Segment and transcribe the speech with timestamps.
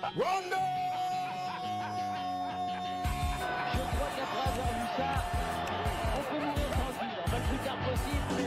[0.00, 0.40] Je crois
[4.16, 5.10] qu'après avoir vu ça,
[6.14, 7.18] on peut mourir tranquille.
[7.26, 8.38] Le plus tard possible.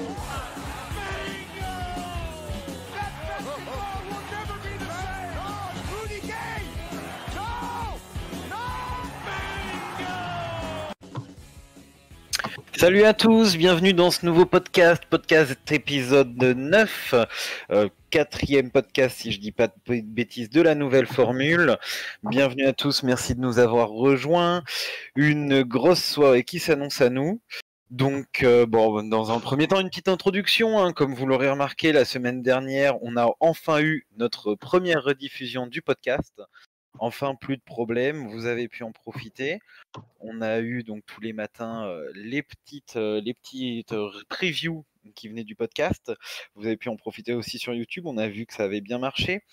[12.77, 17.13] Salut à tous, bienvenue dans ce nouveau podcast, podcast épisode 9,
[17.69, 21.77] euh, quatrième podcast si je dis pas de bêtises de la nouvelle formule.
[22.23, 24.63] Bienvenue à tous, merci de nous avoir rejoints.
[25.15, 27.41] Une grosse soirée qui s'annonce à nous.
[27.89, 30.77] Donc, euh, bon, dans un premier temps, une petite introduction.
[30.77, 30.91] hein.
[30.91, 35.81] Comme vous l'aurez remarqué, la semaine dernière, on a enfin eu notre première rediffusion du
[35.81, 36.41] podcast.
[36.99, 39.59] Enfin, plus de problème, vous avez pu en profiter.
[40.19, 43.95] On a eu donc tous les matins euh, les petites, euh, les petites
[44.27, 44.83] previews
[45.15, 46.11] qui venaient du podcast.
[46.55, 48.05] Vous avez pu en profiter aussi sur YouTube.
[48.05, 49.43] On a vu que ça avait bien marché.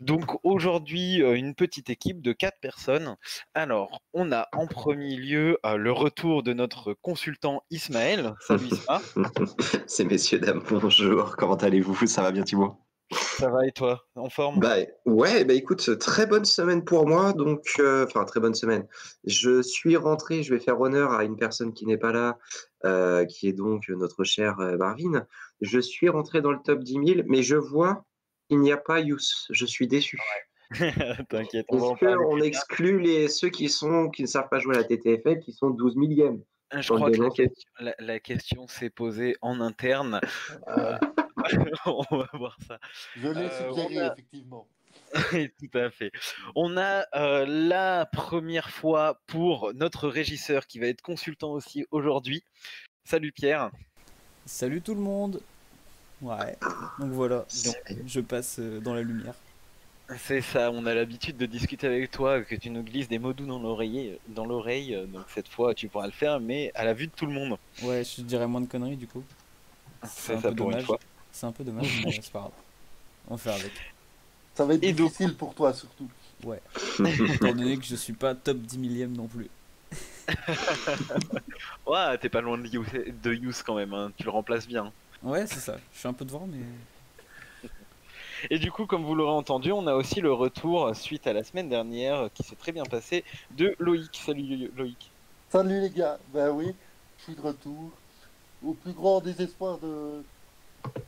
[0.00, 3.16] Donc aujourd'hui, euh, une petite équipe de quatre personnes.
[3.54, 8.34] Alors, on a en premier lieu euh, le retour de notre consultant Ismaël.
[8.40, 9.00] Salut Isma,
[9.86, 12.06] C'est messieurs, dames, bonjour, comment allez-vous?
[12.08, 12.76] Ça va bien Thibaut?
[13.14, 14.04] Ça va et toi?
[14.14, 14.60] En forme?
[14.60, 18.86] Bah ouais, bah écoute, très bonne semaine pour moi, donc, euh, enfin très bonne semaine.
[19.24, 22.38] Je suis rentré, je vais faire honneur à une personne qui n'est pas là,
[22.84, 25.26] euh, qui est donc notre cher euh, Marvin.
[25.60, 28.04] Je suis rentré dans le top 10 000, mais je vois
[28.48, 30.18] qu'il n'y a pas Yous, je suis déçu.
[31.28, 34.78] T'inquiète, on Est-ce qu'on exclut les, ceux qui, sont, qui ne savent pas jouer à
[34.78, 37.44] la TTFL, qui sont 12 millième Je crois que
[37.98, 40.20] la question s'est posée en interne.
[40.68, 40.96] Euh,
[41.86, 42.78] on va voir ça.
[43.16, 44.66] Je l'ai Euh, suggéré, a- effectivement.
[45.30, 46.10] Tout à fait.
[46.54, 52.42] On a euh, la première fois pour notre régisseur qui va être consultant aussi aujourd'hui.
[53.04, 53.70] Salut Pierre.
[54.46, 55.40] Salut tout le monde
[56.20, 56.56] Ouais,
[57.00, 57.44] donc voilà,
[58.06, 59.34] je passe euh, dans la lumière.
[60.18, 63.32] C'est ça, on a l'habitude de discuter avec toi, que tu nous glisses des mots
[63.32, 64.96] doux dans l'oreiller, dans l'oreille.
[65.08, 67.56] Donc cette fois, tu pourras le faire, mais à la vue de tout le monde.
[67.82, 69.24] Ouais, je dirais moins de conneries du coup.
[70.04, 70.86] C'est un ça peu pour une dommage.
[70.86, 70.98] fois.
[71.32, 72.52] C'est un peu dommage, mais c'est pas grave.
[73.28, 73.72] On va faire avec.
[74.54, 76.08] Ça va être Et donc- difficile pour toi, surtout.
[76.44, 76.60] Ouais.
[77.34, 79.48] Étant donné que je suis pas top 10 millième non plus.
[81.86, 82.66] Ouais, t'es pas loin de
[83.34, 84.92] Yous quand même, hein, tu le remplaces bien.
[85.22, 85.76] Ouais, c'est ça.
[85.92, 87.70] Je suis un peu devant, mais.
[88.50, 91.44] Et du coup, comme vous l'aurez entendu, on a aussi le retour, suite à la
[91.44, 94.20] semaine dernière, qui s'est très bien passé, de Loïc.
[94.24, 95.10] Salut Loïc.
[95.50, 96.74] Salut les gars, ben oui,
[97.18, 97.90] je suis de retour.
[98.64, 100.22] Au plus grand désespoir de,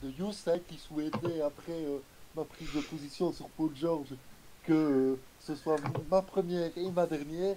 [0.02, 1.98] de Yous, hein, qui souhaitait, après euh,
[2.34, 4.14] ma prise de position sur Paul George,
[4.62, 5.78] que euh, ce soit
[6.10, 7.56] ma première et ma dernière.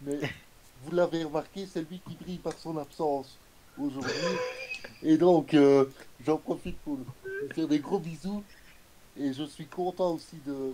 [0.00, 0.18] Mais
[0.82, 3.38] vous l'avez remarqué, c'est lui qui brille par son absence
[3.76, 4.12] aujourd'hui.
[5.02, 5.86] Et donc, euh,
[6.20, 8.44] j'en profite pour lui faire des gros bisous.
[9.16, 10.72] Et je suis content aussi de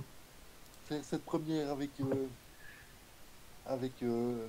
[0.84, 1.90] faire cette première avec.
[2.00, 2.28] euh,
[3.66, 4.48] avec euh,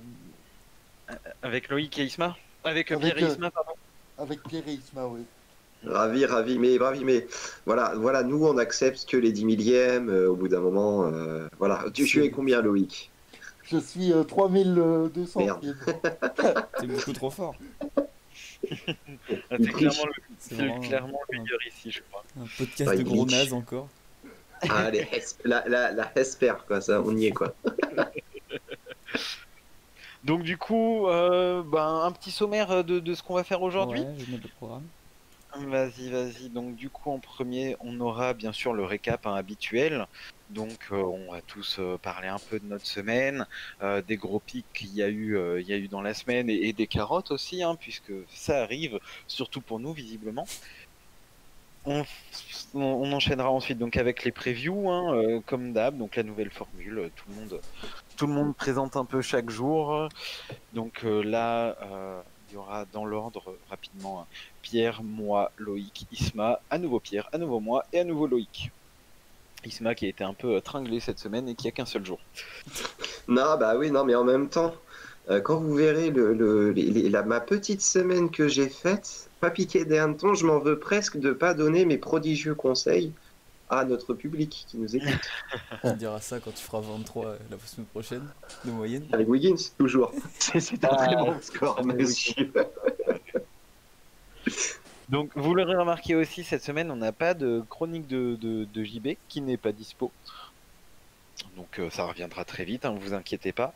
[1.42, 2.36] Avec Loïc et Isma?
[2.64, 3.72] Avec, Avec, Pierre et Isma, pardon?
[4.18, 5.24] avec Pierre et Isma, oui.
[5.84, 7.26] Ravi, ravi, mais ravi, mais
[7.64, 11.06] voilà, voilà, nous on accepte que les 10 millièmes euh, au bout d'un moment.
[11.06, 13.10] euh, voilà, tu, tu es combien, Loïc?
[13.62, 15.40] Je suis euh, 3200.
[15.40, 15.76] Merde.
[16.80, 17.54] C'est beaucoup trop fort.
[18.68, 19.76] Ah, c'est triche.
[19.76, 22.24] clairement, le, vraiment clairement le un, meilleur ici, je crois.
[22.40, 23.88] un podcast Ouais, de gros nazes encore.
[24.68, 25.06] Ah, les
[25.44, 27.54] la, la, la Hesper, quoi, ça, on y est, quoi.
[30.24, 34.00] Donc du coup, euh, ben, un petit sommaire de, de ce qu'on va faire aujourd'hui.
[34.00, 34.82] Ouais, je mets le programme.
[35.64, 36.48] Vas-y, vas-y.
[36.50, 40.06] Donc du coup, en premier, on aura bien sûr le récap hein, habituel.
[40.50, 43.46] Donc euh, on va tous euh, parler un peu de notre semaine,
[43.82, 46.72] euh, des gros pics qu'il y a eu, y a eu dans la semaine et,
[46.72, 50.46] des carottes aussi, hein, puisque ça arrive, surtout pour nous visiblement.
[51.84, 52.04] On,
[53.12, 57.10] enchaînera ensuite donc avec les previews, hein, comme d'hab, donc la nouvelle formule.
[57.14, 57.60] Tout le monde,
[58.16, 60.08] tout le monde présente un peu chaque jour.
[60.72, 61.76] Donc là,
[62.48, 64.26] il y aura dans l'ordre euh, rapidement hein,
[64.62, 68.70] Pierre, moi, Loïc, Isma, à nouveau Pierre, à nouveau moi et à nouveau Loïc.
[69.64, 72.04] Isma qui a été un peu euh, tringlé cette semaine et qui a qu'un seul
[72.04, 72.20] jour.
[73.28, 74.72] Non, bah oui, non, mais en même temps,
[75.30, 80.34] euh, quand vous verrez la, ma petite semaine que j'ai faite, pas piquer des hannetons,
[80.34, 83.12] je m'en veux presque de pas donner mes prodigieux conseils
[83.68, 85.30] à notre public qui nous écoute.
[85.82, 88.28] Tu diras ça quand tu feras 23 euh, la semaine prochaine,
[88.64, 89.06] de moyenne.
[89.12, 90.12] Avec Wiggins, toujours.
[90.38, 92.52] C'est un très Ah, bon score, monsieur.
[95.08, 98.84] Donc vous l'aurez remarqué aussi, cette semaine on n'a pas de chronique de, de, de
[98.84, 100.10] JB qui n'est pas dispo.
[101.56, 103.72] Donc euh, ça reviendra très vite, hein, vous inquiétez pas.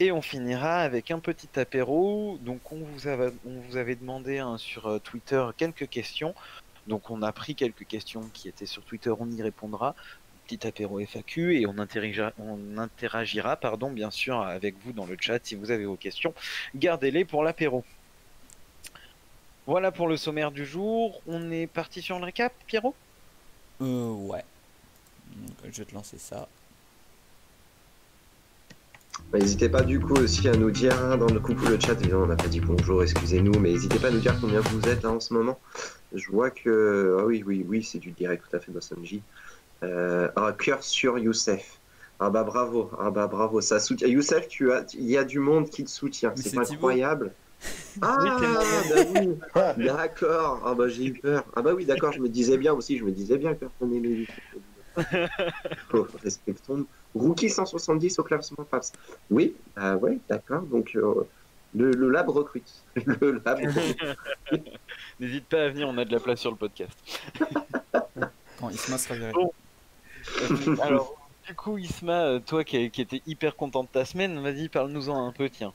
[0.00, 2.38] Et on finira avec un petit apéro.
[2.42, 6.34] Donc on vous avait, on vous avait demandé hein, sur euh, Twitter quelques questions.
[6.88, 9.94] Donc on a pris quelques questions qui étaient sur Twitter, on y répondra.
[10.46, 15.16] petit apéro FAQ et on interagira, on interagira pardon, bien sûr avec vous dans le
[15.20, 16.34] chat si vous avez vos questions.
[16.74, 17.84] Gardez-les pour l'apéro.
[19.66, 21.20] Voilà pour le sommaire du jour.
[21.26, 22.94] On est parti sur le récap, Pierrot?
[23.82, 24.44] Euh, ouais.
[25.36, 26.48] Donc, je vais te lancer ça.
[29.30, 31.92] Bah, N'hésitez pas du coup aussi à nous dire hein, dans le coucou le chat,
[31.92, 34.80] évidemment on n'a pas dit bonjour, excusez-nous, mais n'hésitez pas à nous dire combien vous
[34.88, 35.58] êtes là en ce moment.
[36.14, 37.18] Je vois que.
[37.20, 38.72] Ah oui, oui, oui, c'est du direct tout à fait
[39.02, 39.22] J.
[39.82, 41.78] Euh, un cœur sur Youssef.
[42.20, 44.08] Ah bah bravo, ah bah bravo, ça soutient.
[44.08, 47.32] Youssef, tu as, il y a du monde qui te soutient, c'est incroyable.
[48.00, 50.62] Ah, Oui, bah oui, d'accord.
[50.64, 51.44] Ah bah j'ai eu peur.
[51.56, 53.90] Ah bah oui, d'accord, je me disais bien aussi, je me disais bien que personne
[53.90, 54.28] n'aimait.
[55.92, 56.86] Oh, respectons.
[57.16, 58.92] Rookie 170 au classement FAPS.
[59.30, 60.62] Oui, ah ouais, d'accord.
[60.62, 61.26] Donc euh,
[61.74, 62.82] le, le lab recrute.
[62.94, 63.98] Le lab recrute.
[65.20, 66.96] N'hésite pas à venir, on a de la place sur le podcast.
[68.58, 69.32] Quand Isma sera viré.
[69.32, 69.52] Bon.
[70.82, 74.68] Alors, du coup, Isma, euh, toi qui, qui étais hyper content de ta semaine, vas-y,
[74.68, 75.72] parle-nous-en un peu, tiens.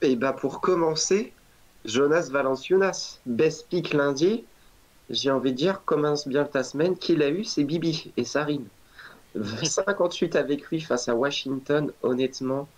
[0.00, 1.32] Et bah pour commencer,
[1.84, 4.44] Jonas Valanciunas, best pick lundi.
[5.10, 6.96] J'ai envie de dire, commence bien ta semaine.
[6.96, 8.66] Qu'il a eu, c'est Bibi et Sarine.
[9.62, 12.68] 58 avec lui face à Washington, honnêtement,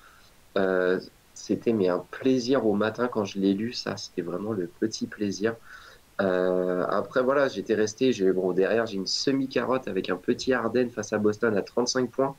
[0.56, 0.98] euh,
[1.36, 3.72] c'était mais un plaisir au matin quand je l'ai lu.
[3.72, 5.54] Ça, c'était vraiment le petit plaisir.
[6.20, 8.12] Euh, après, voilà, j'étais resté.
[8.12, 12.10] J'ai bon derrière, j'ai une semi-carotte avec un petit Harden face à Boston à 35
[12.10, 12.36] points.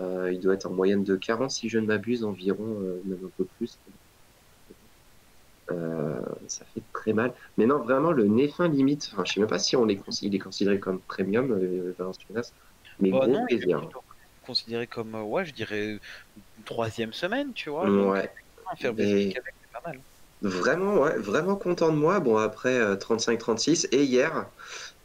[0.00, 3.24] Euh, il doit être en moyenne de 40 si je ne m'abuse, environ, euh, même
[3.24, 3.78] un peu plus.
[6.48, 7.32] Ça fait très mal.
[7.58, 10.00] Mais non, vraiment, le nez fin limite, enfin, je sais même pas si on est,
[10.22, 12.52] il est considéré comme premium, euh, Valanciunas,
[13.00, 13.80] mais gros non, il est plaisir.
[13.80, 14.02] plutôt
[14.46, 15.98] considéré comme, euh, ouais, je dirais,
[16.56, 17.90] une troisième semaine, tu vois.
[17.90, 20.04] Ouais, donc, Faire Et- Basic avec, c'est pas mal.
[20.40, 22.20] vraiment, ouais, vraiment content de moi.
[22.20, 24.52] Bon, après euh, 35-36, et hier,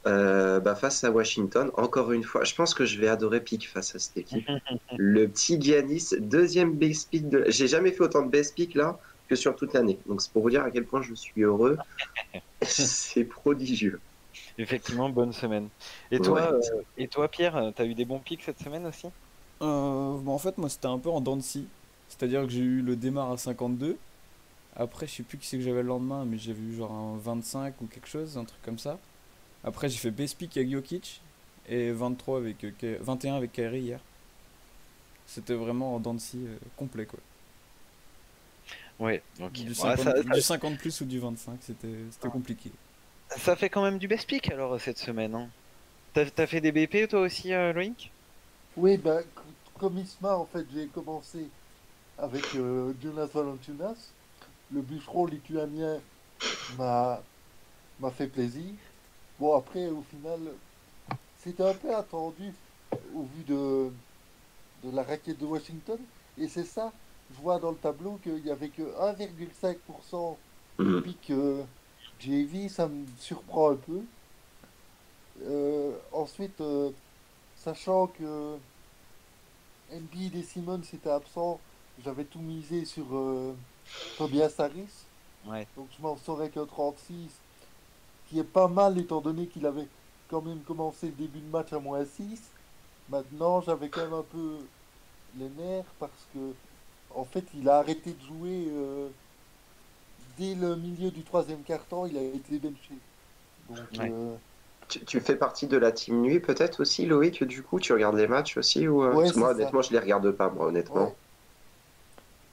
[0.08, 3.70] euh, bah, face à Washington, encore une fois, je pense que je vais adorer pick
[3.70, 4.50] face à cette équipe.
[4.96, 7.46] le petit Giannis, deuxième base pick de.
[7.50, 10.02] J'ai jamais fait autant de base pick là que sur toute l'année.
[10.08, 11.84] Donc c'est pour vous dire à quel point je suis heureux.
[12.64, 14.04] c'est prodigieux.
[14.58, 15.72] Effectivement, bonne semaine.
[16.12, 16.54] Et toi, Ouais.
[16.54, 19.08] euh, et toi Pierre, euh, t'as eu des bons pics cette semaine aussi?
[19.62, 21.68] Euh, bah, en fait, moi, c'était un peu en dents de scie.
[22.08, 23.98] C'est-à-dire que j'ai eu le démarre à 52.
[24.76, 27.18] Après, je sais plus qui c'est que j'avais le lendemain, mais j'avais eu genre un
[27.18, 29.00] 25 ou quelque chose, un truc comme ça.
[29.64, 31.26] Après, j'ai fait base pick avec Jokic
[31.66, 34.06] et 23 avec, euh, Ka- 21 avec Kyrie hier.
[35.26, 37.20] C'était vraiment en dents de scie euh, complet, quoi.
[39.00, 39.24] Ouais.
[39.40, 42.80] Du Ouais, 50, ça, ça- du 50 plus ou du 25, c'était c'était compliqué.
[43.38, 45.36] ça fait quand même du best pick alors cette semaine.
[45.36, 45.50] Hein.
[46.14, 48.16] T'as t'as fait des BP toi aussi, euh, Loïc?
[48.76, 49.22] Oui, bah,
[49.78, 51.54] comme Isma, en fait, j'ai commencé
[52.18, 54.16] avec euh, Jonas Valanciunas.
[54.70, 56.04] Le bûcheron lituanien
[56.68, 57.28] m'a
[58.00, 58.80] m'a fait plaisir.
[59.40, 60.60] Bon, après, au final,
[61.36, 62.56] c'était un peu attendu
[63.04, 63.92] au vu de,
[64.78, 66.08] de la raquette de Washington.
[66.38, 70.44] Et c'est ça, je vois dans le tableau qu'il n'y avait que 1,5%
[70.84, 71.02] de Mhm.
[71.02, 71.66] pic euh,
[72.20, 74.08] JV, ça me surprend un peu.
[75.42, 76.92] Euh, ensuite, euh,
[77.64, 78.60] sachant que
[79.92, 81.60] Embiid et Simon étaient absents,
[81.98, 83.56] j'avais tout misé sur euh,
[84.18, 85.08] Tobias Harris.
[85.46, 85.68] Ouais.
[85.76, 87.44] Donc je m'en sors avec un 36,
[88.26, 89.90] qui est pas mal étant donné qu'il avait
[90.28, 92.58] quand même commencé le début de match à moins 6.
[93.10, 94.70] Maintenant, j'avais quand même un peu
[95.34, 96.58] les nerfs parce que,
[97.10, 99.12] en fait, il a arrêté de jouer euh,
[100.38, 103.04] dès le milieu du troisième quart-temps, il a été benché.
[103.60, 104.10] Donc, Ouais.
[104.10, 104.38] euh,
[104.92, 108.18] Tu, tu fais partie de la team nuit peut-être aussi, Loïc, du coup, tu regardes
[108.18, 109.52] les matchs aussi ou, euh, Ouais, parce que moi, c'est ça.
[109.52, 111.16] honnêtement, je les regarde pas, moi, honnêtement.
[111.16, 111.18] ouais.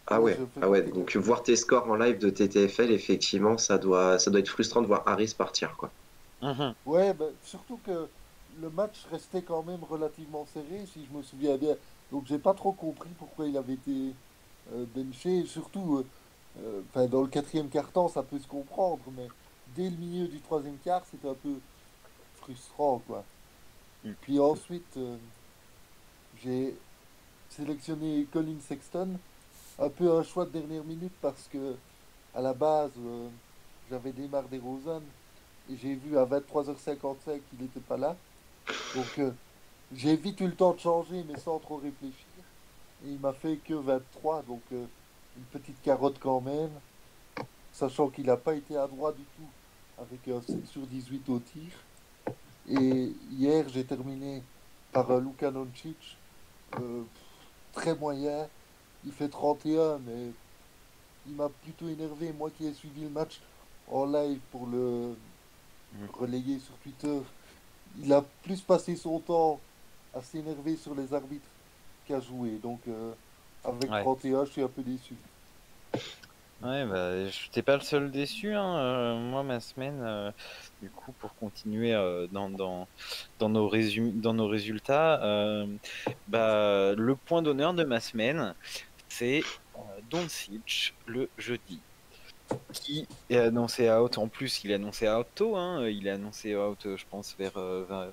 [0.06, 0.90] Ah ouais, ah ouais, partie.
[0.90, 4.82] donc voir tes scores en live de TTFL, effectivement, ça doit, ça doit être frustrant
[4.82, 5.94] de voir Harris partir, quoi.
[6.40, 6.74] Mhm.
[6.84, 8.10] Ouais, bah, surtout que
[8.48, 11.76] le match restait quand même relativement serré, si je me souviens bien.
[12.10, 14.16] Donc j'ai pas trop compris pourquoi il avait été
[14.68, 15.44] euh, benché.
[15.46, 19.32] Surtout, euh, euh, dans le quatrième quart-temps, ça peut se comprendre, mais
[19.66, 21.62] dès le milieu du troisième quart, c'était un peu
[22.48, 23.24] frustrant, quoi.
[24.22, 25.16] Puis ensuite, euh,
[26.42, 26.74] j'ai
[27.50, 29.18] sélectionné Colin Sexton,
[29.78, 31.76] un peu un choix de dernière minute parce que
[32.34, 33.28] à la base, euh,
[33.90, 34.60] j'avais démarré des
[35.70, 38.16] et j'ai vu à 23h55 qu'il n'était pas là.
[38.94, 39.32] Donc euh,
[39.94, 42.24] j'ai vite eu le temps de changer, mais sans trop réfléchir.
[43.04, 46.70] Et il m'a fait que 23, donc une petite carotte quand même,
[47.72, 51.38] sachant qu'il n'a pas été à droit du tout, avec un 7 sur 18 au
[51.38, 51.70] tir.
[52.70, 54.42] Et hier, j'ai terminé
[54.92, 56.16] par un Luka Doncic,
[56.78, 57.02] euh,
[57.72, 58.46] très moyen.
[59.04, 60.30] Il fait 31, mais
[61.26, 62.32] il m'a plutôt énervé.
[62.32, 63.40] Moi qui ai suivi le match
[63.90, 65.14] en live pour le
[65.94, 66.08] Mhm.
[66.18, 67.20] relayer sur Twitter,
[68.02, 69.58] il a plus passé son temps
[70.12, 71.48] assez énervé sur les arbitres
[72.06, 72.58] qui a joué.
[72.62, 73.12] Donc, euh,
[73.64, 74.02] avec Ouais.
[74.02, 75.14] 31, je suis un peu déçu.
[76.62, 78.52] Ouais, bah, je t'es pas le seul déçu.
[78.54, 78.76] Hein.
[78.78, 80.32] euh, moi, ma semaine, euh,
[80.82, 82.88] du coup, pour continuer euh, dans, dans,
[83.38, 85.20] dans, nos dans nos résultats,
[86.26, 88.54] bah, le point d'honneur de ma semaine,
[89.08, 89.42] c'est
[90.10, 91.80] Doncic le jeudi.
[92.72, 96.56] Qui est annoncé out, en plus, il est annoncé out tôt, hein, il est annoncé
[96.56, 98.10] out, je pense, vers, vers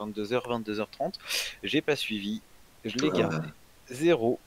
[0.00, 1.14] 22h, 22h30.
[1.62, 2.40] J'ai pas suivi,
[2.84, 3.18] je l'ai Ah.
[3.18, 3.48] gardé.
[3.88, 4.40] Zéro.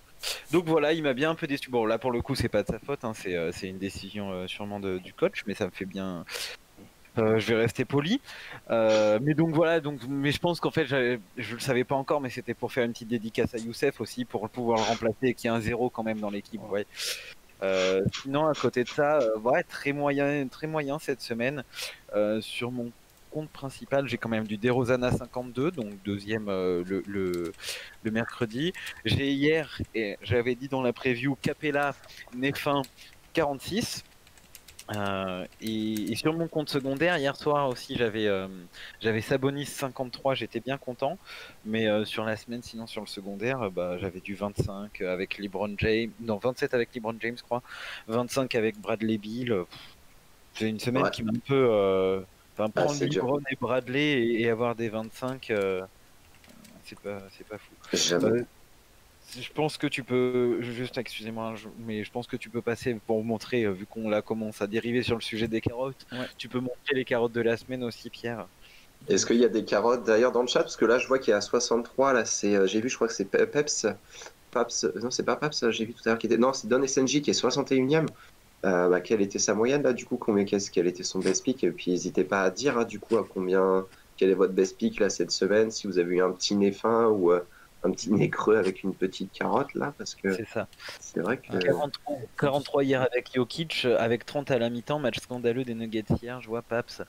[0.52, 1.70] Donc voilà, il m'a bien un peu déçu.
[1.70, 3.78] Bon, là pour le coup, c'est pas de sa faute, hein, c'est euh, c'est une
[3.78, 6.26] décision euh, sûrement de- du coach, mais ça me fait bien.
[7.18, 8.22] Euh, je vais rester poli.
[8.70, 12.30] Mais donc voilà, donc, mais je pense qu'en fait, je le savais pas encore, mais
[12.30, 15.50] c'était pour faire une petite dédicace à Youssef aussi, pour pouvoir le remplacer et qu'il
[15.50, 16.62] y ait un zéro quand même dans l'équipe.
[16.70, 16.86] Ouais.
[18.22, 21.64] Sinon, à côté de ça, ouais, très moyen, très moyen cette semaine.
[22.40, 22.92] Sur mon
[23.28, 27.52] compte principal, j'ai quand même du DeRozan à 52, donc deuxième euh, le, le,
[28.04, 28.74] le mercredi.
[29.06, 31.96] J'ai hier, et j'avais dit dans la preview, Capella,
[32.36, 32.82] Nefin
[33.34, 34.04] 46.
[34.96, 38.48] Euh, et, et sur mon compte secondaire, hier soir aussi, j'avais euh,
[39.02, 41.18] j'avais Sabonis 53, j'étais bien content.
[41.66, 45.76] Mais euh, sur la semaine, sinon sur le secondaire, bah, j'avais du 25 avec LeBron
[45.80, 47.62] James, non 27 avec LeBron James, je crois,
[48.08, 49.66] 25 avec Bradley pff,
[50.56, 51.12] J'ai une semaine Ouais.
[51.12, 52.24] qui m'a un peu,
[52.58, 53.24] enfin Ah, prendre dur.
[53.24, 55.86] LeBron et Bradley et, et avoir des 25, euh,
[56.84, 57.76] c'est pas c'est pas fou.
[57.94, 58.42] Jamais.
[58.42, 58.46] Euh,
[59.40, 62.96] je pense que tu peux, juste excusez-moi, je- mais je pense que tu peux passer
[63.06, 66.28] pour montrer, euh, vu qu'on la commence à dériver sur le sujet des carottes, Ouais.
[66.38, 68.48] tu peux montrer les carottes de la semaine aussi, Pierre.
[69.08, 70.62] Est-ce qu'il y a des carottes d'ailleurs dans le chat?
[70.62, 72.14] Parce que là, je vois qu'il y a 63.
[72.14, 73.86] Là, c'est, euh, j'ai vu, je crois que c'est Pe- Peps.
[74.52, 76.38] Paps, non, c'est pas Paps, j'ai vu tout à l'heure qui était.
[76.38, 78.08] Non, c'est Don SNJ qui est 61ème.
[78.66, 81.44] Euh, bah, quelle était sa moyenne là, du coup Combien, qu'est-ce, quel était son best
[81.44, 81.64] pick?
[81.64, 83.86] Et puis, n'hésitez pas à dire, hein, du coup, à combien,
[84.18, 86.72] quel est votre best pick là cette semaine Si vous avez eu un petit nez
[86.72, 87.42] fin ou euh,
[87.84, 90.68] un petit nez creux avec une petite carotte là, parce que C'est ça.
[91.00, 91.56] c'est vrai que.
[91.56, 96.04] 43, 43 hier avec Jokic, euh, avec 30 à la mi-temps, match scandaleux des Nuggets
[96.22, 97.04] hier, je vois Paps.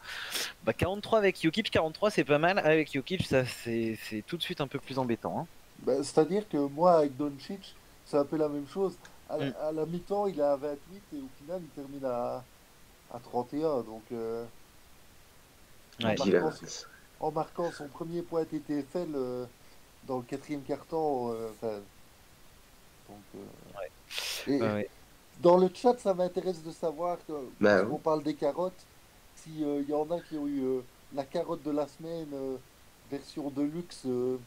[0.64, 4.42] Bah 43 avec Jokic, 43 c'est pas mal, avec Jokic ça c'est c'est tout de
[4.42, 5.40] suite un peu plus embêtant.
[5.40, 5.46] hein.
[5.78, 7.74] Ben, C'est-à-dire que moi, avec Doncic,
[8.04, 8.98] c'est un peu la même chose.
[9.28, 9.52] À, la- Mm.
[9.68, 12.48] à la mi-temps, il est à 28 et au final, il termine à,
[13.10, 13.82] à 31.
[13.84, 14.48] Donc, euh,
[16.00, 16.14] Ouais.
[16.14, 16.66] en, marquant son,
[17.20, 19.46] en marquant son premier point TTFL euh,
[20.02, 21.32] dans le quatrième quart-temps.
[21.32, 21.86] euh, enfin,
[23.06, 23.46] donc, euh,
[24.46, 24.88] et ouais.
[25.36, 28.88] dans le chat, ça m'intéresse de savoir, que, Bah, qu'on parle des carottes,
[29.34, 30.82] s'il y en a qui ont eu euh,
[31.12, 32.58] la carotte de la semaine, euh,
[33.06, 34.40] version de luxe, euh,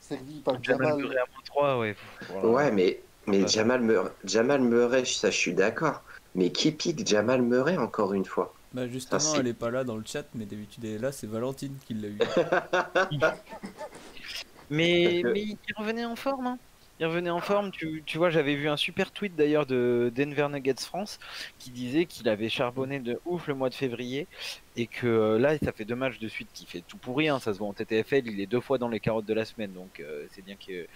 [0.00, 0.98] servie par Jamal Jamal.
[1.00, 1.96] Murray à moins 3, ouais.
[2.20, 2.52] Voilà.
[2.52, 3.48] Ouais, mais, mais Ouais.
[3.48, 6.02] Jamal, Murray, Jamal Murray, ça je suis d'accord.
[6.34, 8.54] Mais qui pique Jamal Murray encore une fois?
[8.74, 11.26] Bah justement, elle est pas là dans le chat, mais d'habitude elle est là, c'est
[11.26, 12.18] Valentine qui l'a eu.
[14.70, 16.46] Mais, que- mais il revenait en forme.
[16.46, 16.58] Hein.
[17.00, 17.70] Il revenait en forme.
[17.70, 21.18] Tu, tu vois, j'avais vu un super tweet d'ailleurs de Denver Nuggets France
[21.58, 24.26] qui disait qu'il avait charbonné de ouf le mois de février
[24.76, 27.28] et que euh, là, ça fait deux matchs de suite qu'il fait tout pourri.
[27.28, 27.38] Hein.
[27.38, 28.26] Ça se voit en TTFL.
[28.26, 29.72] Il est deux fois dans les carottes de la semaine.
[29.72, 30.86] Donc euh, c'est bien que.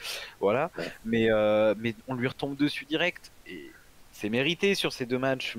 [0.40, 0.70] Voilà.
[1.04, 3.30] Mais, euh, mais on lui retombe dessus direct.
[3.46, 3.70] Et
[4.12, 5.56] c'est mérité sur ces deux matchs.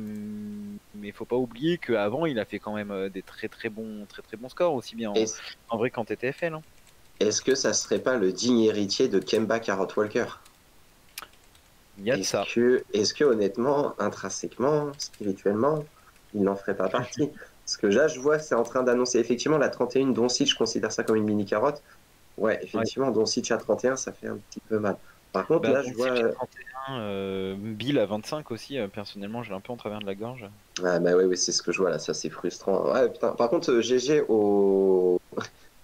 [0.95, 4.05] Mais faut pas oublier qu'avant, il a fait quand même euh, des très très bons,
[4.07, 5.15] très, très bons scores, aussi bien en,
[5.69, 6.53] en vrai qu'en TTFL.
[6.53, 6.61] Hein.
[7.19, 10.27] Est-ce que ça serait pas le digne héritier de Kemba Carrot Walker
[11.97, 12.51] Il y a de Est-ce ça.
[12.53, 15.89] que, est-ce que honnêtement, intrinsèquement, spirituellement,
[16.33, 17.31] il n'en ferait pas partie?
[17.65, 20.91] Parce que là, je vois, c'est en train d'annoncer effectivement la 31 Doncic, je considère
[20.91, 21.83] ça comme une mini carotte.
[22.37, 24.99] Ouais, effectivement, Doncic à 31, ça fait un petit peu mal.
[25.31, 26.11] Par contre, Bah, là, je vois.
[26.11, 30.05] à 31, euh, Bill à 25 aussi, euh, personnellement, j'ai un peu en travers de
[30.05, 30.49] la gorge.
[30.83, 32.91] Ah bah oui, oui, c'est ce que je vois là, ça c'est frustrant.
[32.91, 33.33] Ouais, putain.
[33.35, 35.19] Par contre, euh, GG au.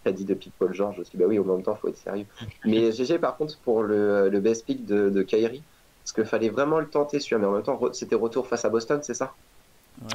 [0.09, 2.27] T'as dit depuis Paul George aussi, bah oui, au même temps, faut être sérieux.
[2.63, 5.67] Mais GG par contre pour le, le best pick de, de Kyrie,
[6.03, 8.65] parce qu'il fallait vraiment le tenter celui-là, mais en même temps, re- c'était retour face
[8.65, 9.35] à Boston, c'est ça?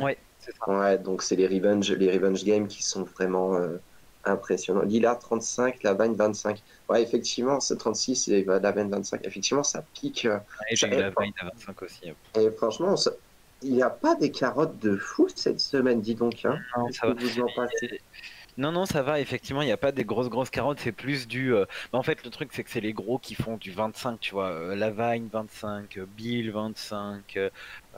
[0.00, 0.72] Ouais, c'est ça.
[0.72, 3.78] Ouais, donc c'est les revenge, les revenge games qui sont vraiment euh,
[4.24, 4.82] impressionnants.
[4.82, 6.62] Lillard 35, Lavine 25.
[6.88, 10.24] Ouais, effectivement, ce 36 et Lavine 25, effectivement, ça pique.
[10.24, 10.38] euh,
[10.82, 12.08] Et à 25 aussi.
[12.08, 12.16] hein.
[12.36, 13.12] Et franchement, ça-
[13.62, 16.44] il n'y a pas des carottes de fou cette semaine, dis donc.
[16.44, 16.58] Hein.
[16.76, 17.14] Non, ça va.
[17.14, 17.48] vous en
[18.56, 21.26] Non, non, ça va, effectivement, il n'y a pas des grosses, grosses carottes, c'est plus
[21.26, 21.52] du...
[21.52, 24.20] euh, bah, en fait, le truc, c'est que c'est les gros qui font du 25,
[24.20, 24.50] tu vois.
[24.50, 27.37] Euh, Lavine, 25, euh, Bill, 25,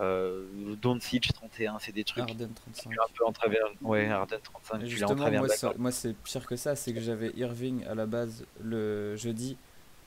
[0.00, 0.46] euh,
[0.80, 2.90] Doncic, 31, c'est des trucs Arden qui 35.
[2.90, 3.64] tu l'as un peu en travers...
[3.82, 6.75] Ouais, Arden, 35, Et tu en Justement, travers moi, ça- moi c'est pire que ça,
[6.75, 9.58] c'est que j'avais Irving à la base le jeudi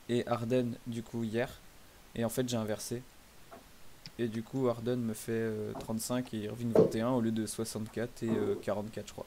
[0.08, 1.48] et Arden du coup hier.
[2.16, 3.02] Et en fait j'ai inversé.
[4.18, 8.22] Et du coup Arden me fait euh, 35 et Irving 21 au lieu de 64
[8.22, 9.26] et euh, 44 je crois.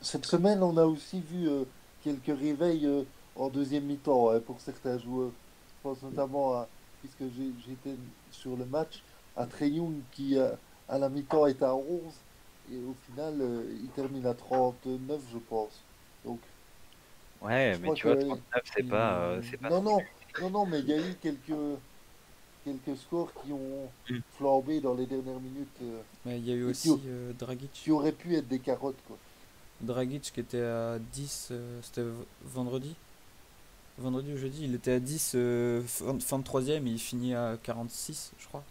[0.00, 1.64] Cette semaine, on a aussi vu euh,
[2.02, 3.02] quelques réveils euh,
[3.36, 5.30] en deuxième mi-temps hein, pour certains joueurs.
[5.30, 6.68] Je pense notamment à,
[7.00, 7.96] puisque j'étais
[8.30, 9.02] sur le match,
[9.36, 10.50] à Treyung qui euh,
[10.88, 12.14] à la mi-temps est à 11
[12.72, 15.84] et au final euh, il termine à 39 je pense.
[16.24, 16.40] Donc
[17.40, 19.70] Ouais, Je mais tu vois, que- 39, c'est pas, pas.
[19.70, 19.98] non non
[20.40, 21.78] non non mais il y a eu quelques
[22.84, 24.18] quelques scores qui ont Mm.
[24.36, 27.70] flambé dans les dernières minutes euh, Mais il y a eu Et aussi euh, Dragic.
[27.72, 29.16] qui auraient pu être des carottes quoi.
[29.80, 32.04] Dragic qui était à 10, euh, c'était
[32.44, 32.94] vendredi
[33.98, 37.34] Vendredi ou jeudi, il était à 10 euh, fin, fin de troisième et il finit
[37.34, 38.62] à 46, je crois.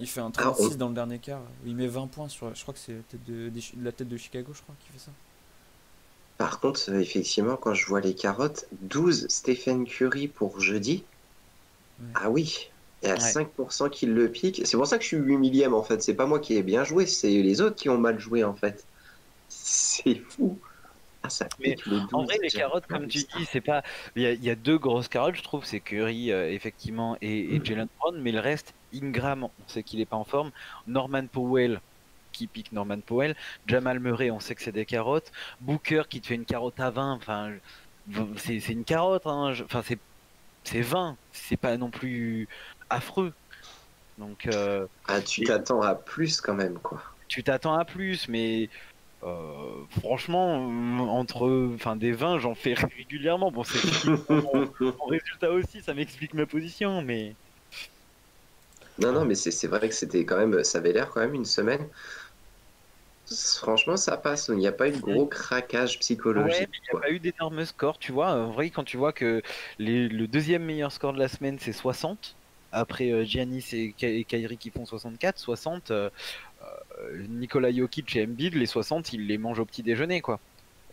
[0.00, 1.40] Il fait un 36 dans le dernier quart.
[1.64, 2.52] Il met 20 points sur.
[2.54, 3.50] Je crois que c'est la tête de,
[3.82, 5.12] la tête de Chicago, je crois, qui fait ça.
[6.38, 11.04] Par contre, effectivement, quand je vois les carottes, 12 Stephen Curry pour jeudi.
[12.00, 12.06] Ouais.
[12.14, 12.70] Ah oui,
[13.02, 13.18] et à Ouais.
[13.20, 14.62] 5% qu'il le pique.
[14.64, 16.02] C'est pour ça que je suis 8 millième en fait.
[16.02, 18.54] C'est pas moi qui ai bien joué, c'est les autres qui ont mal joué en
[18.54, 18.86] fait.
[19.48, 20.58] C'est fou.
[21.22, 22.08] Ah, ça Mais pique le 12.
[22.12, 23.82] En vrai, les carottes, comme tu dis, c'est pas.
[24.16, 27.16] Il y, a- il y a deux grosses carottes, je trouve, c'est Curry, euh, effectivement,
[27.22, 30.50] et, et Jalen Brown, mais le reste, Ingram, on sait qu'il est pas en forme.
[30.86, 31.80] Norman Powell,
[32.32, 33.36] qui pique Norman Powell.
[33.66, 35.32] Jamal Murray, on sait que c'est des carottes.
[35.60, 37.52] Booker, qui te fait une carotte à 20, enfin,
[38.36, 39.54] c'est une carotte, hein.
[39.64, 39.98] Enfin, c'est
[40.64, 42.48] c'est 20, c'est pas non plus
[42.90, 43.34] affreux.
[44.18, 47.02] Donc, euh, Ah, tu t'attends à plus quand même, quoi.
[47.28, 48.70] tu t'attends à plus, mais
[49.24, 53.50] euh, franchement, euh, entre enfin des 20, j'en fais régulièrement.
[53.52, 53.80] Bon, c'est
[54.28, 57.36] mon, mon résultat aussi, ça m'explique ma position, mais
[58.98, 61.34] Non, non, mais c'est c'est vrai que c'était quand même, ça avait l'air quand même
[61.34, 61.88] une semaine.
[63.58, 64.48] Franchement, ça passe.
[64.48, 65.98] Il n'y a pas eu de gros craquage
[66.34, 66.70] ouais, psychologique.
[66.70, 68.28] mais il n'y a pas eu d'énormes scores, tu vois.
[68.32, 69.42] En vrai, quand tu vois que
[69.78, 72.38] les- le deuxième meilleur score de la semaine, c'est 60.
[72.76, 75.90] Après euh, Giannis et, et Kyrie qui font 64, 60.
[75.92, 76.10] euh,
[76.62, 80.42] euh, Nikola Jokic et Embiid, les 60, ils les mangent au petit déjeuner, quoi.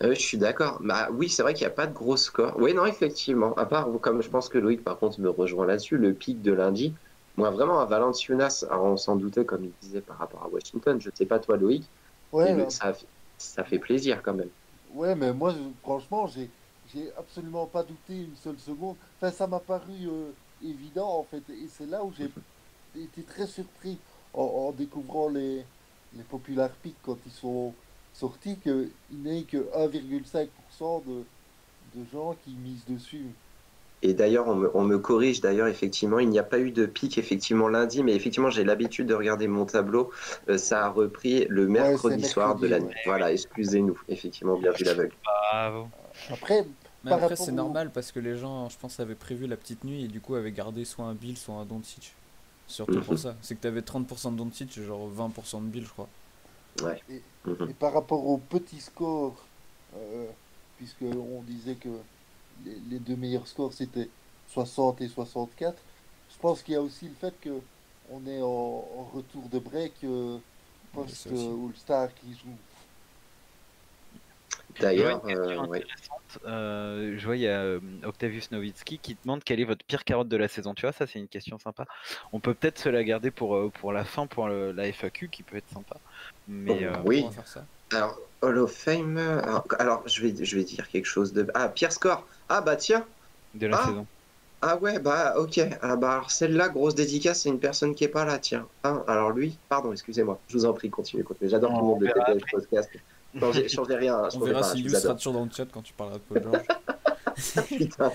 [0.03, 0.79] Euh, je suis d'accord.
[0.81, 2.57] Bah oui, c'est vrai qu'il n'y a pas de gros score.
[2.57, 3.53] Oui, non, effectivement.
[3.55, 6.51] À part, comme je pense que Loïc, par contre, me rejoint là-dessus, le pic de
[6.51, 6.95] lundi.
[7.37, 10.99] Moi, vraiment, à Valenciunas, alors on s'en doutait, comme il disait, par rapport à Washington.
[10.99, 11.91] Je ne sais pas toi, Loïc,
[12.31, 12.93] Ouais, ça,
[13.37, 14.51] ça fait plaisir quand même.
[14.89, 16.51] Ouais, mais moi, franchement, j'ai,
[16.85, 18.97] j'ai absolument pas douté une seule seconde.
[19.19, 21.49] Enfin, ça m'a paru euh, évident, en fait.
[21.49, 22.33] Et c'est là où j'ai
[22.95, 25.69] été très surpris en, en découvrant les,
[26.11, 27.77] les Popular Pick quand ils sont
[28.11, 31.29] sortis, qu'il n'y ait que 1,5% de,
[31.93, 33.37] de gens qui misent dessus.
[34.03, 36.85] Et d'ailleurs, on me, on me corrige, d'ailleurs, effectivement, il n'y a pas eu de
[36.87, 40.11] pic, effectivement, lundi, mais effectivement, j'ai l'habitude de regarder mon tableau.
[40.49, 42.87] Euh, ça a repris le mercredi soir de la nuit.
[42.87, 43.01] ouais.
[43.05, 43.99] Voilà, excusez-nous.
[44.09, 45.13] Effectivement, bien vu l'aveugle.
[46.31, 46.65] Après,
[47.03, 50.05] Mais après, c'est normal parce que les gens, je pense, avaient prévu la petite nuit
[50.05, 52.13] et du coup avaient gardé soit un Bill, soit un Doncic.
[52.67, 53.17] Surtout pour Mhm.
[53.19, 53.35] ça.
[53.41, 56.07] C'est que t'avais 30% de Doncic et genre 20% de Bill, je crois.
[56.81, 57.69] Mhm.
[57.69, 59.35] Et par rapport au petit score,
[59.95, 60.25] euh,
[60.77, 61.89] puisque on disait que
[62.65, 64.09] les, les deux meilleurs scores c'était
[64.47, 65.81] 60 et 64,
[66.33, 67.49] je pense qu'il y a aussi le fait que
[68.09, 70.37] on est en, en retour de break euh,
[70.93, 71.35] post aussi.
[71.47, 72.49] euh, All-Star qui joue.
[74.79, 75.79] D'ailleurs, euh, ouais.
[75.79, 76.39] intéressante.
[76.45, 80.03] Euh, je vois, il y a euh, Octavius Nowitzki qui demande quelle est votre pire
[80.05, 80.73] carotte de la saison.
[80.73, 81.85] Tu vois, ça, c'est une question sympa.
[82.31, 85.43] On peut peut-être se la garder pour, pour la fin, pour le- la FAQ, qui
[85.43, 85.97] peut être sympa.
[86.47, 87.25] Mais Oh, euh, oui.
[87.33, 87.65] Faire ça.
[87.91, 89.17] Alors, Hall of Fame.
[89.17, 91.45] Alors, alors, je, vais, je vais dire quelque chose de.
[91.53, 92.25] Ah, Pierre Score.
[92.53, 93.05] Ah, bah tiens.
[93.53, 93.85] de la Ah.
[93.85, 94.07] saison.
[94.61, 95.59] Ah, ouais, bah, ok.
[95.81, 98.67] Ah, bah, alors, celle-là, grosse dédicace, c'est une personne qui est pas là, tiens.
[98.83, 100.39] Ah, alors, lui, pardon, excusez-moi.
[100.49, 101.49] Je vous en prie, continuez, continuez.
[101.49, 102.89] J'adore tout le monde de TPS Podcast.
[103.39, 104.15] Changez, changez rien.
[104.17, 106.43] hein, On changez verra pas, si toujours dans le chat quand tu parleras de Paul
[106.43, 106.65] George.
[107.69, 108.11] Putain.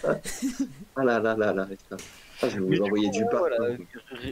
[0.94, 1.66] Ah là là là là.
[1.66, 1.96] putain.
[2.42, 3.38] Ah, je vais vous du envoyer coup, du pain.
[3.38, 3.76] voilà,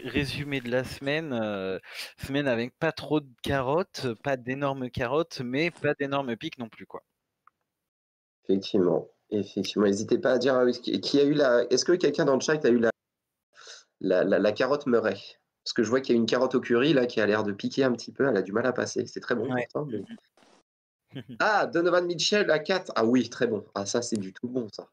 [0.05, 1.33] résumé de la semaine.
[1.33, 1.79] euh,
[2.19, 6.87] semaine avec pas trop de carottes, pas d'énormes carottes, mais pas d'énormes pics non plus,
[6.87, 7.03] quoi.
[8.49, 9.09] Effectivement.
[9.39, 9.87] Effectivement.
[9.87, 11.65] N'hésitez pas à dire euh, qui a eu la.
[11.71, 12.91] Est-ce que quelqu'un dans le chat a eu la,
[14.01, 15.17] la, la, la carotte Murray?
[15.65, 17.43] Parce que je vois qu'il y a une carotte au curry là qui a l'air
[17.43, 18.29] de piquer un petit peu.
[18.29, 19.07] Elle a du mal à passer.
[19.07, 19.67] C'est très bon Ouais.
[19.73, 19.89] pourtant.
[19.91, 22.93] mais- Ah, Donovan Mitchell à 4.
[22.97, 23.65] Ah oui, très bon.
[23.75, 24.89] Ah, ça, c'est du tout bon, ça.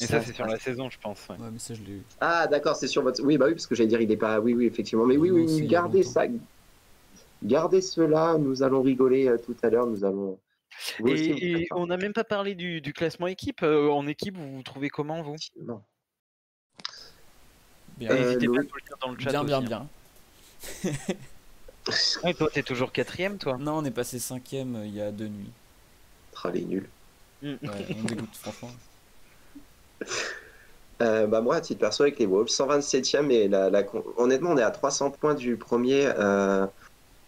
[0.00, 1.28] Et ça, c'est sur la saison, je pense.
[1.28, 1.36] ouais.
[1.38, 2.02] Ouais, mais ça, je l'ai eu.
[2.20, 3.22] Ah, d'accord, c'est sur votre.
[3.22, 4.40] Oui, bah oui, parce que j'allais dire, il est pas.
[4.40, 5.06] Oui, oui, effectivement.
[5.06, 6.24] Mais oui, oui, oui, gardez ça.
[7.42, 8.36] Gardez cela.
[8.38, 9.86] Nous allons rigoler euh, tout à l'heure.
[9.86, 10.38] Nous allons.
[10.98, 13.62] Vous aussi, vous Et, on n'a même pas parlé du, du classement équipe.
[13.62, 15.36] Euh, en équipe, vous vous trouvez comment, vous?
[17.98, 19.30] Bien, Euh, N'hésitez pas à nous le dire dans le chat.
[19.30, 19.88] bien, bien, aussi, bien.
[20.86, 20.90] hein.
[22.24, 25.12] Ouais, toi, t'es toujours quatrième, toi Non, on est passé cinquième euh, il y a
[25.12, 25.50] deux nuits.
[26.42, 26.88] Ah, les nuls.
[27.42, 28.70] Ouais, on dégoûte, franchement.
[31.02, 34.50] Euh, bah moi, à titre perso, avec les Wolves, 127e, et la, la con- honnêtement,
[34.52, 36.06] on est à 300 points du premier.
[36.06, 36.66] euh,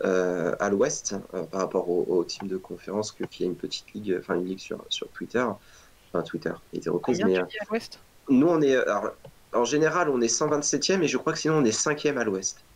[0.04, 3.56] euh, à l'ouest euh, par rapport au, au team de conférence que qui a une
[3.56, 5.44] petite ligue, enfin une ligue sur, sur Twitter.
[6.12, 8.02] Enfin, Twitter, il était reprise, mais à l'ouest?
[8.30, 8.76] euh, nous, on est.
[8.76, 9.12] alors,
[9.52, 12.66] en général, on est 127e et je crois que sinon, on est 5e à l'ouest.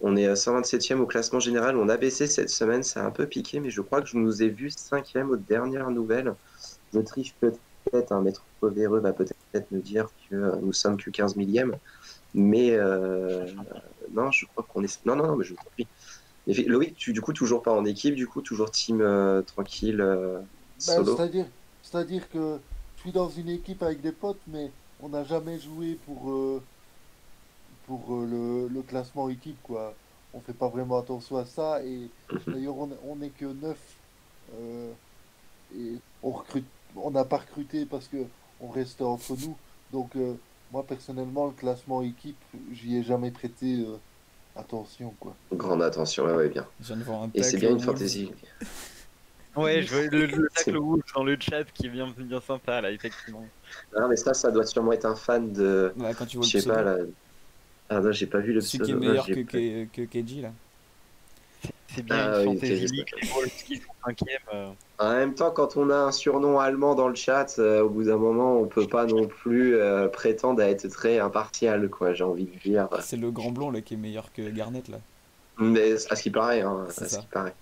[0.00, 1.76] On est euh, 127e au classement général.
[1.76, 4.16] On a baissé cette semaine, ça a un peu piqué, mais je crois que je
[4.16, 6.36] nous ai vu 5e aux dernières nouvelles.
[6.92, 11.10] Je triche peut-être, un maître véreux va peut-être me dire que euh, nous sommes que
[11.10, 11.78] 15 millième.
[12.34, 13.46] Mais euh,
[14.12, 15.04] non, je crois qu'on est.
[15.06, 15.84] Non, non, non, mais je vous
[16.46, 20.00] Mais Loïc, tu, du coup, toujours pas en équipe, du coup, toujours team euh, tranquille,
[20.00, 20.40] euh,
[20.76, 21.04] Bah, solo?
[21.04, 21.50] c'est-à-dire,
[21.80, 22.62] c'est-à-dire que
[22.94, 26.68] je suis dans une équipe avec des potes, mais on n'a jamais joué pour, euh,
[27.82, 29.98] pour le, le classement équipe, quoi.
[30.32, 32.52] On fait pas vraiment attention à ça, et Mhm.
[32.52, 34.00] d'ailleurs, on, on est que neuf,
[34.50, 34.94] euh,
[35.70, 39.60] et on recrute, on n'a pas recruté parce que on reste entre nous.
[39.90, 40.16] Donc,
[40.70, 43.84] moi, personnellement, le classement équipe, j'y ai jamais prêté
[44.56, 45.34] attention, quoi.
[45.52, 46.66] Grande attention, ouais, ouais, bien.
[46.80, 48.30] Je viens de voir un Et c'est bien une fantasy.
[49.54, 52.80] Ouais, je vois le, le tacle rouge dans le chat qui est bien, bien sympa
[52.80, 53.44] là, effectivement.
[53.94, 55.92] Non, mais ça, ça doit sûrement être un fan de.
[55.98, 56.98] Ouais, quand tu vois Je le sais pas, pseudo.
[56.98, 57.04] là.
[57.90, 58.98] Ah non, j'ai pas vu le Celui qui est pseudo.
[59.06, 60.52] meilleur que, que, que KG là.
[61.94, 63.50] C'est bien Ah une oui, fantasy league, les Wolves
[64.04, 64.38] cinquième.
[64.52, 64.74] euh.
[64.98, 68.04] En même temps, quand on a un surnom allemand dans le chat, euh, au bout
[68.04, 72.24] d'un moment, on peut pas non plus euh, prétendre à être très impartial, quoi, j'ai
[72.24, 72.88] envie de dire.
[73.00, 75.00] C'est le grand blond là qui est meilleur que Garnett là.
[75.58, 77.56] Mais à ce qui paraît, hein, C'est à ce qui paraît.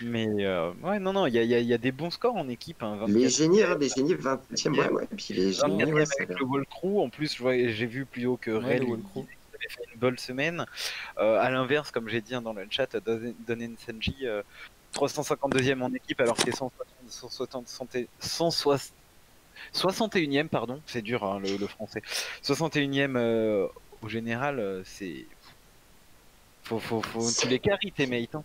[0.00, 1.92] Mais euh, ouais, non, non, il y a, il y a- il y a des
[1.92, 2.82] bons scores en équipe.
[2.82, 3.22] Hein, 24.
[3.22, 5.06] Les génies, hein, les génies 20e, ouais, ouais.
[5.16, 6.98] Puis les génies, 24e ouais, avec le Wall Crew.
[7.00, 8.78] En plus, j'ai vu plus haut que Ouais,
[9.68, 10.66] Fait une bonne semaine.
[11.18, 14.42] Euh, à l'inverse, comme j'ai dit hein, dans le chat, Don Donen Senji, euh,
[14.94, 17.68] 352e en équipe alors qu'il est 160, 160,
[18.20, 18.92] 160,
[19.72, 22.02] 61e, pardon, c'est dur hein, le, français.
[22.42, 23.66] 61e euh,
[24.02, 25.26] au général, euh, c'est.
[26.62, 27.30] Faut, faut, faut...
[27.30, 28.34] Tu les carries tes mates.
[28.34, 28.44] Hein.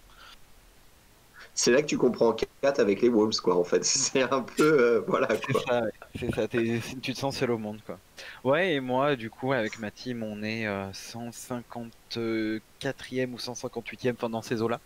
[1.61, 3.83] C'est là que tu comprends 4 avec les Wolves, quoi, en fait.
[3.85, 4.63] C'est un peu.
[4.63, 5.61] euh, voilà, C'est quoi.
[5.67, 5.81] ça,
[6.13, 7.99] c'est tu te sens seul au monde quoi.
[8.45, 12.61] Ouais, et moi, du coup, avec ma team, on est euh, 154e
[13.33, 14.79] ou 158e, enfin dans ces eaux-là.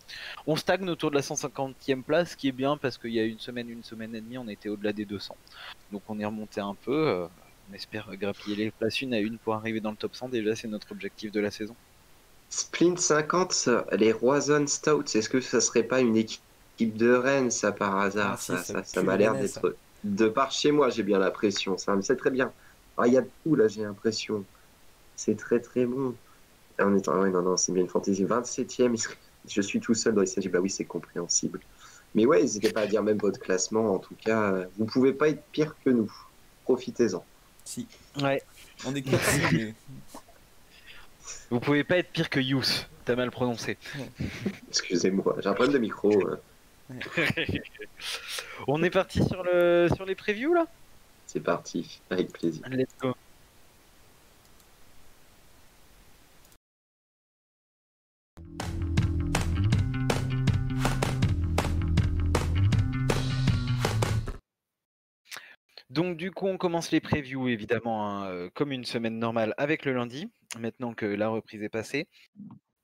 [0.48, 3.24] On stagne autour de la 150e place, ce qui est bien parce qu'il y a
[3.24, 5.38] une semaine, une semaine et demie, on était au-delà des 200.
[5.92, 7.08] Donc on est remonté un peu.
[7.08, 7.28] euh,
[7.70, 10.30] on espère grappiller les places une à une pour arriver dans le top 100.
[10.30, 11.76] Déjà, c'est notre objectif de la saison.
[12.50, 16.42] Splint 50, les Roison Stouts, est-ce que ça serait pas une équipe
[16.80, 19.76] de Rennes, ça, par hasard Ah, si, Ça, ça m'a l'air d'être.
[20.04, 21.78] De par chez moi, j'ai bien l'impression.
[21.78, 22.52] Ça, c'est très bien.
[22.98, 24.44] Ah, il y a tout, là, j'ai l'impression.
[25.16, 26.16] C'est très, très bon.
[26.78, 27.22] Ah, On est en...
[27.22, 28.26] ouais, non, non, c'est bien une fantaisie.
[28.26, 28.98] 27ème,
[29.48, 30.50] je suis tout seul dans les séries.
[30.50, 31.60] Bah oui, c'est compréhensible.
[32.16, 33.96] Mais ouais, n'hésitez pas à dire même votre classement.
[33.96, 36.12] En tout cas, euh, vous pouvez pas être pire que nous.
[36.64, 37.24] Profitez-en.
[37.66, 37.88] Si.
[38.22, 38.42] Ouais.
[38.86, 39.22] On est 4
[39.54, 39.74] mais
[41.50, 42.90] Vous pouvez pas être pire que Youth.
[43.06, 43.78] T'as mal prononcé.
[44.70, 46.12] Excusez-moi, j'ai un problème de micro.
[46.28, 46.36] euh.
[48.68, 50.66] On est parti sur le sur les previews là?
[51.26, 52.62] C'est parti, avec plaisir.
[52.70, 53.16] Let's go.
[65.90, 69.86] Donc du coup, on commence les previews évidemment hein, euh, comme une semaine normale avec
[69.86, 72.08] le lundi, maintenant que la reprise est passée.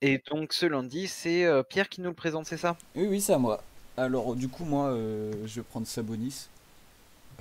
[0.01, 2.77] Et donc ce lundi, c'est euh, Pierre qui nous le présente, c'est ça?
[2.95, 3.63] Oui, oui, c'est à moi.
[3.99, 6.47] Alors, du coup, moi, euh, je vais prendre Sabonis.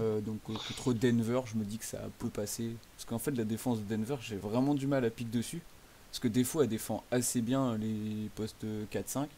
[0.01, 2.73] Euh, donc, euh, contre Denver, je me dis que ça peut passer.
[2.97, 5.63] Parce qu'en fait, la défense de Denver, j'ai vraiment du mal à piquer dessus.
[6.11, 9.29] Parce que des fois, elle défend assez bien les postes 4-5.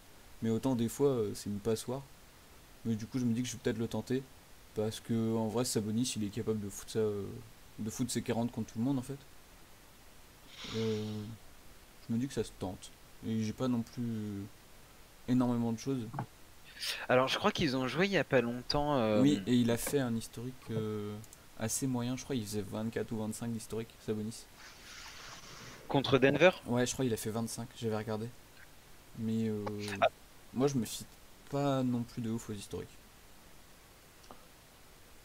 [0.40, 2.00] Mais autant, des fois, c'est une passoire.
[2.86, 4.22] Mais du coup, je me dis que je vais peut-être le tenter.
[4.74, 8.50] Parce que, en vrai, Sabonis, il est capable de foutre, ça, de foutre ses 40
[8.50, 9.18] contre tout le monde, en fait.
[10.74, 12.90] Je me dis que ça se tente.
[13.26, 14.42] Et j'ai pas non plus
[15.28, 16.06] énormément de choses.
[17.08, 18.96] Alors je crois qu'ils ont joué il y a pas longtemps.
[18.96, 21.14] euh, Oui, et il a fait un historique euh,
[21.58, 24.44] assez moyen, je crois, il faisait 24 ou 25 d'historique, Sabonis.
[25.88, 26.50] contre Denver?
[26.66, 28.28] Ouais, je crois qu'il a fait 25, j'avais regardé.
[29.18, 29.64] Mais euh,
[30.00, 30.08] Ah.
[30.54, 31.04] moi je me fie
[31.50, 32.88] pas non plus de ouf aux historiques.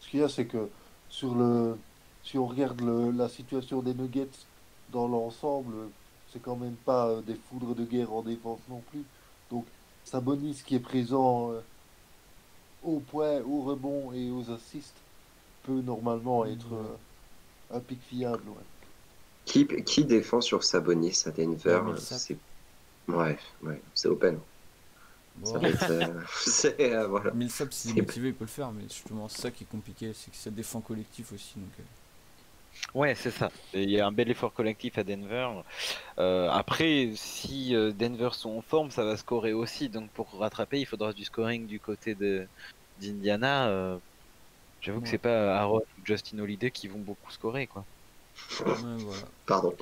[0.00, 0.68] Ce qu'il y a, c'est que
[1.08, 1.76] sur le,
[2.24, 4.28] si on regarde le- la situation des Nuggets
[4.92, 5.74] dans l'ensemble,
[6.32, 9.02] c'est quand même pas des foudres de guerre en défense non plus.
[9.50, 9.64] Donc,
[10.06, 11.60] Sabonis qui est présent euh,
[12.82, 15.04] au point, au rebond et aux assists
[15.62, 16.96] peut normalement être euh,
[17.70, 18.48] un pic fiable.
[18.50, 18.64] ouais.
[19.46, 22.18] Qui, qui défend sur Sabonis à Denver Ouais, Millsap.
[22.18, 22.38] C'est
[23.08, 24.40] ouais, ouais, c'est open.
[25.42, 27.32] Ça Bon, va être, euh, c'est, euh, voilà.
[27.32, 29.66] Millsap, s'il est c'est- motivé, il peut le faire, mais justement, c'est ça qui est
[29.66, 31.58] compliqué, c'est que ça défend collectif aussi.
[31.58, 31.84] Donc, euh,
[32.94, 33.50] Ouais, c'est ça.
[33.74, 35.48] Il y a un bel effort collectif à Denver.
[36.18, 39.88] Euh, après, si euh, Denver sont en forme, ça va scorer aussi.
[39.90, 42.48] Donc pour rattraper, il faudra du scoring du côté de
[42.98, 43.68] d'Indiana.
[43.68, 43.98] Euh,
[44.80, 45.10] J'avoue que Ouais.
[45.10, 47.86] c'est pas Aaron ou Justin Holiday qui vont beaucoup scorer, quoi.
[48.60, 49.28] Ouais, voilà.
[49.46, 49.76] Pardon.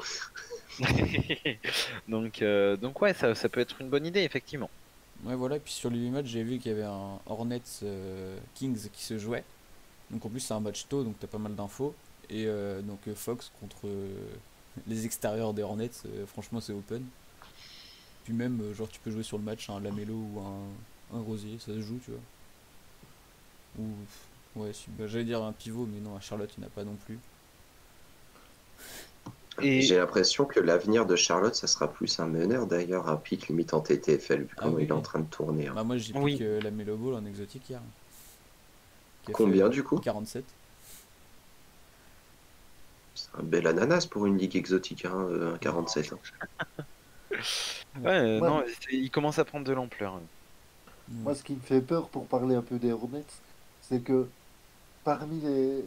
[2.08, 4.70] donc, euh, donc ouais, ça, ça peut être une bonne idée, effectivement.
[5.24, 5.56] Ouais, voilà.
[5.56, 8.90] Et puis sur les 8 matchs, j'ai vu qu'il y avait un Hornets euh, Kings
[8.90, 9.44] qui se jouait.
[10.10, 11.94] Donc en plus, c'est un match tôt, donc t'as pas mal d'infos.
[12.30, 14.40] Et euh, donc euh, Fox contre euh,
[14.86, 15.90] les extérieurs des Hornets,
[16.26, 17.04] franchement, c'est open.
[18.24, 21.58] Puis même, genre, tu peux jouer sur le match un Lamelo ou un, un Rosier,
[21.58, 22.20] ça se joue, tu vois.
[23.78, 24.08] Ou,
[24.56, 26.70] ouais, si- bah, j'allais dire un pivot, mais non, à Charlotte, il n'y en a
[26.70, 27.18] pas non plus.
[29.62, 33.48] Et J'ai l'impression que l'avenir de Charlotte, ça sera plus un meneur d'ailleurs, à pic
[33.48, 35.68] limite en TTFL, vu Ah comment oui, il est en train de tourner.
[35.68, 35.74] hein.
[35.74, 36.38] Bah, moi, j'ai pris Oui.
[36.38, 37.80] que Lamelo Ball en exotique hier.
[39.32, 39.98] Combien fait du coup?
[39.98, 40.44] 47.
[43.32, 46.12] C'est un bel ananas pour une ligue exotique, hein, euh, un 47.
[46.12, 46.18] hein.
[48.02, 48.48] ouais, euh, Ouais.
[48.48, 50.20] non, il commence à prendre de l'ampleur.
[51.08, 53.24] Moi, ce qui me fait peur pour parler un peu des Hornets,
[53.82, 54.28] c'est que
[55.04, 55.84] parmi les,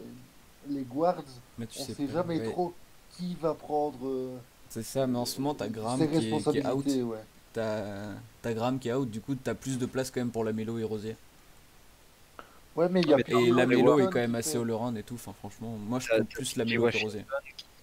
[0.68, 1.24] les guards,
[1.58, 2.50] Mais tu on sais sait pas, jamais ouais.
[2.52, 2.74] trop
[3.16, 4.36] qui va prendre euh,
[4.68, 6.86] C'est ça, mais en ce moment, t'as Graham qui est, qui est out.
[6.86, 7.24] ouais.
[7.52, 10.44] T'as t'as Graham qui est out, du coup, t'as plus de place quand même pour
[10.44, 11.16] Lamelo et Rosier.
[12.76, 15.14] Ouais, mais il y a Et Lamelo Warren est quand même assez all-around et tout.
[15.14, 16.98] Enfin, franchement, moi, je trouve plus DJ Lamelo que.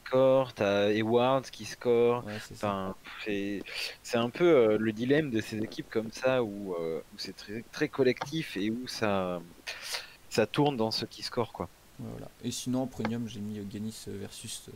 [0.06, 2.24] Score, t'as Edwards qui score.
[2.26, 2.94] Ouais, c'est ça.
[3.28, 7.36] Enfin, un peu euh, le dilemme de ces équipes comme ça où, euh, où c'est
[7.36, 9.42] très, très collectif et où ça,
[10.30, 11.68] ça tourne dans ceux qui scorent quoi.
[12.00, 12.30] Voilà.
[12.44, 14.72] Et sinon, en premium, j'ai mis euh, Giannis euh, versus, euh,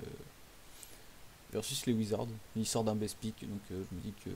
[1.51, 2.27] versus les Wizards.
[2.55, 4.31] Il sort d'un best pick, donc euh, je me dis que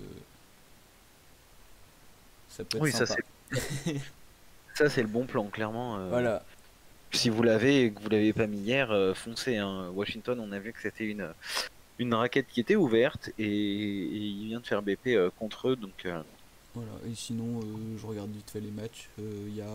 [2.50, 3.22] ça peut être Oui, ça sympa.
[3.52, 4.02] c'est
[4.74, 5.98] ça c'est le bon plan clairement.
[6.00, 6.44] euh, Voilà.
[7.14, 9.58] Si vous l'avez et que vous l'avez pas mis hier, euh, foncez.
[9.58, 9.90] hein.
[9.94, 11.34] Washington, on a vu que c'était une
[12.00, 15.76] une raquette qui était ouverte et, et il vient de faire BP euh, contre eux
[15.76, 16.06] donc.
[16.06, 16.22] euh,
[16.74, 19.10] Voilà, et sinon, euh, je regarde vite fait les matchs.
[19.20, 19.68] Euh, Il y a.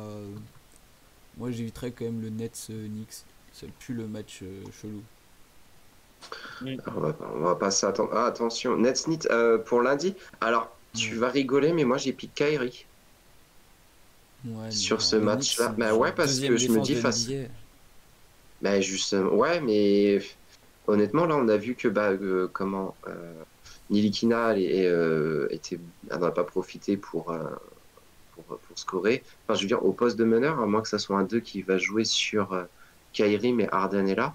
[1.37, 3.25] Moi, j'éviterais quand même le Nets euh, Knicks.
[3.53, 5.09] Ça pue le match euh, chelou.
[6.87, 8.11] On va, on va pas s'attendre.
[8.15, 10.17] Ah, attention, Nets Knit euh, pour lundi.
[10.41, 12.88] Alors, tu vas rigoler, mais moi j'ai piqué Kyrie.
[14.45, 17.29] Ouais, Sur ce match-là, bah ouais, parce que je me dis face-.
[18.63, 20.21] Bah justement, ouais, mais
[20.87, 23.33] honnêtement, là, on a vu que bah euh, comment euh,
[23.91, 25.79] Nilikina et, euh, était,
[26.11, 27.37] elle n'a pas profité pour,
[28.35, 29.23] pour pour scorer.
[29.45, 31.41] Enfin, je veux dire, au poste de meneur, à moins que ça soit un 2
[31.41, 32.67] qui va jouer sur
[33.13, 34.35] Kyrie, mais Harden est là.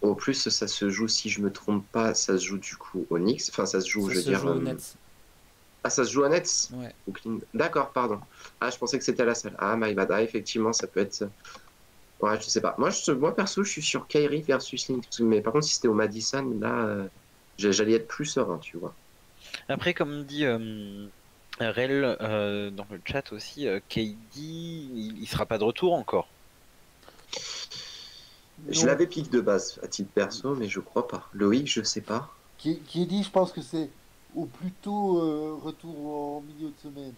[0.00, 3.06] Au plus, ça se joue, si je me trompe pas, ça se joue du coup
[3.10, 3.44] au Knicks.
[3.50, 4.54] Enfin, ça se joue, Ça je veux dire.
[4.56, 4.96] Nets.
[5.84, 6.94] Ah, ça se joue à Nets Ouais.
[7.06, 7.38] Brooklyn.
[7.52, 8.20] D'accord, pardon.
[8.60, 9.54] Ah, je pensais que c'était à la salle.
[9.58, 10.10] Ah, my bad.
[10.10, 11.28] Ah, effectivement, ça peut être.
[12.20, 12.74] Ouais, je sais pas.
[12.78, 15.04] Moi, je, moi perso, je suis sur Kyrie versus Link.
[15.20, 17.08] Mais par contre, si c'était au Madison, là, euh,
[17.58, 18.94] j'a- j'allais être plus serein, tu vois.
[19.68, 21.08] Après, comme dit euh,
[21.60, 26.28] Rel euh, dans le chat aussi, euh, KD, il, il sera pas de retour encore.
[28.68, 31.28] Je l'avais piqué de base à titre perso, mais je crois pas.
[31.32, 32.30] Loïc, je sais pas.
[32.62, 33.90] Dit, je pense que c'est
[34.34, 35.96] au plus tôt euh, retour
[36.36, 37.12] en milieu de semaine.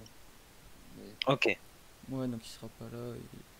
[0.98, 1.58] Mais- Ok.
[2.10, 3.14] Ouais, donc il sera pas là.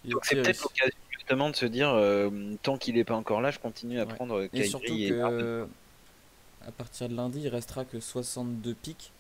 [0.05, 3.05] Et, et Donc c'est peut-être il- l'occasion justement de se dire, euh, tant qu'il est
[3.05, 4.14] pas encore là, je continue à Ouais.
[4.14, 5.66] prendre Et Kyrie surtout et que euh,
[6.66, 9.12] à partir de lundi, il restera que 62 pics.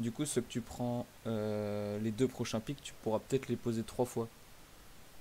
[0.00, 3.56] Du coup, ceux que tu prends euh, les deux prochains pics, tu pourras peut-être les
[3.56, 4.28] poser trois fois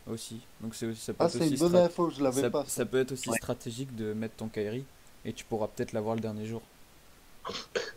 [0.08, 0.42] aussi.
[0.62, 2.66] Donc c'est aussi ça peut Ah, être aussi une bonne info, je l'avais ça, pas.
[2.66, 3.38] ça peut être aussi Ouais.
[3.38, 4.84] stratégique de mettre ton Kairi
[5.26, 6.62] et tu pourras peut-être l'avoir le dernier jour.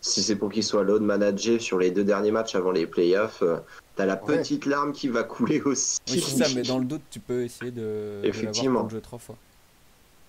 [0.01, 3.43] Si c'est pour qu'il soit load manager sur les deux derniers matchs avant les playoffs,
[3.43, 3.59] euh,
[3.95, 4.39] t'as la Ouais.
[4.39, 5.99] petite larme qui va couler aussi.
[6.11, 8.81] Oui, c'est ça, mais dans le doute, tu peux essayer de, Effectivement.
[8.81, 9.37] pour le jeu trois fois.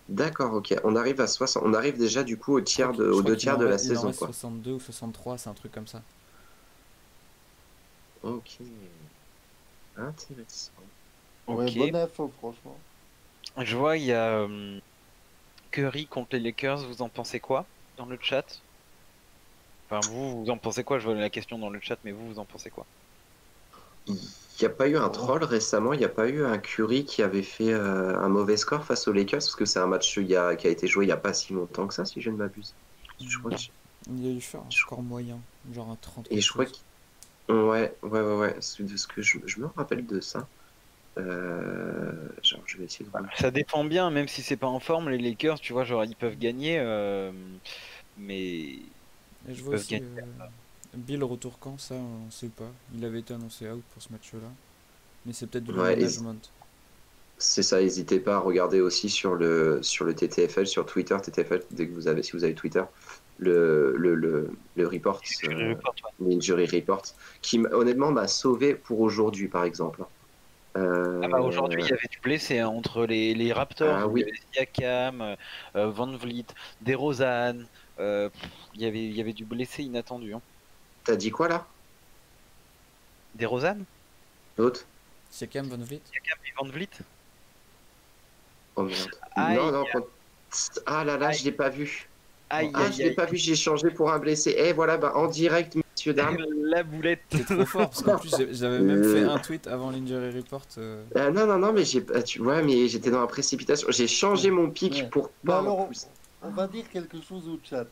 [0.09, 0.75] D'accord, ok.
[0.83, 1.63] On arrive à 60.
[1.65, 4.07] On arrive déjà du coup au tiers de, aux deux tiers de la en saison,
[4.07, 4.27] reste quoi.
[4.27, 6.01] 62 ou 63, c'est un truc comme ça.
[8.23, 8.59] Ok.
[9.97, 10.71] Intéressant.
[11.47, 11.77] Ouais, Ok.
[11.77, 12.77] bonne info, franchement.
[13.57, 14.79] Je vois, il y a euh,
[15.71, 17.65] Curry contre les Lakers, vous en pensez quoi
[17.97, 18.45] dans le chat?
[19.89, 20.97] Enfin, vous, vous en pensez quoi?
[20.99, 22.87] Je vois la question dans le chat, mais vous, vous en pensez quoi?
[24.07, 24.15] Il
[24.61, 27.21] n'y a pas eu un troll récemment, il n'y a pas eu un Curry qui
[27.21, 30.27] avait fait euh, un mauvais score face aux Lakers, parce que c'est un match il
[30.27, 32.21] y a- qui a été joué il n'y a pas si longtemps que ça, si
[32.21, 32.75] je ne m'abuse.
[33.19, 33.57] Je crois que-
[34.07, 36.27] Il y a eu un score moyen, genre un 30.
[36.29, 36.71] Et je crois que.
[37.49, 38.55] Ouais, ouais, ouais, ouais.
[38.55, 40.49] De ce que je, je me rappelle de ça.
[41.19, 43.11] Euh, Genre, je vais essayer de.
[43.35, 46.15] Ça dépend bien, même si c'est pas en forme, les Lakers, tu vois, genre ils
[46.15, 47.59] peuvent gagner, euh,
[48.15, 48.93] mais
[49.49, 50.05] Et je vois aussi gagner.
[50.19, 50.45] euh,
[50.95, 52.69] Bill retour quand ça on sait pas.
[52.95, 54.49] Il avait été annoncé out pour ce match-là.
[55.25, 56.51] Mais c'est peut-être du Ouais, et- management.
[57.39, 61.61] C'est ça, n'hésitez pas à regarder aussi sur le, sur le TTFL, sur Twitter, TTFL,
[61.69, 62.81] dès que vous avez, si vous avez Twitter,
[63.37, 65.75] le, le, le, le report, euh,
[66.19, 67.03] l'injury report,
[67.43, 70.03] qui m- honnêtement m'a sauvé pour aujourd'hui, par exemple.
[70.77, 74.05] Euh, Ah bah, Aujourd'hui, il y avait du blessé hein, entre les, les Raptors, Ah
[74.07, 74.25] il oui.
[74.53, 75.35] Siakam,
[75.75, 76.45] euh, Van Vliet,
[76.81, 77.65] DeRozan,
[77.99, 78.29] euh,
[78.75, 80.33] y avait, il y avait du blessé inattendu.
[80.33, 80.41] Hein.
[81.03, 81.65] T'as dit quoi là?
[83.35, 83.77] DeRozan
[84.57, 84.85] L'autre?
[85.29, 86.89] Siakam, Van Vliet Siakam et Van Vliet
[88.75, 89.09] Oh merde.
[89.35, 89.55] Aïe.
[89.57, 90.05] non, non, quand-
[90.85, 92.07] Ah là là, je l'ai pas vu.
[92.49, 93.15] Aïe, Ah, aïe, je l'ai aïe.
[93.15, 94.51] pas vu, j'ai changé pour un blessé.
[94.51, 96.37] Et voilà, bah, en direct, messieurs, dames.
[96.67, 97.21] La boulette.
[97.29, 100.65] T'es trop fort parce qu'en plus j'avais même fait un tweet avant l'injury report.
[100.77, 103.87] euh, Euh, non, non, non, mais j'ai, ah, tu vois, mais j'étais dans la précipitation.
[103.91, 105.09] J'ai changé mon pic Ouais.
[105.09, 105.59] pour Mais pas.
[105.59, 105.89] alors, en
[106.41, 107.87] on, va dire quelque chose au chat.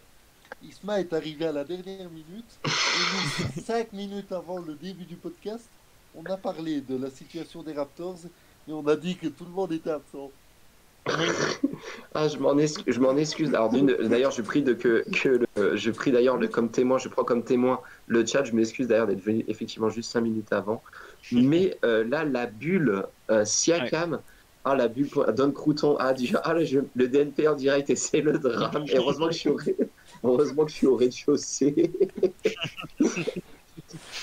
[0.61, 2.69] Isma est arrivé à la dernière minute, et
[3.07, 5.69] nous, cinq minutes avant le début du podcast,
[6.13, 8.19] on a parlé de la situation des Raptors,
[8.67, 10.31] et on a dit que tout le monde était absent.
[12.13, 12.95] Ah, je m'en excuse.
[12.95, 13.53] Je m'en excuse.
[13.53, 16.97] Alors, d'une- d'ailleurs, je prie de que, que le- je prie d'ailleurs le- comme témoin,
[16.97, 18.43] je prends comme témoin le chat.
[18.45, 20.81] Je m'excuse d'ailleurs d'être venu effectivement juste 5 minutes avant.
[21.31, 24.21] Mais euh, là, la bulle euh, Siakam,
[24.65, 28.21] ah la bulle pour- Don Crouton a dit ah le, DNP en direct et c'est
[28.21, 28.85] le drame.
[28.87, 29.59] Et heureusement que je suis au,
[30.23, 31.91] heureusement que je suis au rez-de-chaussée.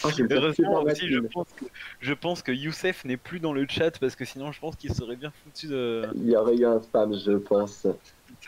[0.05, 1.65] Ah, Heureusement aussi, je pense, que,
[2.01, 4.93] je pense que Youssef n'est plus dans le chat parce que sinon je pense qu'il
[4.93, 6.09] serait bien foutu de.
[6.17, 7.87] Il y aurait eu un spam, je pense.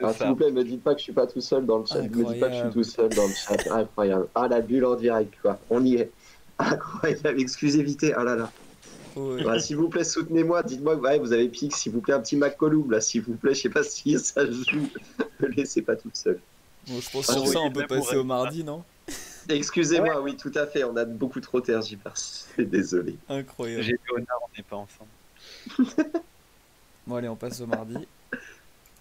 [0.03, 1.87] Ah, S'il vous plaît, me dites pas que je suis pas tout seul dans le
[1.87, 2.03] chat.
[2.03, 2.73] Me dites pas que je suis Incroyable.
[2.73, 3.73] tout seul dans le chat.
[3.73, 4.27] Incroyable.
[4.35, 5.59] Ah, la bulle en direct, quoi.
[5.71, 6.11] On y est.
[6.59, 7.41] Incroyable.
[7.41, 8.13] Exclusivité.
[8.15, 8.51] Ah là là.
[9.17, 9.45] Oh, ouais.
[9.49, 10.63] Ah, s'il vous plaît, soutenez-moi.
[10.63, 11.75] Dites-moi que ouais, vous avez pique.
[11.75, 13.01] S'il vous plaît, un petit McCollum, là.
[13.01, 14.89] S'il vous plaît, je sais pas si ça joue.
[15.41, 16.41] Ne laissez pas toute seule.
[16.87, 18.85] Bon, je pense Ah, sur oui, ça on peut passer au mardi, non?
[19.49, 20.85] Excusez-moi, oui, tout à fait.
[20.85, 22.47] On a beaucoup trop tergiversé.
[22.65, 23.17] Désolé.
[23.29, 23.83] Incroyable.
[23.83, 26.01] J'ai dit honneur, on n'est pas ensemble.
[27.07, 27.97] Bon allez, on passe au mardi.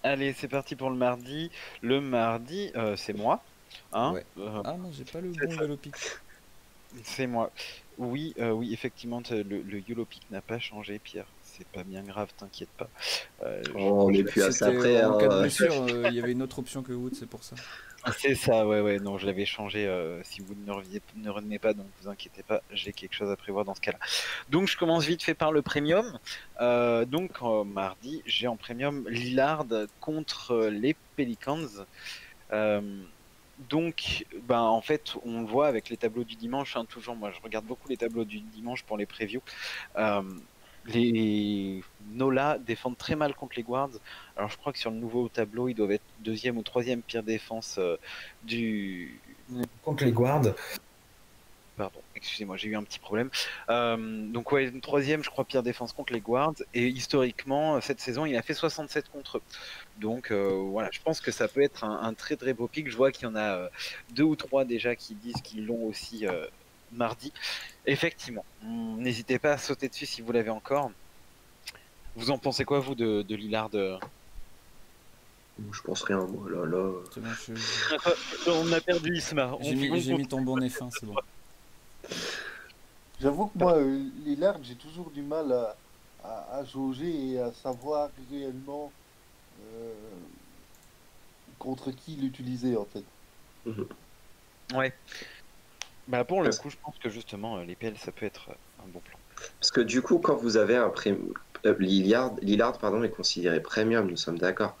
[0.02, 1.50] Allez, c'est parti pour le mardi.
[1.80, 3.42] Le mardi, euh, c'est moi.
[3.94, 4.12] Hein?
[4.12, 4.26] Ouais.
[4.38, 5.94] Euh, Ah non, j'ai pas le bon pic.
[7.02, 7.50] c'est moi.
[7.98, 11.26] Oui, euh, oui, effectivement, le, le YOLO Pick n'a pas changé, Pierre.
[11.42, 12.88] C'est pas bien grave, t'inquiète pas.
[13.44, 15.04] Euh, Oh, on est plus à ça C'était après.
[15.04, 15.20] en hein.
[15.20, 17.54] cas de blessure, euh, il y avait une autre option que Wood, c'est pour ça.
[18.18, 19.86] C'est ça, ouais, ouais, non, je l'avais changé.
[19.86, 23.30] euh, si vous ne revenez, ne revenez pas, donc vous inquiétez pas, j'ai quelque chose
[23.30, 23.98] à prévoir dans ce cas-là.
[24.50, 26.18] Donc je commence vite fait par le premium.
[26.60, 29.64] Euh, donc euh, mardi, j'ai en premium Lillard
[30.00, 31.86] contre les Pelicans.
[33.58, 37.30] Donc, ben, en fait, on le voit avec les tableaux du dimanche, hein, toujours, moi
[37.30, 39.42] je regarde beaucoup les tableaux du dimanche pour les previews.
[39.96, 40.22] Euh,
[40.86, 43.90] les Nola défendent très mal contre les guards.
[44.36, 47.22] Alors je crois que sur le nouveau tableau, ils doivent être deuxième ou troisième pire
[47.22, 47.96] défense euh,
[48.42, 49.20] du
[49.82, 50.54] contre les guards.
[51.76, 53.30] Pardon, excusez-moi, j'ai eu un petit problème.
[53.68, 53.96] Euh,
[54.30, 56.54] donc ouais, une troisième, je crois, pire défense contre les guards.
[56.72, 59.42] Et historiquement, cette saison, il a fait 67 contre eux.
[59.98, 62.88] Donc euh, voilà, je pense que ça peut être un, un très très beau pic.
[62.88, 63.68] Je vois qu'il y en a euh,
[64.12, 66.46] deux ou trois déjà qui disent qu'ils l'ont aussi euh,
[66.92, 67.32] mardi.
[67.86, 70.92] Effectivement, hum, n'hésitez pas à sauter dessus si vous l'avez encore.
[72.14, 73.70] Vous en pensez quoi, vous, de, de Lillard
[75.72, 76.48] Je pense rien, moi.
[76.48, 76.92] Là, là.
[77.12, 79.56] C'est bon, je- On a perdu Isma.
[79.74, 81.16] Mis, j'ai mis ton bonnet fin, c'est bon.
[83.18, 85.80] J'avoue que moi, euh, Lillard, j'ai toujours du mal à,
[86.18, 88.96] à, à jauger et à savoir réellement
[89.58, 90.26] euh,
[91.58, 93.06] contre qui l'utiliser en fait.
[94.74, 94.92] Ouais.
[96.06, 98.58] Bah pour le Parce- coup, je pense que justement, euh, les PL, ça peut être
[98.78, 99.18] un bon plan.
[99.60, 100.92] Parce que du coup, quand vous avez un
[101.66, 104.78] euh, Lillard, Lillard pardon, est considéré premium, nous sommes d'accord.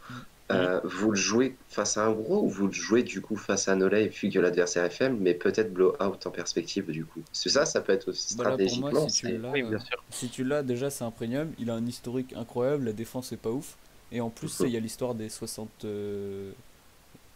[0.50, 3.66] Euh, vous le jouez face à un gros ou vous le jouez du coup face
[3.66, 7.06] à un Olay vu que l'adversaire est faible, mais peut-être blow out en perspective du
[7.06, 7.22] coup.
[7.32, 10.04] C'est ça, ça peut être aussi Voilà, pour moi, si tu Oui, bien euh, sûr.
[10.10, 13.38] si tu l'as, déjà c'est un premium, il a un historique incroyable, la défense est
[13.38, 13.76] pas ouf.
[14.12, 15.68] Et en plus, ça, il y a l'histoire des 60.
[15.86, 16.52] euh,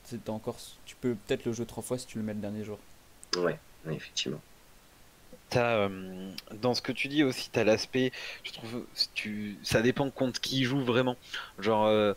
[0.04, 2.64] c'est encore, tu peux peut-être le jouer trois fois si tu le mets le dernier
[2.64, 2.78] jour.
[3.36, 3.58] Ouais,
[3.90, 4.40] effectivement.
[5.50, 8.12] T'as, euh, dans ce que tu dis aussi, tu as l'aspect,
[8.44, 11.16] je trouve, tu, ça dépend contre qui il joue vraiment.
[11.58, 12.12] Genre, euh,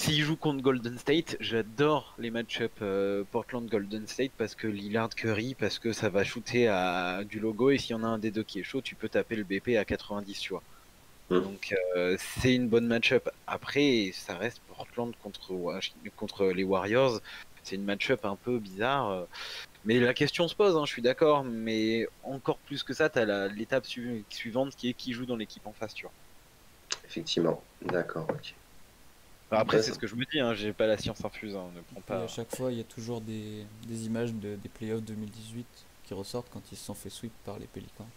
[0.00, 5.54] s'il joue contre Golden State, j'adore les match-up euh, Portland-Golden State parce que Lillard Curry,
[5.54, 8.30] parce que ça va shooter à du logo et s'il y en a un des
[8.30, 10.62] deux qui est chaud, tu peux taper le BP à 90, tu vois.
[11.28, 11.40] Mm.
[11.40, 13.28] Donc euh, c'est une bonne match-up.
[13.46, 17.20] Après, ça reste Portland contre, les Warriors.
[17.62, 19.10] C'est une match-up un peu bizarre.
[19.10, 19.24] euh,
[19.84, 23.18] mais la question se pose, hein, je suis d'accord, mais encore plus que ça, tu
[23.18, 26.12] as l'étape su- suivante qui est qui joue dans l'équipe en face, tu vois.
[27.06, 27.62] Effectivement.
[27.82, 28.54] D'accord, ok.
[29.50, 31.70] Après, Ouais, c'est ce que je me dis, hein, j'ai pas la science infuse, hein,
[31.74, 32.24] ne prends Et pas.
[32.24, 36.12] à chaque fois, il y a toujours des, des images de, des playoffs 2018 qui
[36.14, 38.12] ressortent quand ils se sont fait sweep par les Pélicans.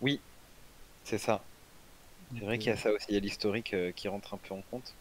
[0.00, 0.24] Oui,
[1.04, 1.48] c'est ça.
[2.38, 4.38] C'est vrai qu'il y a ça aussi, il y a l'historique euh, qui rentre un
[4.38, 4.98] peu en compte.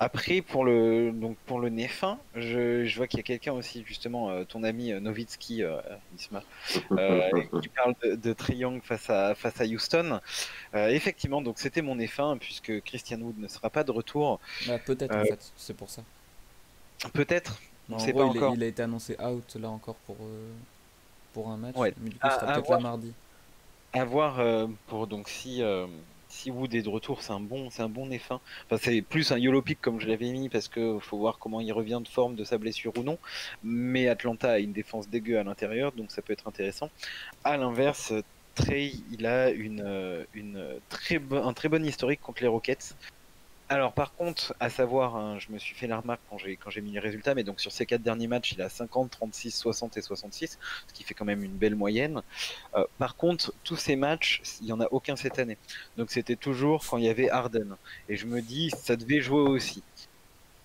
[0.00, 3.82] Après, pour le donc pour le Néfin, je, je vois qu'il y a quelqu'un aussi,
[3.84, 5.80] justement, euh, ton ami euh, Novitski, euh,
[6.16, 6.42] Isma,
[6.92, 7.30] euh,
[7.62, 10.20] qui parle de, de Triangle face à face à Houston.
[10.74, 14.38] Euh, effectivement, donc c'était mon Néfin, puisque Christian Wood ne sera pas de retour.
[14.68, 16.02] Bah, peut-être en fait, c'est pour ça.
[17.12, 20.16] Peut-être, on En gros, pas il, est- il a été annoncé out là encore pour,
[20.20, 20.48] euh,
[21.32, 21.76] pour un match.
[21.76, 21.92] Ouais.
[22.00, 23.12] Mais du coup, À- ce sera à peut-être là mardi.
[23.94, 25.86] À voir euh, pour donc si euh,
[26.28, 28.08] si Wood est de retour, c'est un bon c'est un bon.
[28.14, 28.40] Enfin
[28.80, 31.72] c'est plus un YOLO pick comme je l'avais mis parce que faut voir comment il
[31.72, 33.18] revient de forme de sa blessure ou non.
[33.62, 36.90] Mais Atlanta a une défense dégueu à l'intérieur donc ça peut être intéressant.
[37.44, 38.12] À l'inverse,
[38.54, 40.24] Trey il a une euh,
[41.32, 42.94] un très bon historique contre les Rockets.
[43.70, 46.70] Alors par contre, à savoir, hein, je me suis fait la remarque quand j'ai quand
[46.70, 49.50] j'ai mis les résultats, mais donc sur ces quatre derniers matchs, il a 50, 36,
[49.50, 52.22] 60 et 66, ce qui fait quand même une belle moyenne.
[52.74, 55.58] Euh, par contre, tous ces matchs, il y en a aucun cette année.
[55.98, 57.76] Donc c'était toujours quand il y avait Harden.
[58.08, 59.82] Et je me dis, ça devait jouer aussi.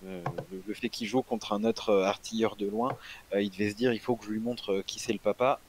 [0.06, 0.22] Euh,
[0.66, 2.96] le, fait qu'il joue contre un autre euh, artilleur de loin,
[3.38, 5.60] il devait se dire, il faut que je lui montre qui c'est le papa.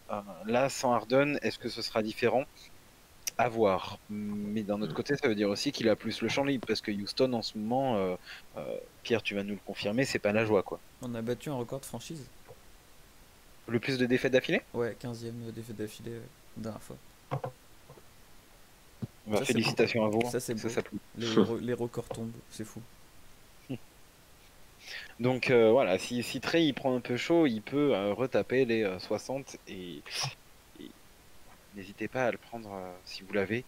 [0.45, 2.45] Là, sans Harden, est-ce que ce sera différent?
[3.37, 3.97] À voir.
[4.09, 6.81] Mais d'un autre côté, ça veut dire aussi qu'il a plus le champ libre parce
[6.81, 8.15] que Houston en ce moment, euh,
[8.57, 10.79] euh, Pierre, tu vas nous le confirmer, c'est pas la joie quoi.
[11.01, 12.25] On a battu un record de franchise.
[13.67, 14.61] Le plus de défaites d'affilée?
[14.73, 16.21] Ouais, 15ème défaite d'affilée euh,
[16.57, 16.97] dernière fois.
[19.27, 20.21] Bah, Ça, Félicitations à vous.
[20.29, 20.81] Ça, c'est ça.
[21.17, 22.81] Les, re- les records tombent, c'est fou.
[25.19, 28.65] Donc euh, voilà, si, si Trey il prend un peu chaud, il peut euh, retaper
[28.65, 30.03] les euh, 60 et, et
[31.75, 33.65] n'hésitez pas à le prendre euh, si vous l'avez.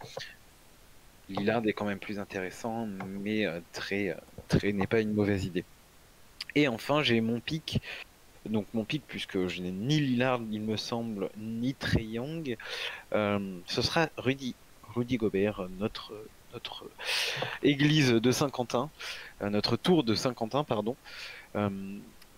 [1.30, 4.16] Lillard est quand même plus intéressant, mais euh, Trey, euh,
[4.47, 5.66] Trey n'est pas une mauvaise idée.
[6.55, 7.82] Et enfin, j'ai mon pic.
[8.45, 12.55] Donc mon pic, puisque je n'ai ni Lillard, il me semble, ni Trey Young,
[13.12, 14.55] ce sera Rudy,
[14.95, 16.14] Rudy Gobert, notre,
[16.53, 16.89] notre
[17.62, 18.89] église de Saint-Quentin,
[19.41, 20.95] notre tour de Saint-Quentin, pardon.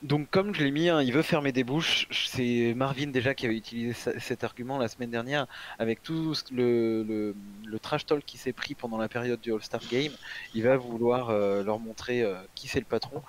[0.02, 2.08] Donc comme je l'ai mis, hein, il veut fermer des bouches.
[2.12, 5.46] C'est Marvin déjà qui avait utilisé cet argument la semaine dernière
[5.78, 7.36] avec tout le,
[7.66, 10.14] le, trash talk qui s'est pris pendant la période du All-Star Game.
[10.56, 13.22] Il va vouloir euh, leur montrer euh, qui c'est le patron.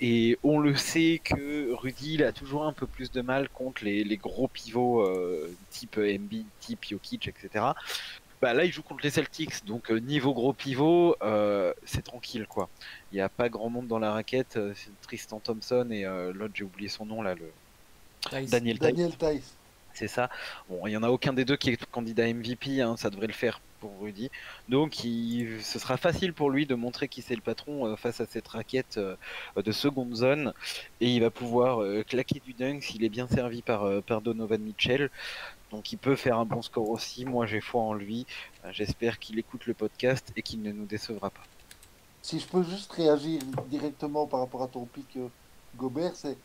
[0.00, 3.84] Et on le sait que Rudy il a toujours un peu plus de mal contre
[3.84, 7.64] les, gros pivots euh, type Embiid, type Jokic, etc.
[8.42, 12.46] Bah là, il joue contre les Celtics, donc euh, niveau gros pivot, euh, c'est tranquille
[12.46, 12.68] quoi.
[13.12, 14.56] Il n'y a pas grand monde dans la raquette.
[14.56, 17.54] euh, c'est Tristan Thompson et euh, l'autre, j'ai oublié son nom là, le
[18.30, 18.50] Tice.
[18.50, 18.92] Daniel Tice.
[18.92, 19.58] Daniel Tice.
[19.92, 20.28] C'est ça.
[20.68, 23.28] Bon, il y en a aucun des deux qui est candidat MVP, hein, ça devrait
[23.28, 24.30] le faire pour Rudy.
[24.68, 28.20] Donc, il, ce sera facile pour lui de montrer qui c'est le patron euh, face
[28.20, 29.16] à cette raquette euh,
[29.56, 30.52] de seconde zone,
[31.00, 34.20] et il va pouvoir euh, claquer du dunk s'il est bien servi par, euh, par
[34.20, 35.10] Donovan Mitchell.
[35.70, 37.24] Donc, il peut faire un bon score aussi.
[37.24, 38.26] Moi, j'ai foi en lui.
[38.64, 41.42] Euh, J'espère qu'il écoute le podcast et qu'il ne nous décevra pas.
[42.22, 45.28] Si je peux juste réagir directement par rapport à ton pic euh,
[45.76, 46.36] Gobert, c'est,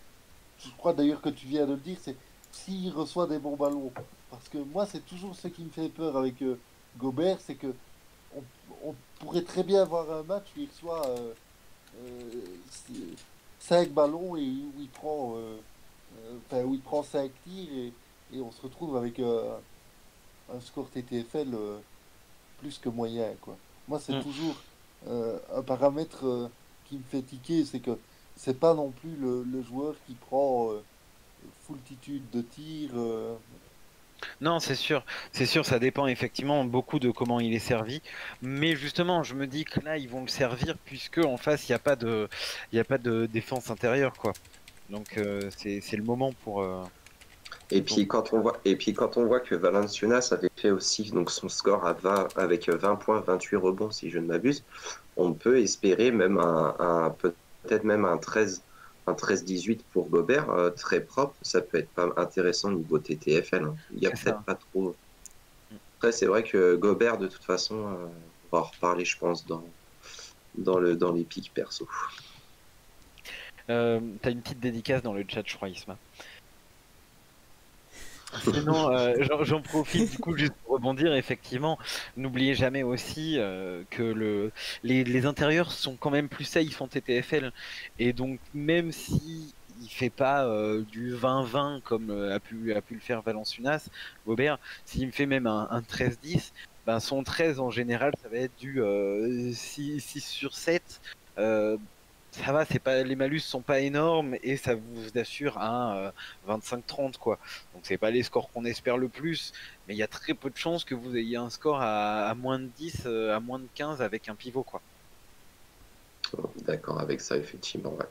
[0.59, 2.15] je crois d'ailleurs que tu viens de le dire, c'est
[2.51, 3.91] s'il reçoit des bons ballons.
[4.29, 6.59] Parce que moi, c'est toujours ce qui me fait peur avec euh,
[6.97, 7.73] Gobert, c'est que
[8.83, 11.01] on, pourrait très bien avoir un match où il reçoit
[13.59, 15.35] 5 ballons et où il prend,
[16.37, 17.93] enfin, où il prend 5 tirs et,
[18.31, 19.57] et on se retrouve avec euh,
[20.53, 21.79] un score TTFL euh,
[22.57, 23.35] plus que moyen.
[23.41, 23.57] Quoi.
[23.87, 24.23] Moi, c'est Mm.
[24.23, 24.65] toujours
[25.07, 26.51] euh, un paramètre
[26.85, 27.99] qui me fait tiquer, c'est que
[28.35, 30.71] c'est pas non plus le, le joueur qui prend
[31.65, 32.93] foultitude de tirs.
[34.39, 38.01] Non, c'est sûr, c'est sûr, ça dépend effectivement beaucoup de comment il est servi.
[38.41, 41.71] Mais justement, je me dis que là, ils vont le servir puisque en face, il
[41.71, 42.29] n'y a pas de,
[42.71, 44.33] il a pas de défense intérieure, quoi.
[44.89, 45.19] Donc
[45.57, 46.63] c'est c'est le moment pour.
[47.71, 51.09] Et puis quand on voit, et puis quand on voit que Valanciunas avait fait aussi
[51.11, 54.63] donc son score à 20 avec 20 points, 28 rebonds si je ne m'abuse,
[55.15, 58.63] on peut espérer même un, un- peut-être même un 13
[59.07, 63.63] un 13-18 pour Gobert euh, très propre, ça peut être pas intéressant au niveau TTFL.
[63.63, 63.75] hein.
[63.95, 64.95] Il y a peut-être pas trop.
[65.97, 68.05] Après c'est vrai que Gobert de toute façon, euh,
[68.51, 69.63] on va en reparler je pense dans
[70.55, 71.87] dans le dans les pics perso.
[73.69, 75.97] Euh, T'as une petite dédicace dans le chat, je crois, Isma.
[78.39, 81.13] Sinon, euh, j'en- profite du coup juste pour rebondir.
[81.13, 81.77] Effectivement,
[82.17, 84.51] n'oubliez jamais aussi euh, que le,
[84.83, 87.51] les, intérieurs sont quand même plus safe en TTFL.
[87.99, 93.21] Et donc, même si il fait pas euh, du 20-20 comme a, pu, le faire
[93.21, 93.89] Valanciunas,
[94.25, 96.51] Gobert, s'il me fait même un, un 13-10,
[96.85, 101.01] ben son 13 en général, ça va être du euh, 6, 6 sur 7.
[102.37, 105.95] Euh, ça va, c'est pas les malus sont pas énormes et ça vous assure un
[105.97, 106.11] euh,
[106.47, 107.39] 25-30 quoi.
[107.73, 109.53] Donc c'est pas les scores qu'on espère le plus,
[109.87, 112.35] mais il y a très peu de chances que vous ayez un score à, à
[112.35, 114.81] moins de 10, euh, à moins de 15 avec un pivot quoi.
[116.33, 117.93] Bon, D'accord avec ça, effectivement.
[117.95, 118.05] ouais.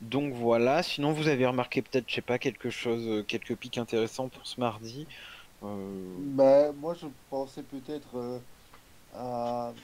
[0.00, 3.78] Donc voilà, sinon vous avez remarqué peut-être, je sais pas, quelque chose, euh, quelques pics
[3.78, 5.06] intéressants pour ce mardi.
[5.62, 8.40] Euh, Ben, moi, je pensais peut-être euh,
[9.14, 9.74] à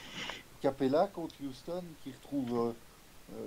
[0.61, 2.73] Capella contre Houston, qui retrouve euh, euh,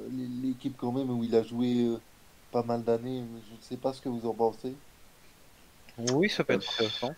[0.09, 1.99] l'équipe quand même où il a joué euh,
[2.51, 3.27] pas mal d'années.
[3.43, 4.81] Je ne sais pas ce que vous en pensez.
[5.97, 7.17] Oui, ça peut être intéressant.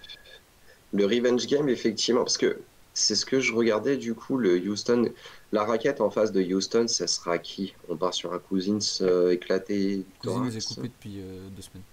[0.91, 5.11] Le revenge game, effectivement, parce que c'est ce que je regardais du coup, le Houston,
[5.51, 7.76] la raquette en face de Houston, ça sera qui?
[7.88, 10.07] On part sur un Cousins euh, éclaté.
[10.22, 11.84] thorax, est coupé depuis euh, deux semaines.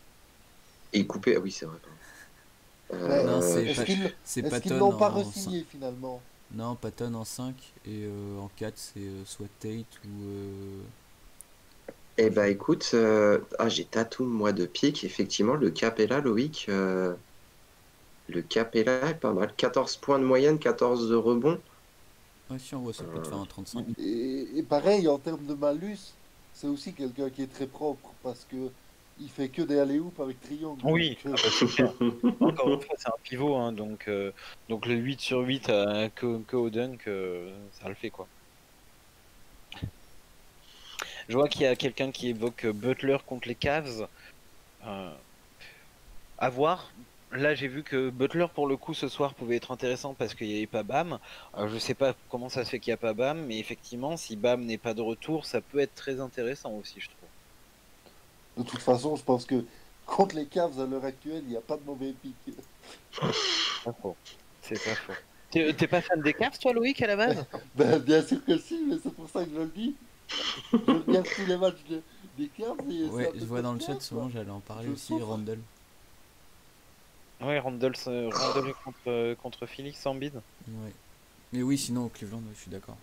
[0.93, 1.79] Et coupé, ah oui, c'est vrai.
[3.07, 3.85] Ouais, non, c'est Est-ce
[4.51, 6.22] pas- qu'ils l'ont pas en re-signé finalement?
[6.55, 10.85] Non, Patton en 5 et euh, en 4 c'est euh, soit Tate ou euh,
[12.17, 17.15] Eh ben écoute, euh, ah, j'ai Tatum moi de pique, effectivement, le Capella, Loïc, euh,
[18.29, 19.55] le Capella est pas mal.
[19.57, 21.63] 14 points de moyenne, 14 de rebond.
[22.51, 23.87] Ouais, si on voit ça peut te faire un 35.
[23.99, 26.17] et, et pareil, en termes de malus,
[26.53, 28.73] c'est aussi quelqu'un qui est très propre parce que
[29.21, 30.81] il fait que des alley avec triangle.
[30.85, 32.29] Oui, Donc, ah euh, bah.
[32.47, 34.33] Encore une fois, c'est un pivot, hein, donc, euh,
[34.69, 38.27] donc le 8 sur 8 à, que, que au dunk, euh, ça le fait quoi.
[41.29, 44.09] Je vois qu'il y a quelqu'un qui évoque euh, Butler contre les Cavs.
[44.87, 45.15] Euh,
[46.39, 46.91] à voir.
[47.33, 50.49] Là, j'ai vu que Butler, pour le coup, ce soir pouvait être intéressant parce qu'il
[50.49, 51.19] n'y avait pas Bam.
[51.57, 54.17] Euh, je sais pas comment ça se fait qu'il n'y a pas Bam, mais effectivement,
[54.17, 57.24] si Bam n'est pas de retour, ça peut être très intéressant aussi, je trouve.
[58.57, 59.65] De toute façon, je pense que
[60.07, 62.35] contre les Cavs à l'heure actuelle, il n'y a pas de mauvais pic.
[63.85, 64.17] Pas faux.
[64.63, 65.13] C'est pas faux.
[65.51, 67.45] T'es pas fan des Cavs, toi, Loïc, à la base
[67.75, 69.95] Ben, bien sûr que si, mais c'est pour ça que je le dis.
[70.73, 72.03] Je regarde tous les matchs de-
[72.39, 74.93] des Cavs et Ouais, c'est je vois dans le chat souvent, j'allais en parler Je
[74.93, 75.13] aussi.
[75.21, 75.59] Randall.
[77.41, 80.35] Ouais, Randall, euh, Randall contre, euh, contre Philly sans bid.
[80.35, 80.93] Ouais.
[81.53, 82.97] Mais oui, sinon au Cleveland, ouais, je suis d'accord.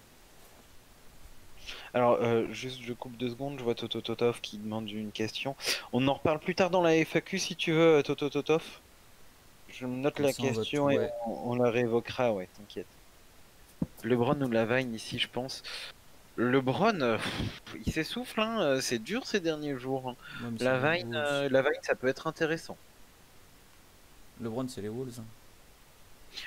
[1.94, 5.56] Alors, euh, juste, je coupe deux secondes, je vois Toto Totov qui demande une question.
[5.92, 8.64] On en reparle plus tard dans la FAQ si tu veux, euh, Toto Totov.
[9.70, 11.10] Je note Comme la ça, on va question et ouais.
[11.28, 12.88] on, on la réévoquera, ouais, t'inquiète.
[14.04, 15.64] LeBron ou Lavine ici, je pense.
[16.38, 17.18] LeBron, euh,
[17.86, 20.10] il s'essouffle, hein, c'est dur ces derniers jours.
[20.10, 20.16] hein.
[20.62, 22.78] Ouais, euh, Lavine, ça peut être intéressant.
[24.42, 25.20] LeBron, c'est les Wolves.
[25.20, 25.26] hein.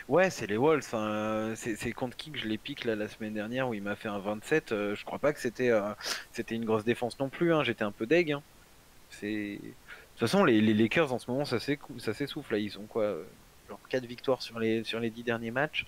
[0.09, 0.95] Ouais, c'est les Wolves.
[0.95, 1.55] hein.
[1.57, 4.09] C'est contre qui que je les pique là la semaine dernière où il m'a fait
[4.09, 4.72] un 27.
[4.72, 5.93] euh, je crois pas que c'était euh,
[6.32, 7.53] c'était une grosse défense non plus.
[7.53, 7.62] hein.
[7.64, 8.32] J'étais un peu deg.
[8.32, 8.43] hein.
[9.11, 12.57] C'est de toute façon les, les Lakers en ce moment ça s'essouffle.
[12.59, 13.24] Ils ont quoi euh,
[13.68, 15.85] genre 4 victoires sur les sur les 10 derniers matchs.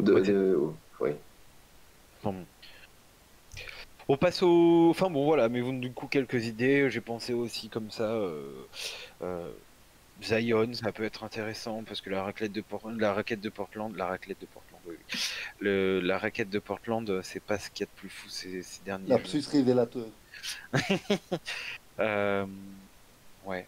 [0.00, 0.58] De, Ouais, de-
[1.00, 1.10] oui.
[2.22, 2.34] Bon.
[4.08, 4.88] On passe au.
[4.90, 6.90] Enfin bon voilà, mais vous du coup quelques idées.
[6.90, 8.04] J'ai pensé aussi comme ça.
[8.10, 8.52] euh,
[9.22, 9.50] euh,
[10.22, 13.94] Zion, ça peut être intéressant parce que la raquette de Portland, la raquette de Portland,
[13.96, 15.18] la raquette de Portland, oui, oui.
[15.60, 18.62] Le, la raquette de Portland, c'est pas ce qu'il y a de plus fou ces,
[18.62, 19.08] ces derniers.
[19.08, 20.06] Lapsus révélateur.
[21.98, 22.44] Euh,
[23.46, 23.66] ouais.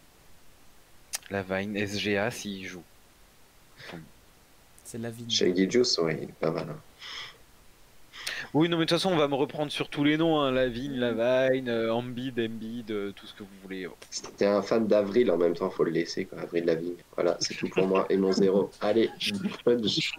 [1.31, 2.83] La Vine, SGA s'il joue.
[4.83, 5.25] C'est la vie.
[5.29, 6.67] Chez Gijus, oui, il est pas mal.
[6.69, 6.79] hein.
[8.53, 10.51] Oui, non, mais de toute façon, on va me reprendre sur tous les noms hein,
[10.51, 13.87] la Vigne, la Vine, euh, Embiid, Embiid, euh, tout ce que vous voulez.
[14.09, 16.39] C'était un fan d'Avril en même temps, faut le laisser, quoi.
[16.41, 16.95] Avril Lavigne.
[17.15, 18.71] Voilà, c'est tout pour moi et mon zéro.
[18.81, 19.09] Allez,
[19.63, 20.11] fudge.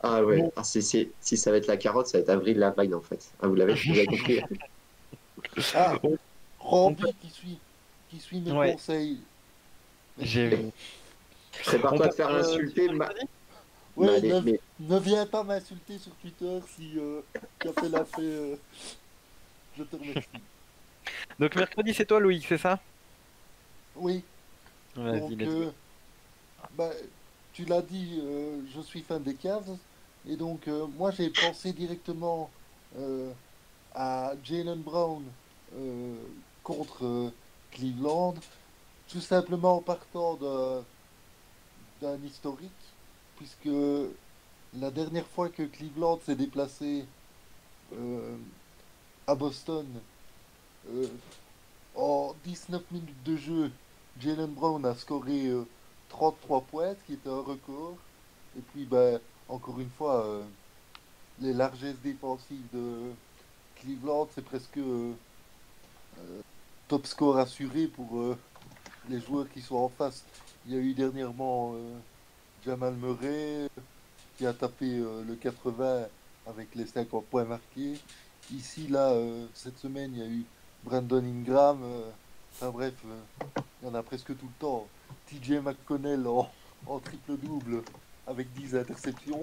[0.00, 2.58] Ah ouais, ah, c'est- c'est- si ça va être la carotte, ça va être Avril
[2.58, 3.30] Lavigne en fait.
[3.42, 4.40] Ah, vous l'avez vous compris
[5.74, 5.96] Ah,
[6.60, 7.58] Rambi qui suit,
[8.10, 8.72] qui suit mes Ouais.
[8.72, 9.18] conseils.
[10.20, 10.56] J'ai vu.
[11.64, 12.88] Prépare-toi à te faire euh, insulter.
[12.90, 13.08] ma-
[13.98, 17.22] Ouais, ne, mais- ne viens pas m'insulter sur Twitter si euh,
[17.60, 18.22] Café l'a fait.
[18.22, 18.56] euh,
[19.72, 20.48] Je te remercie.
[21.38, 22.80] Donc mercredi, c'est toi, Loïc, c'est ça?
[23.94, 24.24] Oui,
[25.10, 25.72] Vas-y, donc, euh,
[26.70, 26.92] bah,
[27.52, 29.78] tu l'as dit, euh, je suis fan des Cavs.
[30.24, 32.54] Et donc, euh, moi, j'ai pensé directement
[32.96, 33.34] euh,
[33.92, 35.24] à Jalen Brown
[35.74, 36.28] euh,
[36.62, 37.30] contre euh,
[37.70, 38.34] Cleveland,
[39.08, 40.86] tout simplement en partant d'un-
[42.00, 42.77] d'un historique,
[43.38, 43.70] puisque
[44.78, 47.06] la dernière fois que Cleveland s'est déplacé
[47.94, 48.36] euh,
[49.26, 49.86] à Boston,
[50.90, 51.06] euh,
[51.94, 53.70] en 19 minutes de jeu,
[54.20, 55.64] Jalen Brown a scoré euh,
[56.10, 57.96] 33 points, ce qui était un record.
[58.56, 60.42] Et puis, ben, encore une fois, euh,
[61.40, 63.12] les largesses défensives de
[63.76, 65.12] Cleveland, c'est presque euh,
[66.18, 66.40] euh,
[66.88, 68.36] top score assuré pour euh,
[69.08, 70.24] les joueurs qui sont en face.
[70.66, 71.98] Il y a eu dernièrement euh,
[72.64, 73.68] Jamal Murray,
[74.36, 76.06] qui a tapé euh, le 80
[76.46, 77.98] avec les 50 points marqués.
[78.52, 80.44] Ici, là, euh, cette semaine, il y a eu
[80.84, 81.80] Brandon Ingram.
[81.82, 82.10] euh,
[82.54, 82.94] enfin bref,
[83.82, 84.86] il y en a presque tout le temps.
[85.26, 87.82] TJ McConnell en, triple-double
[88.26, 89.42] avec 10 interceptions.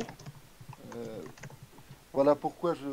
[2.14, 2.88] Voilà pourquoi je,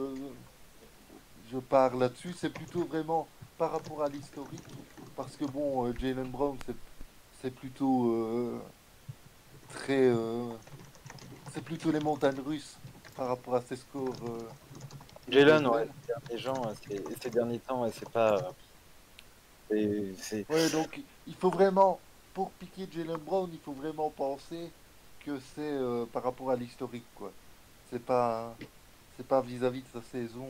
[1.53, 2.35] je pars là-dessus.
[2.37, 4.63] C'est plutôt vraiment par rapport à l'historique.
[5.17, 6.57] Parce que bon, Jalen Brown,
[7.41, 8.61] c'est, plutôt
[9.73, 10.09] très.
[10.09, 10.53] euh,
[11.53, 12.77] c'est plutôt les montagnes russes
[13.17, 14.15] par rapport à ses scores.
[14.25, 14.49] euh,
[15.29, 16.75] Jalen, ouais, derniers, gens, euh,
[17.23, 18.53] ces derniers temps, c'est pas.
[19.71, 21.99] c'est- c'est- Ouais, donc il faut vraiment,
[22.35, 24.71] pour piquer Jalen Brown, il faut vraiment penser
[25.25, 27.31] que c'est euh, par rapport à l'historique, quoi.
[27.91, 28.55] C'est pas,
[29.17, 30.49] c'est pas vis-à-vis de sa saison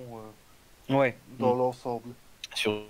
[0.91, 1.17] euh, Ouais.
[1.39, 1.59] dans Mm.
[1.59, 2.09] l'ensemble.
[2.55, 2.83] Sur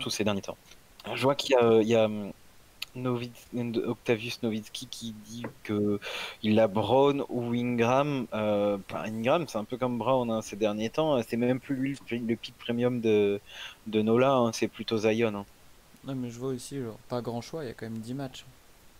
[0.00, 0.56] tous ces derniers temps.
[1.14, 2.08] Je vois qu'il y a, il y a
[3.06, 5.98] Octavius Novitsky qui dit que
[6.42, 8.26] il a Brown ou Ingram.
[8.34, 11.20] Euh, Ingram, c'est un peu comme Brown hein, ces derniers temps.
[11.22, 13.40] C'est même plus lui le, le pick premium de,
[13.86, 15.34] de Nola, hein, c'est plutôt Zion.
[15.34, 15.44] hein.
[16.04, 18.14] Non, mais je vois aussi, genre, pas grand choix, il y a quand même 10
[18.14, 18.44] matchs.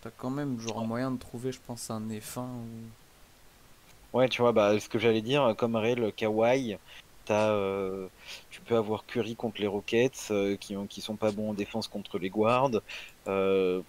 [0.01, 4.17] T'as quand même, genre, moyen de trouver, je pense, un F1 ou.
[4.17, 6.77] Ouais, tu vois, bah, ce que j'allais dire, comme Rel, Kawhi,
[7.25, 8.07] t'as, euh,
[8.49, 11.53] tu peux avoir Curry contre les Rockets, euh, qui, ont, qui sont pas bons en
[11.53, 12.81] défense contre les guards.
[13.27, 13.81] Euh,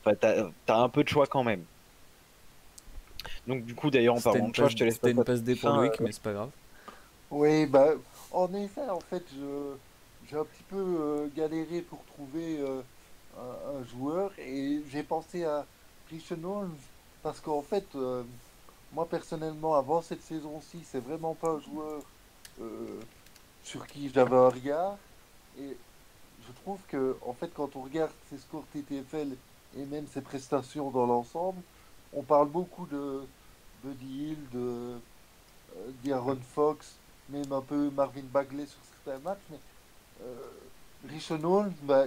[0.00, 1.64] enfin, t'as, t'as un peu de choix quand même.
[3.46, 5.24] Donc, du coup, d'ailleurs, en C'était parlant de choix, je te laisse c'était une pas
[5.24, 6.50] passe D pour Loïc, euh, mais c'est pas grave.
[7.30, 7.94] Oui, bah,
[8.30, 9.74] en effet, en fait, je,
[10.28, 12.82] j'ai un petit peu euh, galéré pour trouver euh,
[13.38, 15.66] un, un joueur et j'ai pensé à
[16.08, 16.76] Christian Holmes
[17.22, 18.22] parce qu'en fait, euh,
[18.92, 22.02] moi personnellement, avant cette saison-ci, c'est vraiment pas un joueur
[23.62, 24.96] sur qui j'avais un regard.
[25.58, 25.76] Et
[26.46, 29.36] je trouve que, en fait, quand on regarde ses scores TTFL
[29.76, 31.60] et même ses prestations dans l'ensemble,
[32.12, 33.22] on parle beaucoup de
[33.82, 36.96] Buddy Hill, de euh, d'Aaron Fox,
[37.28, 39.58] même un peu Marvin Bagley sur certains matchs, mais
[40.22, 40.36] euh,
[41.08, 42.06] Richon Holmes, bah,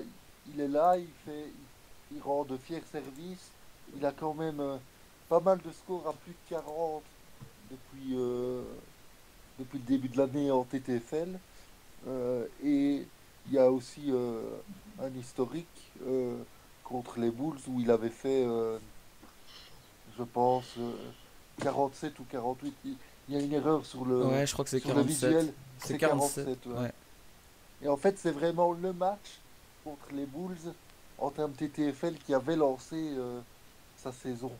[0.53, 3.51] il est là, il rend de fiers services,
[3.95, 4.77] il a quand même euh,
[5.27, 7.03] pas mal de scores à plus de 40
[7.69, 8.63] depuis, euh,
[9.59, 11.37] depuis le début de l'année en TTFL,
[12.07, 13.05] Euh, et
[13.47, 14.41] il y a aussi euh,
[15.03, 15.67] un historique
[16.07, 16.37] euh,
[16.85, 18.79] contre les Bulls où il avait fait, euh,
[20.17, 20.93] je pense, euh,
[21.61, 22.73] 47 ou 48.
[23.27, 25.07] Il y a une erreur sur le, Ouais, je crois que c'est sur le 47.
[25.29, 25.53] visuel.
[25.79, 26.65] C'est 47.
[26.67, 26.73] ouais.
[26.79, 26.93] ouais.
[27.81, 29.39] Et en fait, c'est vraiment le match
[29.83, 30.73] contre les Bulls
[31.17, 33.41] en termes TTFL qui avait lancé euh,
[33.97, 34.51] sa saison.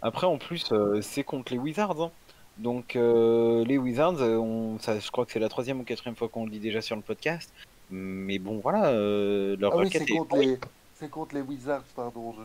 [0.00, 2.00] Après, en plus, euh, c'est contre les Wizards.
[2.00, 2.10] hein.
[2.58, 6.16] Donc, euh, les Wizards, euh, on, ça, je crois que c'est la troisième ou quatrième
[6.16, 7.52] fois qu'on le dit déjà sur le podcast.
[7.90, 10.58] Mais bon, voilà, euh, leur Ah oui, c'est est- contre, les...
[10.94, 12.32] c'est contre les Wizards, pardon.
[12.32, 12.42] je-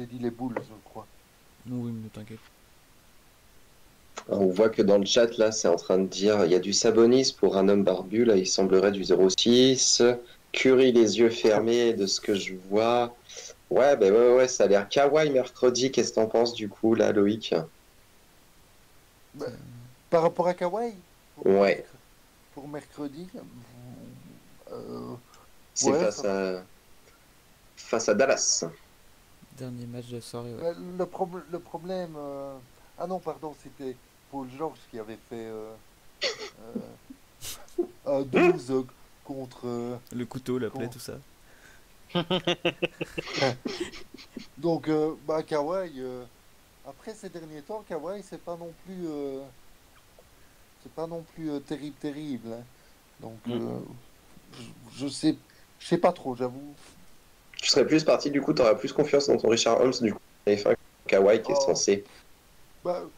[0.00, 1.06] J'ai dit les Bulls, je crois.
[1.68, 2.38] Oui, mais t'inquiète.
[4.28, 6.60] On voit que dans le chat, là, c'est en train de dire il y a
[6.60, 8.24] du Sabonis pour un homme barbu.
[8.24, 10.02] Là, il semblerait du 06.
[10.52, 13.16] Curry, les yeux fermés, de ce que je vois.
[13.70, 15.90] Ouais, ben ouais, ouais, ça a l'air kawaii mercredi.
[15.90, 17.54] Qu'est-ce que t'en penses du coup, là, Loïc?
[20.10, 20.94] Par rapport à Kawhi
[21.34, 21.76] pour, Ouais.
[21.76, 21.86] merc-
[22.54, 23.28] pour mercredi
[24.70, 25.14] euh,
[25.74, 26.62] C'est Ouais, face, à...
[27.76, 28.64] face à Dallas.
[29.56, 30.62] Dernier match de soirée, ouais.
[30.62, 32.14] bah, le, prob- le problème.
[32.16, 32.56] euh,
[32.98, 33.96] Ah non, pardon, c'était
[34.30, 35.72] Paul George qui avait fait euh,
[36.60, 36.96] euh,
[38.06, 38.82] un 12 euh,
[39.24, 39.66] contre.
[39.66, 41.14] euh, Le couteau, la plaie, tout ça.
[44.58, 46.24] Donc, euh, bah, Kawhi, euh,
[46.84, 49.48] après ces derniers temps, Kawhi, c'est pas non plus, euh,
[50.78, 52.52] c'est pas non plus euh, terrible, terrible.
[52.52, 52.68] hein.
[53.18, 53.52] Donc, Mm.
[53.52, 53.84] euh,
[54.50, 55.44] je, je sais,
[55.78, 56.76] je sais pas trop, j'avoue.
[57.62, 60.18] Tu serais plus parti, du coup, t'aurais plus confiance dans ton Richard Holmes, du coup,
[60.48, 60.74] F1
[61.08, 61.62] Kawhi qui est Oh.
[61.62, 62.04] censé.
[62.82, 63.10] Bah,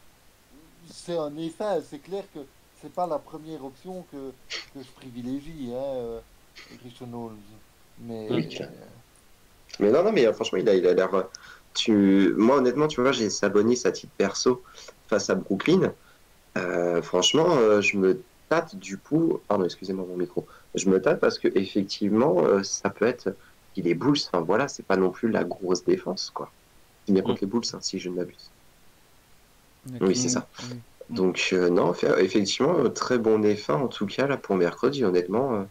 [0.91, 4.37] c'est un effet, c'est clair que c'est pas la première option que,
[4.71, 6.23] que je privilégie, hein, euh,
[6.71, 7.61] Richard Holmes.
[7.97, 8.47] Mais Oui.
[9.79, 11.29] Mais non, non, mais franchement, il a il a l'air.
[11.75, 12.33] Tu...
[12.37, 14.63] Moi, honnêtement, tu vois, j'ai Sabonis à titre perso
[15.07, 15.93] face à Brooklyn.
[16.57, 19.39] Euh, franchement, euh, je me tâte du coup.
[19.47, 20.47] Pardon, excusez-moi mon micro.
[20.73, 23.35] Je me tâte parce que effectivement, euh, ça peut être.
[23.75, 24.17] Il est Bulls.
[24.31, 26.49] Enfin voilà, c'est pas non plus la grosse défense, quoi.
[27.05, 28.49] C'est bien contre les Bulls, hein, si je ne m'abuse.
[30.01, 30.47] Oui, c'est ça.
[30.63, 30.77] Oui.
[31.09, 35.67] Donc, non, effectivement, très bon F1 en tout cas là pour mercredi, honnêtement.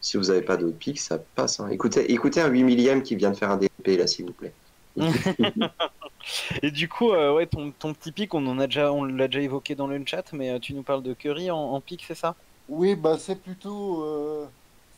[0.00, 1.58] si vous n'avez pas d'autres pics, ça passe.
[1.60, 1.68] hein.
[1.70, 4.54] Écoutez, écoutez un 8 millième qui vient de faire un DP là, s'il vous plaît.
[6.62, 9.28] Et du coup, euh, ouais, ton, ton petit pic, on en a déjà, on l'a
[9.28, 12.04] déjà évoqué dans le chat, mais euh, tu nous parles de Curry en, en pic,
[12.06, 12.36] c'est ça?
[12.68, 14.48] Oui, bah c'est plutôt, euh,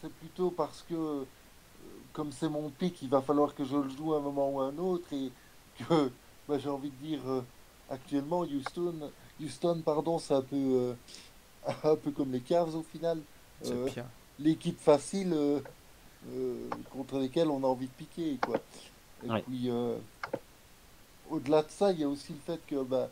[0.01, 1.27] c'est plutôt parce que
[2.13, 4.61] comme c'est mon pic, il va falloir que je le joue à un moment ou
[4.61, 5.33] à un autre et
[5.79, 6.13] que
[6.49, 7.43] bah, j'ai envie de dire euh,
[7.91, 10.95] actuellement Houston, Houston pardon, c'est un peu, euh,
[11.85, 13.21] un peu comme les Cavs au final.
[13.67, 13.89] Euh,
[14.39, 15.61] l'équipe facile euh,
[16.29, 18.59] euh, contre lesquelles on a envie de piquer quoi.
[19.25, 19.45] Et Ouais.
[19.45, 19.97] puis euh,
[21.31, 23.09] au-delà de ça, il y a aussi le fait que bah,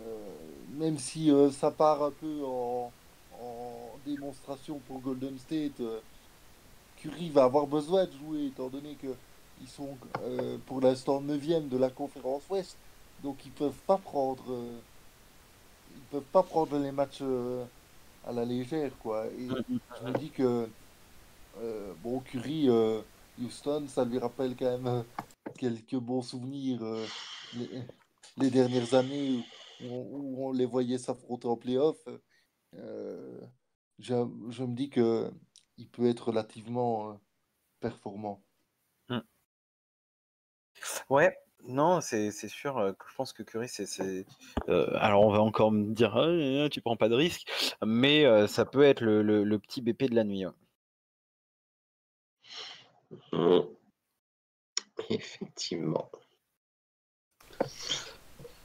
[0.00, 0.34] euh,
[0.76, 2.92] même si euh, ça part un peu en,
[3.40, 5.80] en démonstration pour Golden State,
[6.96, 9.08] Curry va avoir besoin de jouer étant donné que
[9.62, 12.76] ils sont euh, pour l'instant 9 de la conférence Ouest,
[13.22, 14.80] donc ils peuvent pas prendre euh,
[15.94, 17.64] ils peuvent pas prendre les matchs euh,
[18.26, 19.26] à la légère quoi.
[19.26, 20.68] Et je me dis que
[22.02, 22.68] bon Curry
[23.40, 25.04] Houston, ça lui rappelle quand même
[25.58, 27.06] quelques bons souvenirs euh,
[27.52, 27.68] les,
[28.36, 29.48] les dernières années où
[29.80, 31.98] on, où on les voyait s'affronter en playoff.
[32.74, 33.40] Euh,
[33.98, 34.14] je,
[34.50, 35.32] je me dis que
[35.78, 37.14] il peut être relativement euh,
[37.80, 38.44] performant.
[41.08, 41.36] Ouais,
[41.66, 43.86] non, c'est c'est sûr euh, que je pense que Curry, c'est.
[44.68, 47.48] euh, alors, on va encore me dire, Ah, euh, tu prends pas de risque,
[47.84, 50.44] mais euh, ça peut être le, le- le petit BP de la nuit.
[53.32, 53.73] ouais.
[55.10, 56.10] Effectivement.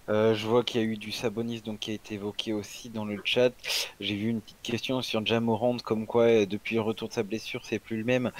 [0.09, 2.89] Euh, je vois qu'il y a eu du Sabonis donc, qui a été évoqué aussi
[2.89, 3.51] dans le chat.
[3.99, 7.21] J'ai vu une petite question sur Jamorand, comme quoi euh, depuis le retour de sa
[7.21, 8.31] blessure, c'est plus le même.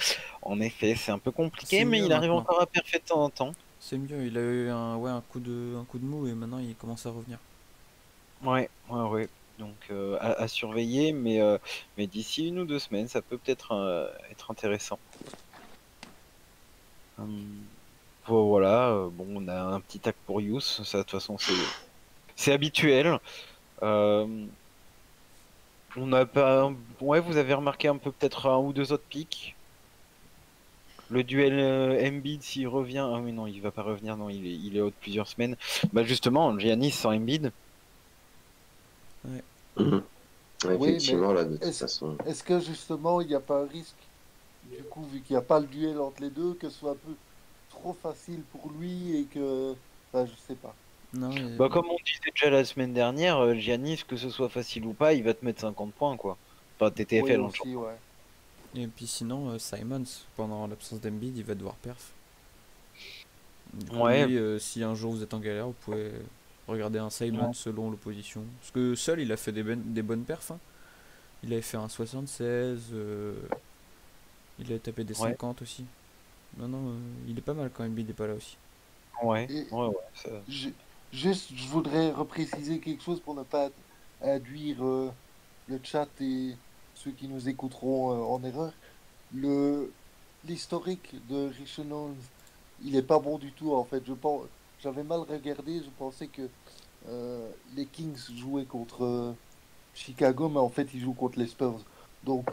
[0.42, 3.30] En effet, c'est un peu compliqué, mais il arrive encore à faire de temps en
[3.30, 3.52] temps.
[3.78, 6.34] C'est mieux, il a eu un, ouais, un, coup de, un coup de mou et
[6.34, 7.38] maintenant il commence à revenir.
[8.42, 9.28] Ouais, ouais, ouais.
[9.58, 11.58] Donc euh, à, à surveiller, mais, euh,
[11.96, 14.98] mais d'ici une ou deux semaines, ça peut peut-être euh, être intéressant.
[17.18, 17.64] Hum,
[18.26, 21.52] voilà, euh, bon, on a un petit tac pour Yous, ça de toute façon c'est
[22.36, 23.18] c'est habituel.
[23.82, 24.46] Euh,
[25.96, 29.56] on n'a pas, ouais, vous avez remarqué un peu peut-être un ou deux autres pics.
[31.10, 34.46] Le duel euh, Embiid s'il revient, ah oui non, il va pas revenir, non, il
[34.46, 35.56] est, il est out plusieurs semaines.
[35.92, 37.50] Bah justement, Giannis sans Embiid.
[39.26, 40.02] Oui,
[40.64, 42.16] Effectivement, là, de toute est-ce- façon.
[42.26, 43.96] Est-ce que justement il n'y a pas un risque,
[44.70, 46.92] du coup, vu qu'il n'y a pas le duel entre les deux, que ce soit
[46.92, 47.14] un peu
[47.80, 49.74] trop facile pour lui et que.
[50.12, 50.74] Enfin, je sais pas.
[51.12, 54.48] Non, mais- Bah, comme on disait déjà la semaine dernière, euh, Giannis, que ce soit
[54.48, 56.36] facile ou pas, il va te mettre 50 points, quoi.
[56.76, 57.96] Enfin, TTFL, Oui, en aussi, ouais.
[58.76, 60.04] Et puis sinon, euh, Simons,
[60.36, 62.12] pendant l'absence d'Embiid, il va devoir perf.
[63.74, 64.26] Du coup, Ouais.
[64.26, 66.12] lui, euh, si un jour vous êtes en galère, vous pouvez
[66.68, 68.44] regarder un Simons selon l'opposition.
[68.60, 70.52] Parce que seul, il a fait des, ben- des bonnes perfs.
[70.52, 70.58] hein.
[71.42, 73.34] Il avait fait un 76, euh,
[74.58, 75.30] il a tapé des Ouais.
[75.30, 75.84] 50 aussi.
[76.52, 76.90] Non, non,
[77.20, 78.60] euh, il est pas mal quand Embiid n'est pas là aussi.
[79.22, 79.94] Ouais, Et- ouais, ouais.
[80.14, 80.78] ça- Ju-
[81.12, 83.70] Juste, je voudrais repréciser quelque chose pour ne pas
[84.20, 85.12] induire euh,
[85.66, 86.60] le chat et
[86.94, 88.78] ceux qui nous écouteront euh, en erreur.
[89.30, 89.98] Le
[90.42, 92.22] l'historique de Richard Holmes,
[92.78, 94.04] il est pas bon du tout en fait.
[94.06, 94.48] Je pense,
[94.78, 95.82] j'avais mal regardé.
[95.84, 96.52] Je pensais que
[97.06, 99.34] euh, les Kings jouaient contre euh,
[99.94, 101.84] Chicago, mais en fait ils jouent contre les Spurs.
[102.22, 102.50] Donc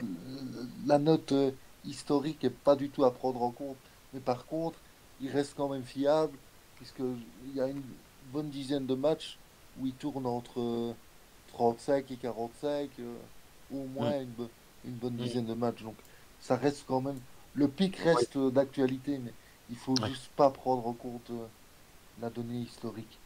[0.86, 1.52] la note euh,
[1.84, 3.82] historique est pas du tout à prendre en compte.
[4.14, 4.84] Mais par contre,
[5.20, 6.40] il reste quand même fiable
[6.76, 9.42] puisque il y a une bonne dizaine de matchs
[9.76, 10.96] où il tourne entre euh,
[11.48, 13.22] 35 et 45, euh,
[13.70, 14.52] au moins une, bo-
[14.84, 15.18] une bonne Mm.
[15.18, 15.84] dizaine de matchs.
[15.84, 16.02] Donc
[16.40, 17.24] ça reste quand même.
[17.54, 19.36] Le pic reste d'actualité, mais
[19.68, 20.12] il faut Ouais.
[20.12, 21.48] juste pas prendre en compte euh,
[22.18, 23.24] la donnée historique.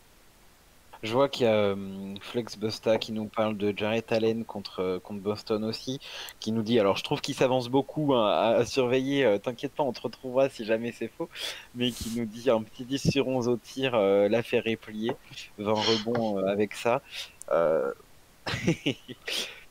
[1.03, 4.81] Je vois qu'il y a hum, Flex Busta qui nous parle de Jarrett Allen contre,
[4.81, 5.99] euh, contre Boston aussi,
[6.39, 8.27] qui nous dit, alors je trouve qu'il s'avance beaucoup hein,
[8.59, 11.29] à, surveiller, euh, t'inquiète pas, on te retrouvera si jamais c'est faux,
[11.75, 15.13] mais qui nous dit un petit 10 sur 11 au tir, euh, l'affaire est pliée,
[15.57, 17.01] 20 rebonds euh, avec ça.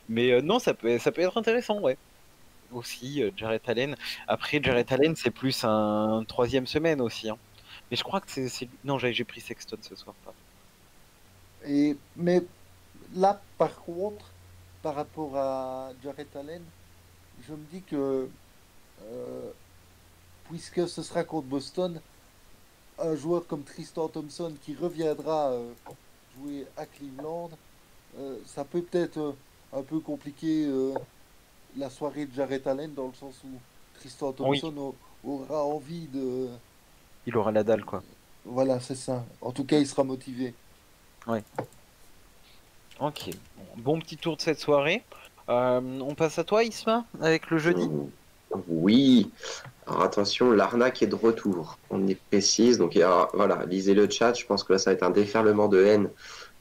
[0.09, 1.97] Mais non, ça peut, ça peut être intéressant, ouais.
[2.73, 3.97] Aussi, Jarrett Allen.
[4.29, 7.31] Après, Jarrett Allen, c'est plus un troisième semaine aussi.
[7.31, 7.39] hein.
[7.91, 8.69] Mais je crois que c'est...
[8.85, 10.15] Non, j'ai j'ai pris Sexton ce soir.
[10.25, 10.40] pardon.
[11.67, 12.43] Et, mais
[13.15, 14.25] là, par contre,
[14.83, 16.63] par rapport à Jarrett Allen,
[17.47, 18.29] je me dis que
[19.03, 19.51] euh,
[20.49, 22.01] puisque ce sera contre Boston,
[22.99, 25.71] un joueur comme Tristan Thompson qui reviendra euh,
[26.37, 27.51] jouer à Cleveland,
[28.19, 29.35] euh, ça peut peut-être
[29.73, 30.69] un peu compliquer
[31.77, 33.49] la soirée de Jarrett Allen dans le sens où
[33.99, 34.33] Tristan.
[34.33, 34.95] Thompson au-
[35.25, 36.49] aura envie de...
[37.27, 38.03] Il aura la dalle, quoi.
[38.45, 39.25] Voilà, c'est ça.
[39.41, 40.55] En tout cas, il sera motivé.
[43.01, 43.65] Ok, bon,
[43.95, 45.03] bon petit tour de cette soirée.
[45.49, 47.89] Euh, on passe à toi, Isma, avec le jeudi.
[48.69, 49.31] Oui.
[49.87, 51.79] Alors attention, l'arnaque est de retour.
[51.91, 52.79] On y précise.
[52.79, 54.35] Donc alors, voilà, lisez le chat.
[54.35, 56.11] Je pense que là, ça va être un déferlement de haine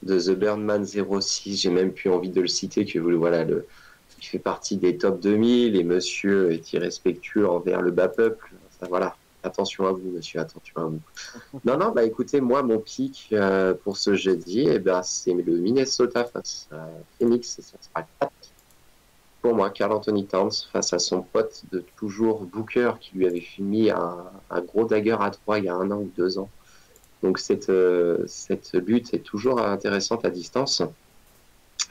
[0.02, 1.60] de The Birdman 06.
[1.60, 3.66] J'ai même plus envie de le citer que vous- voilà, le,
[4.20, 8.50] il fait partie des top 2000 et monsieur est irrespectueux envers le bas peuple.
[8.80, 9.16] Ça, voilà.
[9.42, 11.00] Attention à vous, monsieur, attention à vous.
[11.64, 15.56] non, non, bah écoutez, moi, mon pic euh, pour ce jeudi, eh ben, c'est le
[15.56, 16.88] Minnesota face à
[17.18, 18.30] Phoenix, ça sera 4
[19.42, 23.42] pour moi, Carl Anthony Towns face à son pote de toujours Booker qui lui avait
[23.58, 24.30] mis un,
[24.66, 26.50] gros dagger à 3 il y a un an ou deux ans.
[27.22, 30.82] Donc cette, euh, cette lutte est toujours intéressante à distance.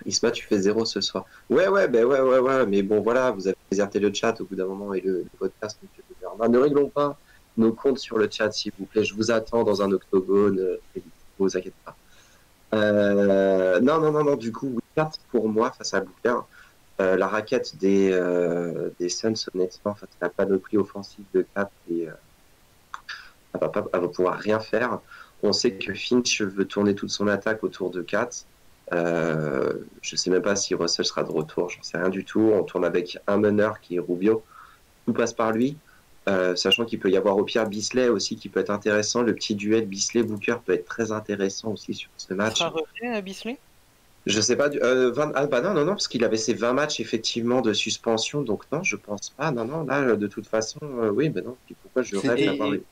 [0.06, 1.26] Isma, tu fais zéro ce soir.
[1.50, 4.46] Ouais, ouais, ben ouais, ouais, ouais, mais bon, voilà, vous avez déserté le chat au
[4.46, 5.78] bout d'un moment et le, le podcast.
[5.82, 6.50] monsieur Bernard.
[6.50, 7.18] ne réglons pas
[7.60, 9.04] nos comptes sur le chat, s'il vous plaît.
[9.04, 10.60] Je vous attends dans un octogone.
[10.60, 10.78] euh.
[10.96, 11.02] Ne
[11.40, 11.96] vous inquiétez pas.
[12.74, 16.40] Euh, non, non, non, non, du coup, 4 pour moi face à Booker.
[17.02, 21.72] Euh, la raquette des, euh, des Suns, honnêtement, face à la panoplie offensive de 4,
[21.90, 22.12] et, euh,
[23.54, 25.00] elle, va pas, va pouvoir rien faire.
[25.42, 28.46] On sait que Finch veut tourner toute son attaque autour de 4.
[28.92, 32.42] Euh, je sais même pas si Russell sera de retour, j'en sais rien du tout.
[32.42, 34.44] On tourne avec un meneur qui est Rubio.
[35.06, 35.78] Tout passe par lui.
[36.28, 39.24] Euh, sachant qu'il peut y avoir au pire Bisley aussi qui peut être intéressant.
[39.24, 42.60] Le petit duel Bisley-Booker peut être très intéressant aussi sur ce match.
[42.60, 43.58] Sera revenu à Bisley?
[44.26, 44.70] Je sais pas.
[44.70, 47.62] du- euh, 20 ah bah non, non, non, parce qu'il avait ses 20 matchs effectivement
[47.62, 48.42] de suspension.
[48.44, 49.50] Donc non, je pense pas.
[49.52, 51.56] Non, non, là, de toute façon, euh, oui, mais non.
[51.66, 52.84] Puis pourquoi je rêve d'avoir et-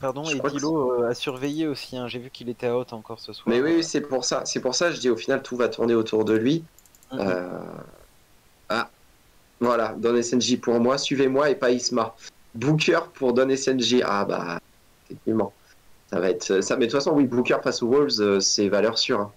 [0.00, 1.96] Pardon, Je et Dilo euh, a surveillé aussi.
[1.96, 2.06] hein.
[2.06, 3.44] J'ai vu qu'il était out encore ce soir.
[3.48, 4.44] Mais oui, c'est pour ça.
[4.44, 6.64] C'est pour ça, je dis au final, tout va tourner autour de lui.
[7.12, 7.48] Euh,
[8.68, 8.90] Ah,
[9.64, 12.14] voilà, Don SNJ pour moi, suivez-moi et pas Isma.
[12.54, 14.02] Booker pour Don SNJ.
[14.04, 14.58] Ah bah,
[15.06, 15.52] effectivement.
[16.10, 16.76] Ça va être ça.
[16.76, 19.20] Mais de toute façon, oui, Booker face aux Wolves, euh, c'est valeur sûre.
[19.20, 19.32] hein.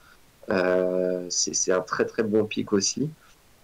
[0.49, 3.09] Euh, c'est un très très bon pic aussi.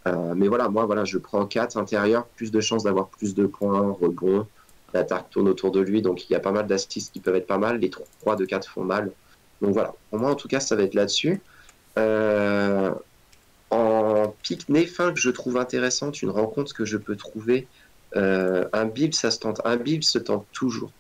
[0.05, 3.45] Euh, mais voilà, moi, voilà, je prends 4 intérieur, plus de chances d'avoir plus de
[3.45, 4.45] points, rebond.
[4.93, 7.47] L'attaque tourne autour de lui, donc il y a pas mal d'assists qui peuvent être
[7.47, 7.79] pas mal.
[7.79, 9.11] Les 3 de 4 font mal.
[9.61, 11.41] Donc voilà, pour moi en tout cas, ça va être là-dessus.
[11.97, 12.91] Euh,
[13.73, 17.67] en pic nez fin que je trouve intéressante, une rencontre que je peux trouver,
[18.15, 19.61] euh, un Bill, ça se tente.
[19.65, 20.91] Un Bill se tente toujours.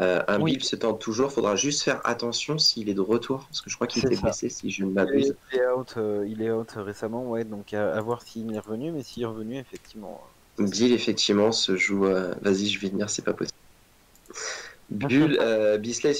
[0.00, 0.52] Euh, un Oui.
[0.52, 1.32] Bill se tente toujours.
[1.32, 4.48] Faudra juste faire attention s'il est de retour, parce que je crois qu'il était blessé,
[4.48, 5.34] si je ne m'abuse.
[5.52, 8.58] il est out, euh, il est out récemment, ouais, donc à, à voir s'il est
[8.58, 10.20] revenu, mais s'il est revenu, effectivement.
[10.58, 12.02] Bill, effectivement, se joue.
[12.02, 13.56] Vas-y, je vais venir, c'est pas possible.
[14.90, 15.38] Bull,
[15.80, 16.12] Bisley,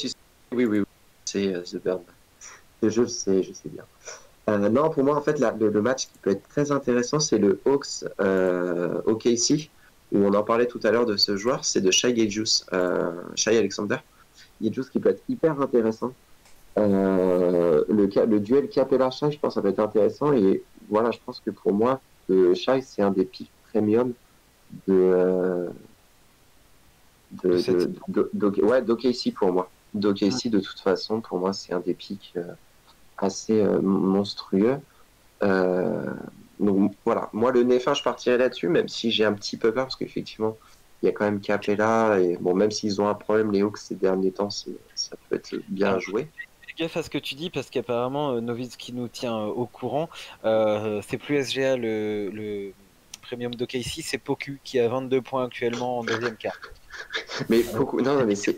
[0.52, 0.84] oui, oui, oui,
[1.26, 2.02] c'est The Burn.
[2.82, 3.84] Je le sais, je sais bien.
[4.50, 7.20] Euh, non, pour moi, en fait, la- le, le match qui peut être très intéressant,
[7.20, 9.70] c'est le Hawks euh, OKC,
[10.10, 13.12] où on en parlait tout à l'heure de ce joueur, c'est de Shai Gilgeous, euh,
[13.36, 13.98] Shai Alexander.
[14.60, 16.12] Gilgeous qui peut être hyper intéressant.
[16.78, 20.32] Euh, le, le duel Capella-Shai, je pense ça peut être intéressant.
[20.32, 24.12] Et voilà, je pense que pour moi, Shai, c'est un des pics premium
[24.88, 24.94] de.
[24.94, 25.68] euh,
[27.44, 29.70] de, De de- de- ouais, d'OKC pour moi.
[29.94, 32.34] D'OKC, de toute façon, pour moi, c'est un des pics
[33.24, 34.78] assez euh, monstrueux.
[35.42, 36.14] Euh,
[36.58, 39.86] donc voilà, moi, le Nefin, je partirais là-dessus, même si j'ai un petit peu peur,
[39.86, 40.56] parce qu'effectivement,
[41.02, 43.78] il y a quand même Capella, et bon, même s'ils ont un problème, les Hawks,
[43.78, 46.28] ces derniers temps, c'est- ça peut être bien joué.
[46.60, 49.66] Fais gaffe à ce que tu dis, parce qu'apparemment, euh, Novitski nous tient euh, au
[49.66, 50.08] courant.
[50.44, 52.72] Euh, c'est plus SGA le, le
[53.22, 56.58] premium de Casey, c'est Poku qui a 22 points actuellement en deuxième quart.
[57.48, 58.56] Mais beaucoup, non, non, mais c'est.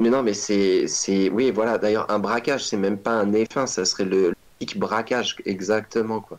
[0.00, 0.86] Mais non, mais c'est,
[1.30, 1.78] oui, voilà.
[1.78, 6.38] D'ailleurs, un braquage, c'est même pas un F1, ça serait le, pic braquage, exactement, quoi.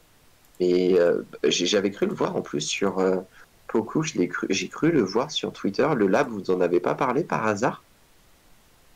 [0.59, 3.17] Et euh, j'avais cru le voir en plus sur euh,
[3.67, 5.87] Poku, cru, j'ai cru le voir sur Twitter.
[5.95, 7.83] Le lab, vous en avez pas parlé par hasard?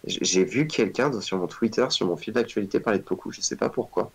[0.05, 3.57] J'ai vu quelqu'un sur mon Twitter, sur mon fil d'actualité, parler de Poku, je sais
[3.57, 4.11] pas pourquoi.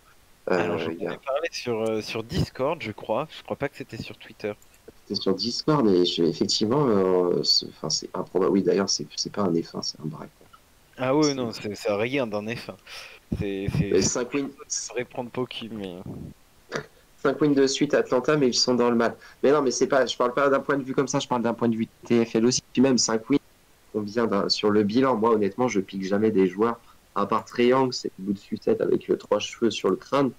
[0.49, 3.27] Euh, Alors, j'en il y a- avais parlé sur, euh, sur Discord, je crois.
[3.29, 4.53] Je crois pas que c'était sur Twitter.
[5.05, 8.51] C'était sur Discord et je- effectivement, euh, c'est, improbable.
[8.51, 10.31] Oui, d'ailleurs, c'est, c'est pas un F1, c'est un braquage.
[10.97, 12.75] Ah ouais, C'est- non, c'est rien d'un F1.
[13.39, 13.47] C'est.
[13.65, 15.31] Et c'est- 5 wins, Je pourrais prendre
[15.71, 15.97] mais.
[17.17, 19.15] 5 wins de suite Atlanta, mais ils sont dans le mal.
[19.43, 21.27] Mais non, mais c'est pas, je parle pas d'un point de vue comme ça, je
[21.27, 22.61] parle d'un point de vue TFL aussi.
[22.73, 23.37] Puis même 5 wins,
[23.93, 26.81] combien d'un- sur le bilan Moi, honnêtement, je pique jamais des joueurs,
[27.15, 30.31] à part Triangle, c'est le bout de sucette avec le trois cheveux sur le crâne.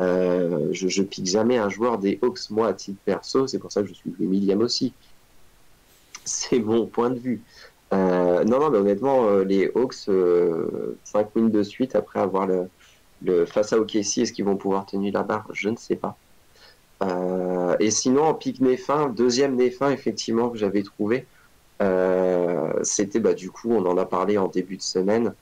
[0.00, 3.46] Euh, je, je pique jamais un joueur des Hawks, moi, à titre perso.
[3.46, 4.92] C'est pour ça que je suis le millième aussi.
[6.24, 7.42] C'est mon point de vue.
[7.92, 10.08] Euh, non, non, mais honnêtement, euh, les Hawks,
[11.04, 12.68] 5 wins de suite après avoir le,
[13.22, 15.46] le, face à OKC, est-ce qu'ils vont pouvoir tenir la barre?
[15.52, 16.16] Je ne sais pas.
[17.02, 21.26] Euh, et sinon, en pic Néfin, deuxième Néfin, effectivement, que j'avais trouvé,
[21.82, 25.34] euh, c'était bah, du coup, on en a parlé en début de semaine.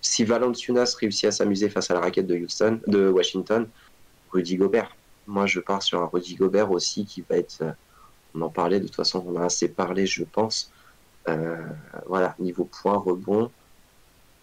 [0.00, 3.68] Si Valanciunas réussit à s'amuser face à la raquette de Houston, de Washington,
[4.30, 4.96] Rudy Gobert.
[5.26, 7.62] Moi, je pars sur un Rudy Gobert aussi qui va être.
[7.62, 7.72] euh,
[8.34, 10.70] on en parlait, de toute façon, on a assez parlé, je pense.
[11.28, 11.56] Euh,
[12.06, 13.50] voilà, niveau point rebond,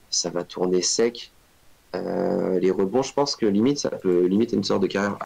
[0.09, 1.31] ça va tourner sec.
[1.95, 5.17] Euh, les rebonds, je pense que limite, ça peut limiter une sorte de carrière.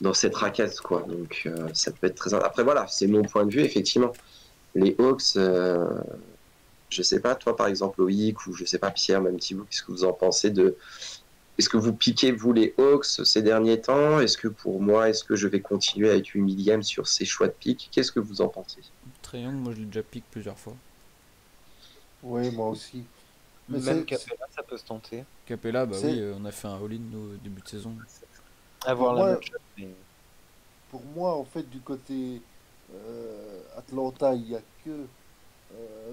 [0.00, 1.02] Dans cette raquette, quoi.
[1.02, 2.32] Donc, ça peut être très.
[2.32, 4.12] Après, voilà, c'est mon point de vue, effectivement.
[4.76, 5.36] Les Hawks,
[6.90, 9.82] je sais pas, toi, par exemple, Loïc, ou je sais pas, Pierre, même Thibaut, qu'est-ce
[9.82, 10.76] que vous en pensez de.
[11.58, 14.20] Est-ce que vous piquez, vous, les Hawks ces derniers temps?
[14.20, 17.48] Est-ce que pour moi, est-ce que je vais continuer à être humilié sur ces choix
[17.48, 17.88] de pique?
[17.90, 18.80] Qu'est-ce que vous en pensez?
[19.34, 20.74] Young, moi je l'ai déjà piqué plusieurs fois.
[22.22, 23.04] Oui, moi aussi.
[23.68, 25.24] Mais Même Capella, ça peut se tenter.
[25.44, 27.94] Capella, bah oui, euh, on a fait un all-in au début de saison.
[28.86, 29.94] Avoir la match-up, mais-
[30.90, 32.40] Pour moi, en fait, du côté
[32.94, 35.04] euh, Atlanta, il n'y a que
[35.74, 36.12] euh,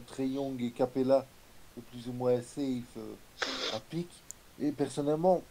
[0.59, 1.25] et Capella,
[1.75, 3.13] le plus ou moins safe euh,
[3.73, 4.09] à pic.
[4.59, 5.41] Et personnellement,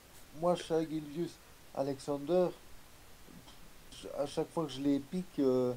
[0.40, 1.30] moi, Gilgeous
[1.74, 2.48] Alexander,
[4.18, 5.72] à chaque fois que je les pique, euh,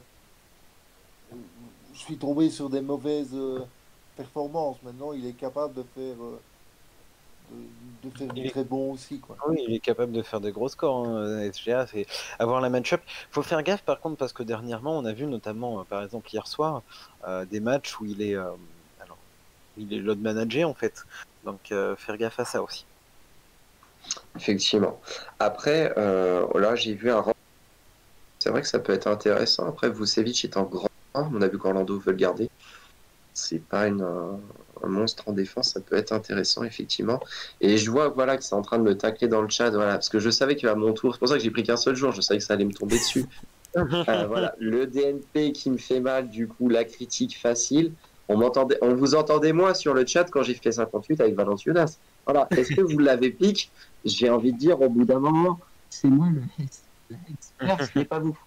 [1.94, 3.60] je suis tombé sur des mauvaises euh,
[4.16, 4.78] performances.
[4.84, 6.16] Maintenant, il est capable de faire,
[7.52, 9.20] de, de faire Il du est- très bon aussi.
[9.20, 9.38] Quoi.
[9.48, 12.06] Oui, il est capable de faire des gros scores, hein, SGA, c'est
[12.40, 13.02] avoir la match-up.
[13.32, 16.30] Faut faire gaffe par contre parce que dernièrement, on a vu notamment, euh, par exemple
[16.32, 16.84] hier soir,
[17.28, 18.52] euh, des matchs où il est, euh,
[19.00, 19.18] alors,
[19.78, 21.04] il est load manager en fait.
[21.44, 22.86] Donc euh, faire gaffe à ça aussi.
[24.36, 25.02] Effectivement.
[25.40, 27.20] Après, euh, là, j'ai vu un.
[27.20, 27.34] rang-
[28.40, 29.68] C'est vrai que ça peut être intéressant.
[29.68, 30.88] Après, Vucevic est en grand.
[31.16, 32.50] On a vu qu'Orlando veut le garder.
[33.34, 34.02] C'est pas une,
[34.84, 35.74] un, monstre en défense.
[35.74, 37.20] Ça peut être intéressant, effectivement.
[37.62, 39.70] Et je vois voilà, que c'est en train de me tacler dans le chat.
[39.72, 41.78] Voilà, parce que je savais qu'à mon tour, c'est pour ça que j'ai pris qu'un
[41.78, 42.12] seul jour.
[42.12, 43.26] Je savais que ça allait me tomber dessus.
[43.76, 47.92] Euh, voilà, le DNP qui me fait mal, du coup, la critique facile.
[48.28, 52.00] On, m'entendait, on vous entendait moins sur le chat quand j'ai fait 58 avec Valenciunas.
[52.26, 53.70] Voilà, est-ce que vous l'avez pique?
[54.04, 55.60] J'ai envie de dire, au bout d'un moment,
[55.90, 56.42] c'est moi le
[57.32, 58.38] expert, ce n'est pas vous.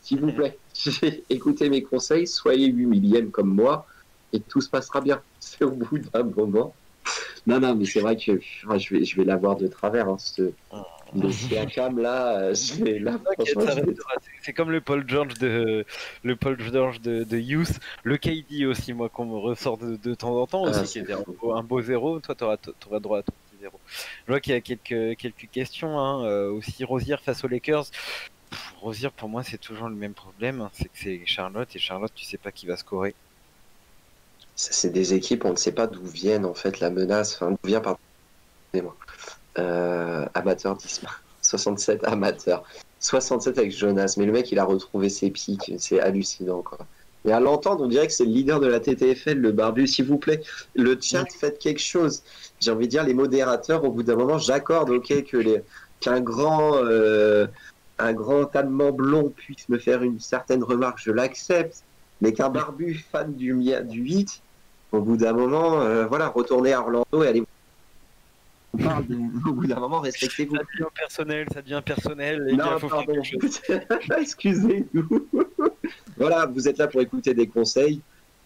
[0.00, 0.58] S'il vous plaît,
[1.30, 3.86] écoutez mes conseils, soyez 8 millième comme moi,
[4.34, 5.20] et tout se passera bien.
[5.40, 6.74] C'est au bout d'un moment.
[7.46, 10.08] Non, non, mais c'est vrai que ah, je vais, je vais l'avoir de travers.
[10.08, 10.50] Hein, ce,
[11.14, 13.94] le Siakam, là, euh, je vais, là, vais-
[14.42, 15.84] c'est- comme le Paul George de
[16.22, 20.14] le Paul George de, de Youth, le KD aussi, moi qu'on me ressort de, de
[20.14, 22.18] temps en temps aussi, Ah, qui était un beau, un beau zéro.
[22.20, 22.56] Toi, tu auras,
[23.00, 23.78] droit à ton petit zéro.
[24.26, 26.82] Je vois qu'il y a quelques quelques questions hein, euh, aussi.
[26.84, 27.84] Rosier face aux Lakers.
[28.50, 30.62] Pff, Rosier, pour moi, c'est toujours le même problème.
[30.62, 33.14] hein, C'est que c'est Charlotte et Charlotte, tu sais pas qui va scorer.
[34.56, 37.68] C'est des équipes, on ne sait pas d'où viennent en fait la menace, enfin d'où
[37.68, 37.98] vient pardon.
[39.58, 41.10] Euh, amateur d'Isma,
[41.42, 42.64] 67 amateur,
[43.00, 46.78] 67 avec Jonas, mais le mec il a retrouvé ses pics, c'est hallucinant quoi.
[47.26, 50.04] Et à l'entendre, on dirait que c'est le leader de la TTFL, le barbu, s'il
[50.04, 50.42] vous plaît.
[50.74, 52.22] Le chat, faites quelque chose.
[52.60, 55.62] J'ai envie de dire, les modérateurs, au bout d'un moment, j'accorde, ok, que les,
[56.00, 57.46] qu'un grand, euh,
[57.98, 61.82] un grand allemand blond puisse me faire une certaine remarque, je l'accepte.
[62.20, 64.42] Mais qu'un barbu fan du, du 8,
[64.94, 67.42] au bout d'un moment, euh, voilà, retournez à Orlando et allez.
[68.72, 70.56] On parle de- Au bout d'un moment, respectez-vous.
[70.56, 72.46] Ça devient personnel, ça devient personnel.
[72.56, 73.22] Non, pardon.
[74.18, 75.28] Excusez-nous.
[76.16, 78.00] voilà, vous êtes là pour écouter des conseils.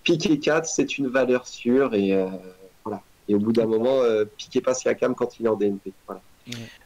[0.04, 2.26] Piquer 4, c'est une valeur sûre et euh,
[2.84, 3.00] voilà.
[3.28, 5.92] Et au bout d'un moment, euh, piquez pas Siakam quand il est en DNP.
[6.06, 6.20] Voilà.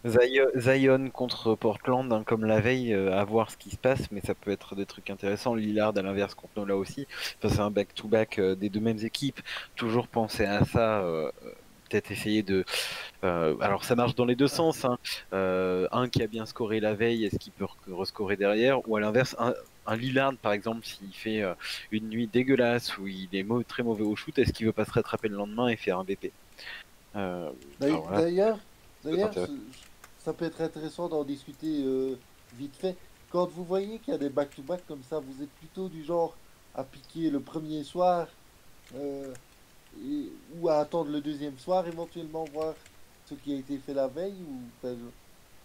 [0.05, 4.11] Zion, Zion contre Portland, hein, comme la veille, euh, à voir ce qui se passe,
[4.11, 5.55] mais ça peut être des trucs intéressants.
[5.55, 7.07] Lillard à l'inverse contre nous là aussi.
[7.39, 9.41] Enfin, c'est un back-to-back euh, des deux mêmes équipes.
[9.77, 11.01] Toujours penser à ça.
[11.03, 11.31] euh,
[11.91, 12.65] Peut-être essayer de.
[13.23, 14.87] alors ça marche dans les deux sens.
[14.87, 14.97] hein.
[15.33, 18.89] Un qui a bien scoré la veille, est-ce qu'il peut re- rescorer derrière?
[18.89, 19.53] Ou à l'inverse, un,
[19.87, 21.43] un Lillard par exemple, s'il fait
[21.91, 24.93] une nuit dégueulasse où il est très mauvais au shoot, est-ce qu'il veut pas se
[24.93, 26.31] rattraper le lendemain et faire un BP
[27.79, 28.07] D'ailleurs.
[29.03, 29.37] D'ailleurs,
[30.19, 32.99] ça peut être intéressant d'en discuter euh, vite fait.
[33.29, 36.41] Quand vous voyez qu'il y a des back-to-back comme ça, vous êtes plutôt du genre
[36.75, 38.29] à piquer le premier soir
[38.93, 39.37] euh,
[39.95, 42.77] et- ou à attendre le deuxième soir, éventuellement voir
[43.25, 45.11] ce qui a été fait la veille ou enfin, je-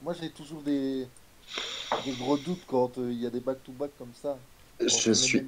[0.01, 1.11] Moi, j'ai toujours des,
[1.97, 4.43] des gros doutes quand euh, il y a des back-to-back comme ça.
[4.79, 5.43] Je les suis,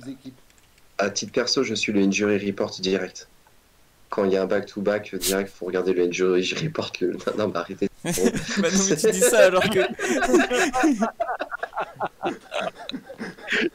[1.00, 3.32] à titre perso, je suis le injury report direct.
[4.10, 6.94] Quand il y a un back-to-back direct, faut regarder le injury report.
[7.02, 7.12] Le...
[7.12, 7.90] Non, non, mais arrêtez.
[8.04, 9.80] bah non, mais tu dis ça alors que.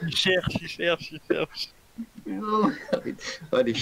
[0.03, 1.70] Il cherche, il cherche, il cherche.
[2.26, 2.72] Non,
[3.53, 3.74] Allez.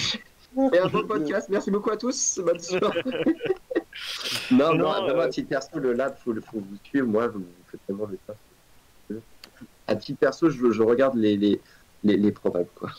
[0.73, 1.49] Et un bon podcast.
[1.49, 2.39] Merci beaucoup à tous.
[2.43, 3.01] Bonne soirée.
[4.51, 7.07] non, non, Non, non, euh, à titre perso, le lab, faut, faut vous suivre.
[7.07, 8.35] Moi, vous, vous faites tellement le taf.
[9.87, 11.59] À titre perso, je, je regarde les, les,
[12.03, 12.91] les, les probables, quoi.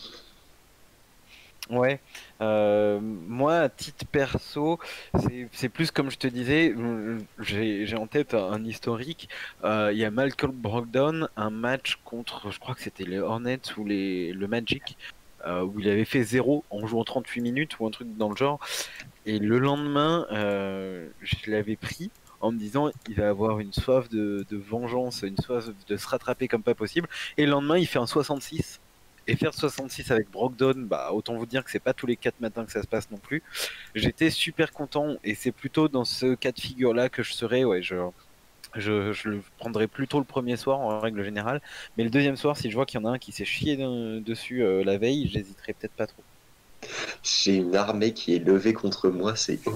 [1.70, 1.98] Ouais,
[2.42, 4.78] euh, moi à titre perso,
[5.52, 9.30] c'est plus comme je te disais, euh, j'ai en tête un, historique.
[9.64, 13.62] Euh, Il y a Malcolm Brogdon, un match contre, je crois que c'était les Hornets
[13.78, 14.98] ou les, le Magic,
[15.46, 18.60] où il avait fait zéro en jouant 38 minutes ou un truc dans le genre.
[19.24, 22.10] Et le lendemain, je l'avais pris
[22.42, 26.06] en me disant il va avoir une soif de, de vengeance, une soif de se
[26.08, 27.08] rattraper comme pas possible.
[27.38, 28.80] Et le lendemain, il fait un 66.
[29.27, 32.41] Et faire 66 avec Brogdon, bah autant vous dire que c'est pas tous les 4
[32.41, 33.43] matins que ça se passe non plus.
[33.95, 37.64] J'étais super content et c'est plutôt dans ce cas de figure là que je serais,
[37.64, 37.97] ouais, je,
[38.77, 41.61] je, je le prendrais plutôt le premier soir en règle générale.
[41.97, 43.77] Mais le deuxième soir, si je vois qu'il y en a un qui s'est chié
[43.77, 46.25] de- dessus euh, la veille, j'hésiterai peut-être pas trop.
[47.22, 49.61] J'ai une armée qui est levée contre moi, c'est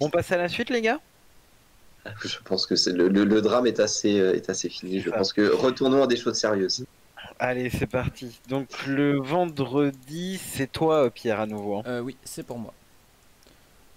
[0.00, 0.98] On passe à la suite, les gars?
[2.24, 5.00] Je pense que c'est le, le- le drame est assez, euh, est assez fini.
[5.00, 6.84] Je pense que retournons à des choses sérieuses.
[7.40, 8.40] Allez, c'est parti.
[8.46, 11.76] Donc le vendredi, c'est toi, euh, Pierre, à nouveau.
[11.78, 11.82] hein.
[11.86, 12.74] Euh, oui, c'est pour moi.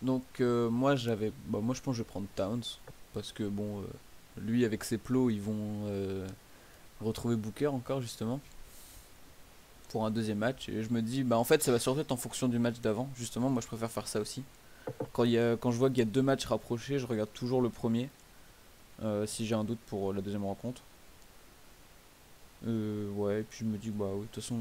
[0.01, 2.63] Donc euh, moi j'avais, bah, moi je pense que je vais prendre Towns
[3.13, 3.85] parce que bon, euh,
[4.37, 6.27] lui avec ses plots ils vont euh,
[7.01, 8.41] retrouver Booker encore justement
[9.89, 12.11] pour un deuxième match et je me dis bah en fait ça va surtout être
[12.11, 14.43] en fonction du match d'avant justement moi je préfère faire ça aussi.
[15.13, 17.61] Quand y a, quand je vois qu'il y a deux matchs rapprochés, je regarde toujours
[17.61, 18.09] le premier
[19.03, 20.81] euh, si j'ai un doute pour la deuxième rencontre.
[22.67, 24.55] Euh, ouais et puis je me dis bah oui de toute façon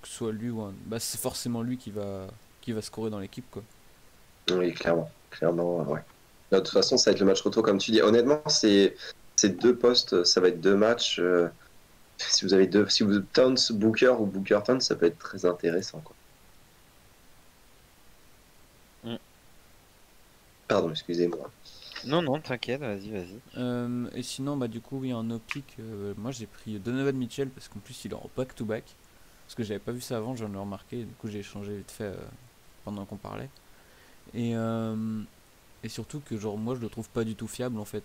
[0.00, 2.28] que ce soit lui ou un, bah c'est forcément lui qui va
[2.60, 3.62] qui va scorer dans l'équipe quoi.
[4.50, 5.10] Oui, clairement.
[5.30, 6.02] Clairement, ouais.
[6.52, 8.00] De toute façon, ça va être le match retour, comme tu dis.
[8.02, 8.96] Honnêtement, c'est
[9.36, 11.18] c'est deux postes, ça va être deux matchs.
[11.20, 11.48] euh,
[12.18, 15.44] si vous avez deux, si vous Towns Booker ou Booker Towns, ça peut être très
[15.44, 16.00] intéressant.
[16.00, 16.15] Quoi.
[20.68, 21.50] Pardon, excusez-moi.
[22.04, 23.40] Non, non, t'inquiète, vas-y, vas-y.
[23.56, 27.16] Euh, et sinon, bah du coup, oui, en no pick, euh, moi j'ai pris Donovan
[27.16, 28.84] Mitchell parce qu'en plus il est en back-to-back.
[29.46, 31.90] Parce que j'avais pas vu ça avant, j'en ai remarqué, du coup j'ai échangé vite
[31.90, 32.16] fait euh,
[32.84, 33.48] pendant qu'on parlait.
[34.34, 35.22] Et, euh,
[35.84, 38.02] et surtout que, genre, moi je le trouve pas du tout fiable en fait.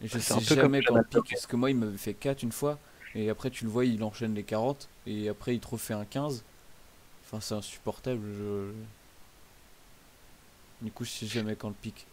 [0.00, 2.14] Et je un sais peu comme jamais quand pick, parce que moi il m'avait fait
[2.14, 2.78] 4 une fois,
[3.16, 6.04] et après tu le vois, il enchaîne les 40, et après il te refait un
[6.04, 6.44] 15.
[7.24, 8.20] Enfin, c'est insupportable.
[8.38, 8.70] Je...
[10.82, 12.06] Du coup, je sais jamais quand le pick.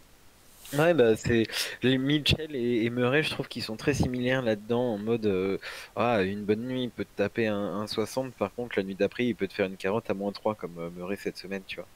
[0.74, 1.47] Ouais, bah c'est
[1.84, 5.57] les Mitchell et, Murray, je trouve qu'ils sont très similaires là-dedans, en mode euh,
[5.95, 8.95] ah une bonne nuit, il peut te taper un, un 60, par contre la nuit
[8.95, 11.61] d'après, il peut te faire une carotte à moins 3 comme euh, Murray cette semaine,
[11.68, 11.88] tu vois.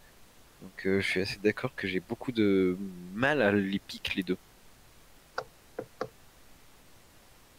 [0.61, 2.77] Donc euh, je suis assez d'accord que j'ai beaucoup de
[3.15, 4.37] mal à les piquer les deux.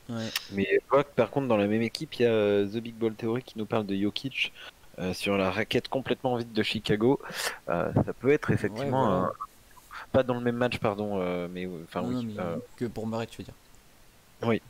[0.08, 0.28] Ouais.
[0.52, 2.94] Mais je vois que par contre dans la même équipe, il y a The Big
[2.94, 4.52] Ball Theory qui nous parle de Jokic
[5.00, 7.18] euh, sur la raquette complètement vide de Chicago.
[7.68, 9.26] Euh, ça peut être effectivement voilà.
[9.26, 9.32] un-
[10.12, 12.14] pas dans le même match, pardon, euh, mais enfin oui.
[12.14, 13.54] non, mais euh, que pour Murray, tu veux dire.
[14.42, 14.60] Oui.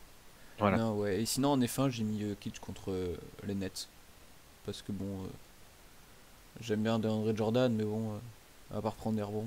[0.59, 0.77] Voilà.
[0.77, 1.23] Non, ouais.
[1.23, 3.17] Et sinon, en F1, j'ai mis euh, Kitsch contre euh,
[3.47, 3.89] les Nets.
[4.67, 5.29] Parce que bon, euh,
[6.61, 9.47] j'aime bien DeAndre Jordan, mais bon, euh, à part prendre des rebonds.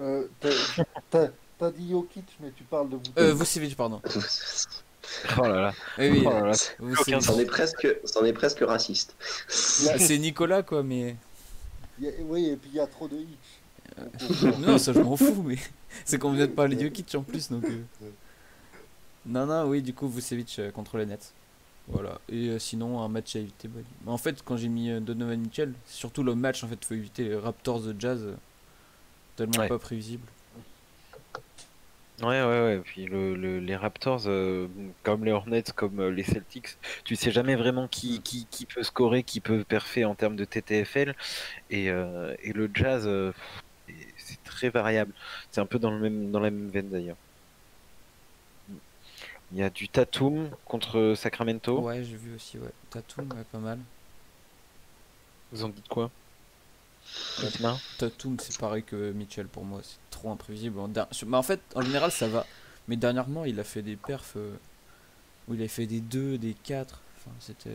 [0.00, 3.02] Euh, t'as- dit Jokic, mais tu parles de vous.
[3.18, 4.00] Euh, Vucevic, pardon.
[5.38, 5.72] Oh là là.
[5.98, 6.52] Oui, Oh là là.
[6.80, 7.22] Vucevic.
[7.22, 9.14] C'en est presque, c'en est presque raciste.
[9.48, 11.16] C'est Nicolas, quoi, mais.
[12.02, 14.58] A- oui, et puis il y a trop de hitch.
[14.60, 15.56] non, ça je m'en fous, mais
[16.04, 17.64] c'est qu'on vient de parler de Jokic en plus, donc.
[17.64, 17.82] euh.
[19.26, 21.32] Non, non, oui, du coup, Vucevic euh, contre les Nets.
[21.88, 22.20] Voilà.
[22.28, 23.68] Et euh, sinon, un match à éviter.
[23.68, 26.84] bah, mais en fait, quand j'ai mis euh, Donovan Mitchell, surtout le match, en fait,
[26.84, 28.20] faut éviter les Raptors de Jazz.
[28.22, 28.34] euh,
[29.36, 29.68] tellement Ouais.
[29.68, 30.26] pas prévisible.
[32.22, 32.80] Ouais, ouais, ouais.
[32.84, 34.68] Puis le, le- les Raptors, euh,
[35.02, 36.68] comme les Hornets, comme euh, les Celtics,
[37.04, 40.44] tu sais jamais vraiment qui, qui, qui peut scorer, qui peut perfer en termes de
[40.44, 41.16] TTFL.
[41.70, 43.32] Et, euh, et le Jazz, euh,
[43.88, 45.14] c'est- c'est très variable.
[45.50, 47.16] C'est un peu dans, le même, dans la même veine d'ailleurs.
[49.52, 51.78] Il y a du Tatum contre Sacramento.
[51.80, 52.72] Ouais, j'ai vu aussi, ouais.
[52.90, 53.78] Tatum, ouais, pas mal.
[55.52, 56.10] Vous en dites quoi?
[57.98, 60.78] Tatum, c'est pareil que Mitchell pour moi, c'est trop imprévisible.
[60.78, 62.46] En, der- Mais en fait, en général, ça va.
[62.88, 64.54] Mais dernièrement, il a fait des perfs euh,
[65.48, 67.00] où il a fait des 2, des 4.
[67.18, 67.70] Enfin, c'était.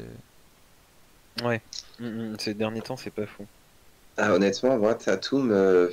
[1.43, 1.61] Ouais.
[1.99, 3.45] Mm, mm, Ces derniers temps, c'est pas fou.
[4.18, 5.89] Ah, honnêtement, moi, Tatum, euh,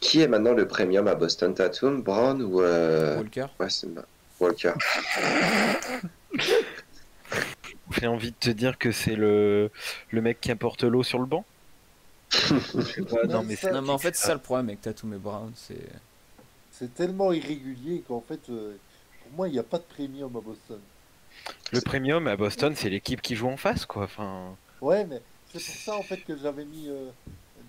[0.00, 3.46] qui est maintenant le premium à Boston Tatum, Brown ou euh, Walker.
[3.60, 3.88] ouais, c'est
[4.40, 4.72] Walker
[8.00, 9.70] J'ai envie de te dire que c'est le,
[10.10, 11.44] le mec qui apporte l'eau sur le banc.
[13.10, 15.18] Pas, non, mais c'est Non, mais en fait, c'est ça le problème avec Tatum et
[15.18, 15.88] Brown, c'est.
[16.70, 18.76] C'est tellement irrégulier qu'en fait, euh,
[19.22, 20.80] pour moi, il n'y a pas de premium à Boston.
[21.72, 24.04] Le premium à Boston, c'est l'équipe qui joue en face, quoi.
[24.04, 27.10] Enfin, Ouais, mais c'est pour ça en fait que j'avais mis euh,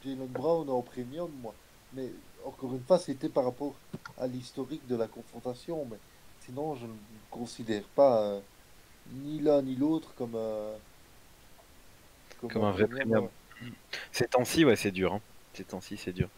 [0.03, 1.53] Jalen Brown en premium, moi.
[1.94, 2.10] Mais
[2.44, 3.76] encore une fois, c'était par rapport
[4.18, 5.85] à l'historique de la confrontation.
[5.90, 5.98] Mais
[6.45, 6.94] sinon, je ne
[7.30, 8.40] considère pas euh,
[9.11, 10.76] ni l'un ni l'autre comme, euh,
[12.41, 13.30] Comme un vrai premium.
[14.11, 15.14] Ces temps-ci, ouais, c'est dur.
[15.14, 15.22] Hein.
[15.53, 16.30] Ces temps-ci, c'est dur.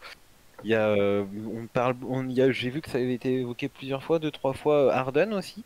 [0.64, 1.24] Il y a, euh,
[1.54, 4.30] on parle, on y a, j'ai vu que ça avait été évoqué plusieurs fois, deux,
[4.30, 5.64] trois fois, Harden aussi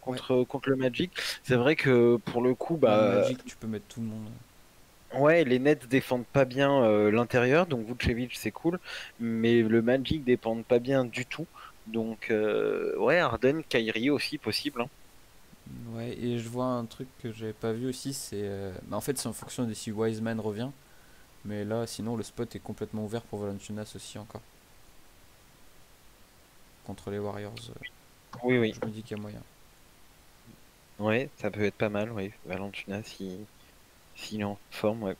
[0.00, 1.12] contre contre le Magic.
[1.44, 4.30] C'est vrai que pour le coup, Bah, bah, Magic, tu peux mettre tout le monde.
[5.12, 8.78] Ouais, les Nets défendent pas bien euh, l'intérieur, donc Vucevic c'est cool,
[9.18, 11.46] mais le Magic dépend pas bien du tout.
[11.86, 14.82] Donc euh, ouais, Harden, Kyrie aussi possible.
[14.82, 14.88] hein.
[15.92, 18.42] Ouais, et je vois un truc que j'avais pas vu aussi, c'est.
[18.42, 20.70] euh, bah, en fait, c'est en fonction de si Wiseman revient.
[21.44, 24.42] Mais là, sinon, le spot est complètement ouvert pour Valanciunas aussi encore.
[26.84, 27.74] Contre les Warriors, euh,
[28.42, 28.72] Oui, oui.
[28.74, 29.42] je me dis qu'il y a moyen.
[30.98, 32.32] Ouais, ça peut être pas mal, oui.
[32.44, 33.48] Valentina, si
[34.14, 35.16] s'il est en forme, ouais.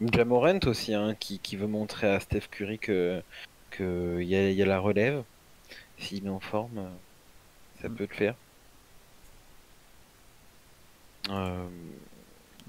[0.00, 3.22] Jamorant aussi, hein, qui, qui veut montrer à Steph Curry que
[3.70, 5.24] que y a, y a la relève.
[5.98, 6.90] S'il est en forme, euh,
[7.82, 7.96] ça Mm.
[7.96, 8.34] peut le faire.
[11.30, 11.68] Euh,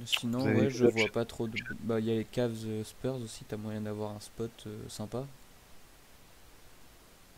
[0.06, 1.58] Sinon, ouais, je vois pas trop de.
[1.82, 4.78] Bah, il y a les Cavs euh, Spurs aussi, t'as moyen d'avoir un spot euh,
[4.90, 5.26] sympa.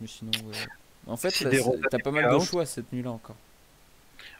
[0.00, 0.66] Mais sinon, ouais.
[1.06, 1.30] En fait,
[1.90, 3.36] t'as pas mal de choix cette nuit-là encore.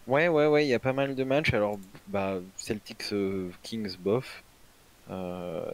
[0.07, 1.55] Ouais, ouais, ouais, il y a pas mal de matchs.
[1.55, 1.79] Alors,
[2.09, 4.43] bah, Celtics, euh, Kings, bof.
[5.11, 5.65] Euh,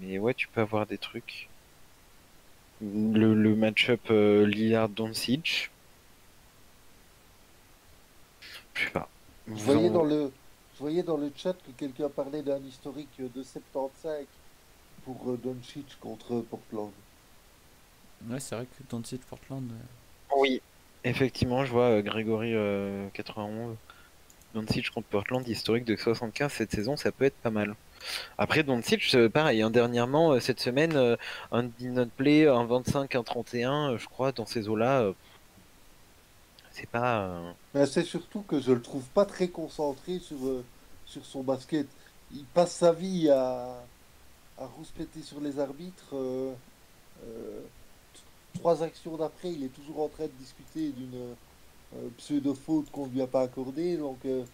[0.00, 1.48] mais ouais, tu peux avoir des trucs.
[2.80, 5.70] Le, le match-up euh, Lillard-Doncic.
[8.74, 9.08] Je sais pas.
[9.46, 10.30] Vous voyais en- dans le,
[10.78, 14.26] je voyais dans le chat que quelqu'un parlait d'un historique de 75
[15.04, 16.92] pour euh, Doncic contre Portland.
[18.28, 19.70] Ouais, c'est vrai que Doncic Portland.
[19.72, 20.62] euh, Oui,
[21.04, 23.76] effectivement, je vois euh, Grégory euh, 91.
[24.54, 27.76] Doncic contre Portland, historique de 75 cette saison, ça peut être pas mal.
[28.38, 31.16] Après Doncic, euh, pareil, hein, dernièrement, euh, cette semaine, euh,
[31.52, 35.12] un did play, un 25, un 31, euh, je crois, dans ces eaux-là, euh,
[36.70, 37.54] c'est pas...
[37.78, 40.64] Mais c'est surtout que je le trouve pas très concentré sur, euh,
[41.06, 41.96] sur son basket.
[42.32, 43.88] Il passe sa vie à,
[44.56, 46.16] à rouspéter sur les arbitres.
[46.16, 46.54] euh,
[47.24, 47.68] euh,
[48.54, 51.36] trois actions d'après, il est toujours en train de discuter d'une
[52.16, 53.96] pseudo-faute qu'on lui a pas accordée.
[53.96, 54.44] Donc, je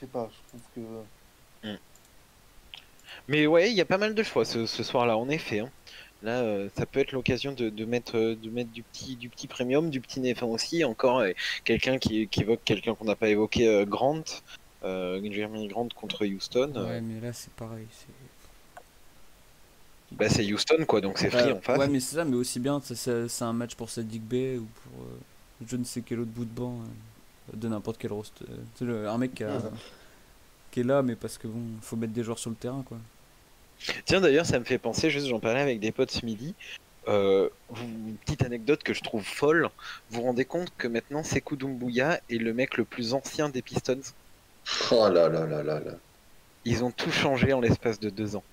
[0.00, 0.80] sais pas, je trouve que.
[3.28, 5.60] Mais ouais, il y a pas mal de choix ce, ce soir-là, en effet.
[5.60, 5.72] hein.
[6.24, 9.28] Là, euh, ça peut être l'occasion de, de mettre, euh, de mettre du petit, du
[9.28, 10.82] petit premium, du petit Néfin aussi.
[10.82, 11.30] Encore euh,
[11.64, 14.24] quelqu'un qui, qui évoque quelqu'un qu'on n'a pas évoqué, euh, Grant,
[14.84, 16.72] euh, Jeremy Grant contre Houston.
[16.76, 17.86] euh, Ouais, mais là, c'est pareil.
[17.92, 18.06] c'est-
[20.12, 21.78] Bah, c'est Houston, quoi, donc c'est free en face.
[21.78, 24.58] Ouais, mais c'est ça, mais aussi bien, c'est- c'est c'est un match pour Sadiq Bey
[24.58, 25.18] ou pour euh,
[25.66, 26.78] je ne sais quel autre bout de banc
[27.52, 28.44] euh, de n'importe quel roster.
[28.48, 29.58] euh, tu sais, le- un mec qui, a-
[30.70, 32.98] qui est là, mais parce que bon, faut mettre des joueurs sur le terrain, quoi.
[34.04, 36.54] Tiens, d'ailleurs, ça me fait penser, juste j'en parlais avec des potes ce midi.
[37.06, 37.50] Euh,
[37.82, 39.68] une petite anecdote que je trouve folle.
[40.10, 43.60] Vous vous rendez compte que maintenant, Sekou Doumbouya est le mec le plus ancien des
[43.60, 44.00] Pistons
[44.90, 45.92] Oh là là là là là.
[46.64, 48.44] Ils ont tout changé en l'espace de deux ans.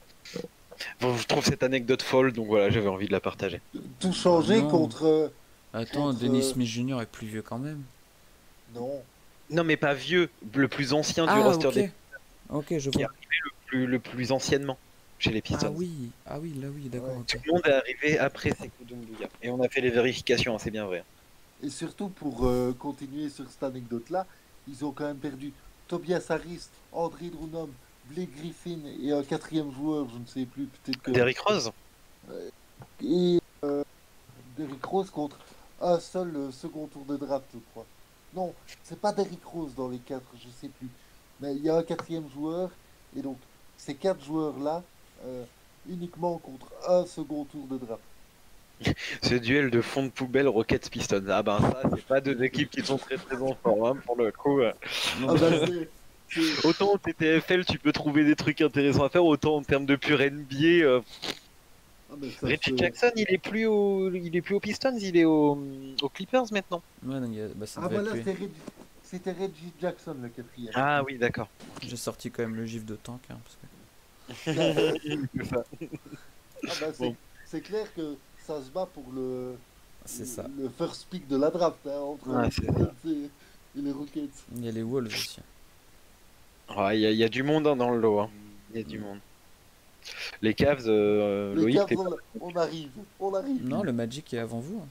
[1.00, 3.62] Bon, je trouve cette anecdote folle, donc voilà, j'avais envie de la partager.
[4.02, 4.68] Tout changer Non.
[4.70, 5.32] contre.
[5.74, 7.02] Attends, Contre, Dennis euh, Smith Jr.
[7.02, 7.82] est plus vieux quand même.
[8.76, 9.02] non.
[9.50, 11.74] Non, mais pas vieux, le plus ancien du Ah, roster ok.
[11.74, 11.92] des
[12.50, 13.08] Ok, je Qui vois.
[13.08, 13.14] a-
[13.68, 14.78] plus, le plus anciennement
[15.22, 15.68] chez les Pistons.
[15.68, 17.18] Ah oui, ah oui, là oui, d'accord.
[17.18, 17.24] Ouais.
[17.28, 19.30] Tout le monde est arrivé après Sekou Doumbouya.
[19.42, 21.04] Et on a fait les vérifications, c'est bien vrai.
[21.64, 24.26] Et surtout, pour euh, continuer sur cette anecdote-là,
[24.68, 25.54] ils ont quand même perdu
[25.88, 27.70] Tobias Harris, André Drummond,
[28.10, 31.12] Blake Griffin et un quatrième joueur, je ne sais plus, peut-être que.
[31.12, 31.72] Derrick Rose
[33.04, 33.84] Et euh,
[34.58, 35.38] Derrick Rose contre
[35.80, 37.86] un seul euh, second tour de draft, je crois.
[38.34, 38.54] Non,
[38.84, 40.90] c'est pas Derrick Rose dans les quatre, je sais plus.
[41.40, 42.72] Mais il y a un quatrième joueur,
[43.16, 43.38] et donc
[43.78, 44.84] ces quatre joueurs-là,
[45.26, 45.44] euh,
[45.90, 48.02] uniquement contre un second tour de draft.
[49.22, 51.24] Ce duel de fond de poubelle Rockets Pistons.
[51.30, 54.16] Ah ben ça, c'est pas deux équipes qui sont très très en forme hein, pour
[54.18, 54.60] le coup.
[54.62, 54.74] euh.
[55.28, 55.90] Ah bah, c'est-
[56.64, 59.98] Autant en TTFL tu peux trouver des trucs intéressants à faire, autant en termes de
[59.98, 60.56] pur NBA.
[60.86, 61.02] euh,
[62.10, 65.26] ah, ça Reggie Jackson, il est plus au, il est plus aux Pistons, il est
[65.26, 65.62] au,
[66.02, 66.82] aux Clippers maintenant.
[67.06, 68.20] Ouais, non, a- bah, ça Ah être lui.
[68.20, 68.52] c'était Reggie,
[69.04, 70.72] c'était Reggie Jackson le quatrième.
[70.76, 71.50] Ah oui, d'accord.
[71.86, 73.20] J'ai sorti quand même le gif de tank.
[73.30, 73.68] hein, parce que...
[76.68, 77.16] Ah bah, c'est, Bon.
[77.64, 78.16] clair que
[78.46, 79.56] ça se bat pour le,
[80.06, 80.46] C'est ça.
[80.58, 82.50] le first pick de la draft hein, entre Ouais,
[83.04, 83.30] les et,
[83.78, 84.30] et les Rockets.
[84.56, 85.40] Il y a les Wolves aussi.
[86.70, 88.20] Ah, Il y, y a du monde hein, dans le lot.
[88.22, 88.30] hein.
[88.74, 89.18] Il y a du monde.
[90.42, 93.64] Les Cavs, euh, Les Loïc, Cavs, on, on arrive, on arrive.
[93.68, 94.86] Non, le Magic est avant vous.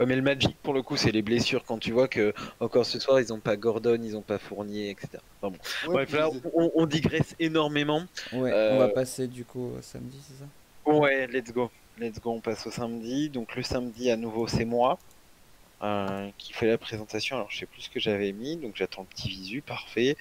[0.00, 1.62] Ouais, mais le Magic pour le coup, c'est les blessures.
[1.64, 4.90] Quand tu vois que encore ce soir, ils ont pas Gordon, ils ont pas Fournier,
[4.90, 5.18] etc.
[5.42, 5.54] Enfin,
[5.84, 5.92] bon.
[5.92, 8.04] Ouais, Bref, là, on, on digresse énormément.
[8.32, 10.92] Ouais, Euh, on va passer du coup au samedi, c'est ça?
[10.92, 11.70] Ouais, let's go.
[11.98, 13.28] Let's go, on passe au samedi.
[13.28, 14.98] Donc le samedi, à nouveau, c'est moi
[15.82, 17.36] euh, qui fait la présentation.
[17.36, 20.16] Alors je sais plus ce que j'avais mis, donc j'attends le petit visu, parfait.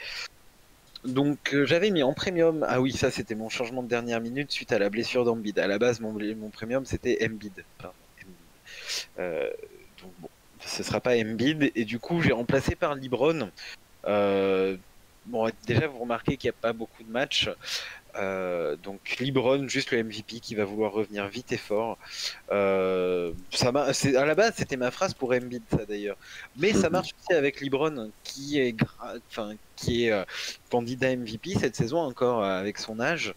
[1.06, 2.66] Donc euh, j'avais mis en premium.
[2.68, 5.58] Ah oui, ça c'était mon changement de dernière minute suite à la blessure d'Embiid.
[5.58, 7.18] À la base, mon, mon premium c'était.
[7.78, 7.94] Pardon.
[7.94, 8.09] Euh,
[9.18, 10.30] donc bon,
[10.66, 11.72] ce sera pas Embiid.
[11.76, 13.52] Et du coup, j'ai remplacé par Libron.
[14.06, 14.78] Euh,
[15.26, 17.50] bon, déjà, vous remarquez qu'il n'y a pas beaucoup de matchs.
[18.16, 21.98] Euh, donc Libron, juste le MVP qui va vouloir revenir vite et fort.
[22.52, 26.18] Euh, ça à la base, c'était ma phrase pour Embiid, ça d'ailleurs.
[26.58, 28.76] Mais ça marche aussi avec Libron, qui est,
[29.30, 30.24] enfin, qui est euh,
[30.72, 33.36] candidat MVP cette saison encore euh, avec son âge.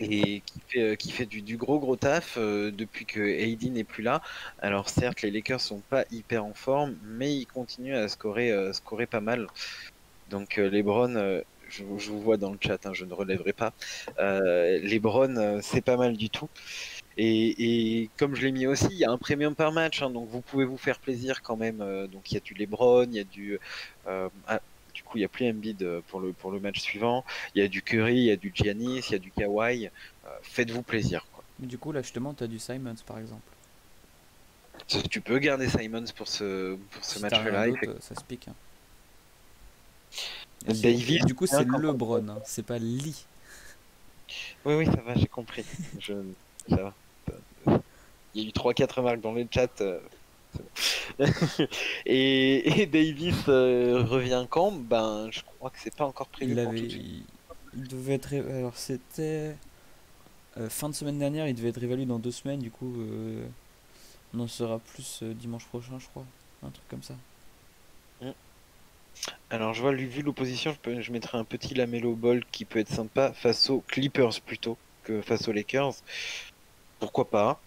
[0.00, 3.84] Et qui fait, euh, qui fait du, gros gros taf euh, depuis que AD n'est
[3.84, 4.22] plus là.
[4.60, 8.72] Alors certes, les Lakers sont pas hyper en forme, mais ils continuent à scorer, euh,
[8.72, 9.48] scorer pas mal.
[10.30, 13.72] Donc LeBron, je, vous- je vous vois dans le chat, hein, je ne relèverai pas.
[14.20, 16.48] Euh, LeBron, c'est pas mal du tout.
[17.16, 20.28] Et, comme je l'ai mis aussi, il y a un premium par match, hein, donc
[20.28, 21.78] vous pouvez vous faire plaisir quand même.
[22.08, 23.58] donc il y a du LeBron, il y a du,
[24.06, 24.60] ah,
[24.98, 27.24] du coup il y a plus Embiid euh, pour le pour le match suivant.
[27.54, 29.86] Il y a du Curry, il y a du Giannis, il y a du Kawhi.
[29.86, 31.24] Euh, Faites-vous plaisir.
[31.32, 31.44] Quoi.
[31.60, 33.42] Du coup, là, justement, t'as du Simons, par exemple.
[35.10, 37.66] Tu peux garder Simons pour ce pour ce Si match-là.
[38.00, 38.48] ça se pique.
[38.48, 38.54] hein.
[40.74, 40.94] C'est-
[41.24, 43.24] Du coup, c'est LeBron, hein, c'est pas Lee.
[44.64, 45.64] Oui, oui, ça va, j'ai compris.
[46.00, 46.14] Je...
[46.68, 46.76] Ça
[47.66, 47.80] va.
[48.34, 49.80] Il y a eu 3-4 remarques dans le chat.
[49.80, 50.00] euh.
[52.06, 54.72] et, et Davis euh, revient quand?
[54.72, 56.52] Ben, je crois que c'est pas encore prévu.
[56.52, 56.88] Il avait,
[57.74, 59.56] devait être, alors c'était
[60.56, 62.60] euh, fin de semaine dernière, il devait être réévalué dans deux semaines.
[62.60, 63.46] Du coup, euh,
[64.34, 66.24] on en saura plus dimanche prochain, je crois,
[66.62, 67.14] un truc comme ça.
[69.50, 71.00] Alors, je vois, lui, vu l'opposition, je, peux...
[71.00, 75.22] je mettrai un petit Lamelo Ball qui peut être sympa face aux Clippers plutôt que
[75.22, 75.94] face aux Lakers.
[77.00, 77.60] Pourquoi pas?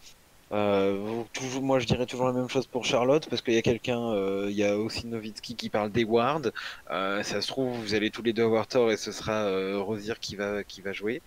[0.52, 3.62] Euh, toujours, moi, je dirais toujours la même chose pour Charlotte parce qu'il y a
[3.62, 6.52] quelqu'un, euh, il y a aussi Nowitzki qui parle d'Eward.
[6.90, 9.80] Euh, ça se trouve, vous allez tous les deux avoir tort et ce sera euh,
[9.80, 11.22] Rosier qui va qui va jouer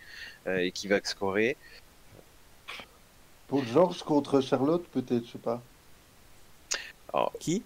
[0.46, 1.56] euh, et qui va scorer.
[3.48, 5.62] Paul George contre Charlotte, peut-être, je sais pas.
[7.38, 7.62] Qui?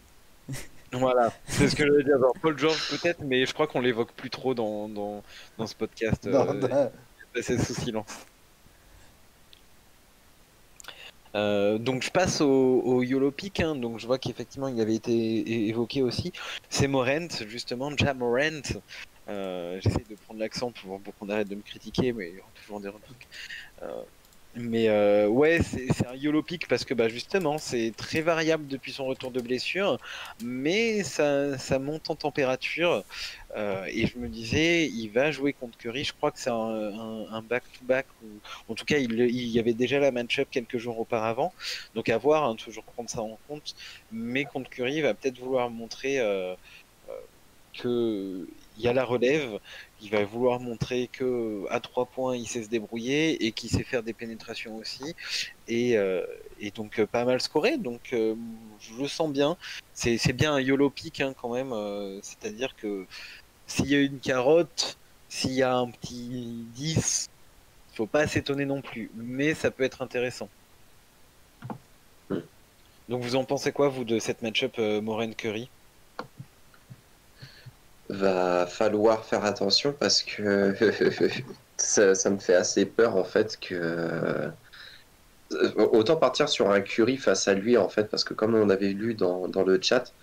[0.93, 2.17] Voilà, c'est ce que je veux dire.
[2.17, 5.23] Alors, Paul George peut-être, mais je crois qu'on l'évoque plus trop dans, dans,
[5.57, 6.27] dans ce podcast.
[6.27, 6.89] Non, euh,
[7.43, 8.27] sous silence.
[11.35, 13.75] Euh, donc je passe au, au YOLO Pick, hein.
[13.75, 16.33] donc je vois qu'effectivement il avait été évoqué aussi.
[16.71, 18.63] C'est Morent, justement, Ja Morant.
[19.29, 22.41] Euh, J'essaie de prendre l'accent pour, pour qu'on arrête de me critiquer, mais il y
[22.41, 23.29] aura toujours des remarques.
[23.83, 24.03] Euh,
[24.59, 28.93] mais euh, ouais, c'est un YOLO Pick parce que bah, justement c'est très variable depuis
[28.93, 29.99] son retour de blessure,
[30.43, 33.05] mais ça, ça monte en température.
[33.57, 36.05] Euh, et je me disais, il va jouer contre Curry.
[36.05, 38.07] Je crois que c'est un, back-to-back.
[38.69, 41.53] en tout cas, il, y avait déjà la match-up quelques jours auparavant.
[41.95, 43.75] Donc à voir, hein, toujours prendre ça en compte.
[44.13, 46.55] Mais contre Curry, il va peut-être vouloir montrer euh,
[47.75, 48.47] que
[48.79, 49.59] il y a la relève.
[50.01, 53.83] Il va vouloir montrer que à trois points, il sait se débrouiller et qu'il sait
[53.85, 55.15] faire des pénétrations aussi.
[55.67, 56.25] Et, euh,
[56.61, 57.77] et donc euh, pas mal scoré.
[57.79, 58.35] Donc euh,
[58.81, 59.57] je le sens bien.
[59.95, 61.73] C'est c'est bien un YOLO pick hein, quand même.
[61.73, 63.07] euh, C'est-à-dire que
[63.67, 64.97] s'il y a une carotte,
[65.29, 67.29] s'il y a un petit 10,
[67.95, 70.49] faut pas s'étonner non plus, mais ça peut être intéressant.
[73.09, 75.69] Donc vous en pensez quoi vous de cette match-up Moren Curry
[78.11, 80.75] Va falloir faire attention parce que
[81.79, 84.51] ça, ça me fait assez peur en fait que euh,
[85.77, 88.93] autant partir sur un Curry face à lui en fait parce que comme on avait
[88.93, 90.15] lu dans, dans le chat,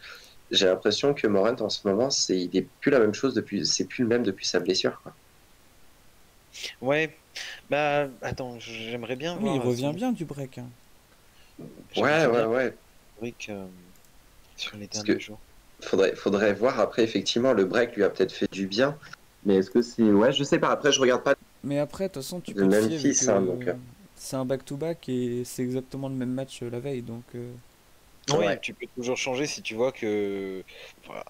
[0.51, 3.65] j'ai l'impression que Morant en ce moment c'est il est plus la même chose depuis
[3.65, 5.15] c'est plus le même depuis sa blessure quoi.
[6.81, 7.21] Ouais.
[7.69, 10.57] Bah attends, j'aimerais bien Oui, il revient son- bien du break.
[10.57, 10.71] hein.
[11.95, 12.77] Ouais ouais ouais.
[13.49, 13.67] Euh,
[14.55, 15.44] sur les derniers que- jours.
[15.81, 18.97] Faudrait faudrait voir après effectivement le break lui a peut-être fait du bien.
[19.43, 22.13] Mais est-ce que c'est ouais je sais pas après je regarde pas Mais après, de
[22.13, 23.69] toute façon, tu peux te fier Memphis, hein, euh, donc.
[24.17, 27.01] C'est un back-to-back et c'est exactement le même match euh, la veille.
[27.03, 27.51] Donc, euh,
[28.29, 28.59] Oui, Ouais.
[28.61, 30.63] tu peux toujours changer si tu vois que
[31.05, 31.23] voilà,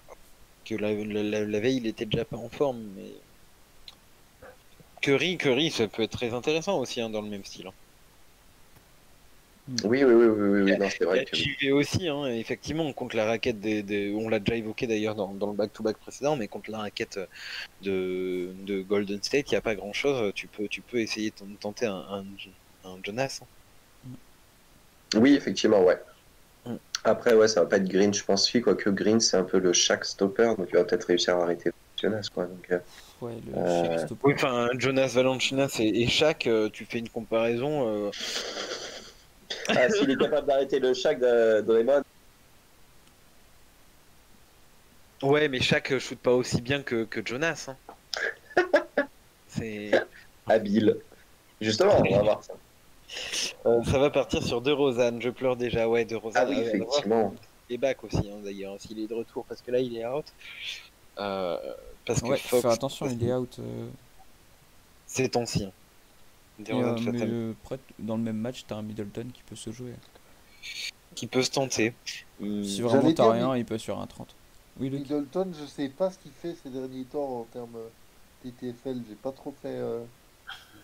[0.64, 3.12] que la, la- la- la veille il était déjà pas en forme, mais
[5.00, 7.66] Curry, Curry, ça peut être très intéressant aussi hein, dans le même style.
[7.68, 7.72] hein.
[9.68, 12.08] Oui oui oui oui oui, oui, non c'est Il y a vrai que JV aussi,
[12.08, 15.56] hein, effectivement, contre la raquette des, des- on l'a déjà évoqué d'ailleurs dans, dans le
[15.56, 17.18] back-to-back précédent, mais contre la raquette
[17.82, 20.32] de, de Golden State, il n'y a pas grand-chose.
[20.34, 22.24] Tu peux, tu peux essayer de tenter un, un,
[22.84, 23.40] un Jonas.
[23.42, 23.46] hein.
[25.16, 25.98] Oui, effectivement, ouais.
[26.64, 26.76] Mm.
[27.04, 29.58] Après, ouais, ça va pas être Green, je pense, lui, quoique Green, c'est un peu
[29.58, 31.70] le Shaq stopper, donc il va peut-être réussir à arrêter
[32.00, 32.46] Jonas, quoi.
[32.46, 32.78] Donc, euh,
[33.20, 34.06] ouais, le Euh.
[34.22, 38.10] Oui, enfin, Jonas Valanciunas et, et Shaq, euh, tu fais une comparaison.
[39.68, 42.02] Ah, s'il est capable d'arrêter le Shaq de Draymond,
[45.22, 47.68] Ouais, mais Shaq euh, shoot pas aussi bien que, que Jonas.
[47.68, 47.76] hein.
[49.48, 49.90] C'est.
[50.46, 50.98] habile.
[51.60, 52.52] Justement, on va voir ça.
[53.64, 56.44] Euh, ça va partir sur De Rosanne, je pleure déjà, ouais, De Rosanne.
[56.46, 57.34] Ah oui, effectivement.
[57.68, 60.06] Il est back aussi, hein, d'ailleurs, s'il est de retour, parce que là, il est
[60.06, 60.26] out.
[61.18, 61.56] Euh,
[62.04, 63.56] parce que Ouais, Fox, faire attention, il est out.
[63.58, 63.86] euh,
[65.06, 65.68] c'est temps-ci.
[66.58, 69.70] Et, euh, mais euh, après, dans le même match, t'as un Middleton qui peut se
[69.72, 69.94] jouer.
[71.14, 71.94] Qui peut se tenter.
[72.62, 74.34] Si vraiment t'as rien, il peut sur un 30.
[74.78, 77.88] Oui, Luc Middleton, je sais pas ce qu'il fait ces derniers temps en termes euh,
[78.42, 79.02] TTFL.
[79.08, 80.04] J'ai pas trop fait euh,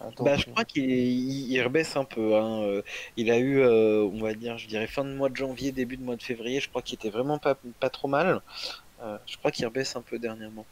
[0.01, 0.25] attention.
[0.25, 2.37] Bah, je crois qu'il il- il rebaisse un peu.
[2.37, 2.81] hein.
[3.17, 5.97] Il a eu, euh, on va dire, je dirais fin de mois de janvier, début
[5.99, 6.61] de mois de février.
[6.61, 8.41] Je crois qu'il était vraiment pas, pas trop mal.
[9.03, 10.67] Euh, je crois qu'il rebaisse un peu dernièrement.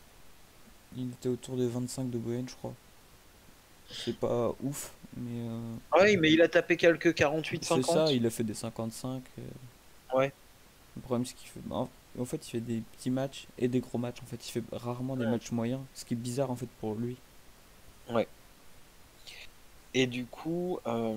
[0.92, 2.76] Il était autour des 25 de moyenne, je crois.
[3.90, 7.82] C'est pas ouf, mais euh, Ah Oui, mais il a tapé quelques c'est 48-50.
[7.82, 9.22] ça, il a fait des 55.
[9.38, 10.16] euh.
[10.16, 10.32] Ouais.
[10.96, 11.60] Le problème, c'est qu'il fait.
[11.70, 14.18] En fait, il fait des petits matchs et des gros matchs.
[14.22, 16.94] En fait, il fait rarement des matchs moyens, ce qui est bizarre en fait pour
[16.94, 17.16] lui.
[19.94, 21.16] Et du coup, euh,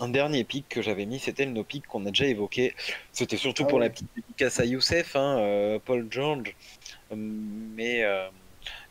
[0.00, 2.74] un dernier pic que j'avais mis, c'était le no pic qu'on a déjà évoqué.
[3.12, 3.84] C'était surtout Ah pour ouais.
[3.84, 6.54] la petite dédicace à Youssef, hein, euh, Paul George,
[7.12, 8.02] euh, mais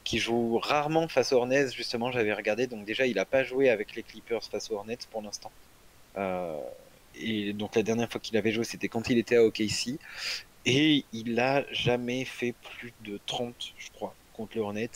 [0.04, 1.72] qui joue rarement face aux Hornets.
[1.72, 4.98] Justement, j'avais regardé, donc déjà, il n'a pas joué avec les Clippers face aux Hornets
[5.10, 5.52] pour l'instant.
[6.18, 6.60] Euh,
[7.16, 10.00] et donc la dernière fois qu'il avait joué, c'était quand il était à OKC.
[10.66, 14.90] Et il a jamais fait plus de 30, je crois, contre les Hornets.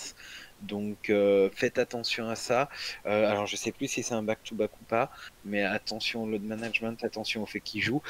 [0.61, 2.69] Donc euh, faites attention à ça.
[3.05, 5.11] Euh, alors je sais plus si c'est un back-to-back ou pas,
[5.43, 8.01] mais attention au load management, attention au fait qu'il joue.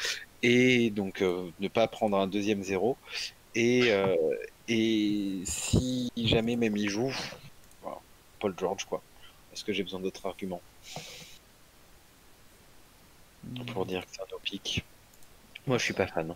[0.43, 2.97] Et donc ne pas prendre un deuxième zéro.
[3.55, 3.91] Et,
[4.67, 7.13] et si jamais même il joue,
[7.81, 7.99] voilà,
[8.39, 9.01] Paul George quoi.
[9.53, 10.61] Est-ce que j'ai besoin d'autres arguments
[13.73, 14.83] pour dire que c'est un no pick?
[15.67, 16.35] Moi je suis pas fan.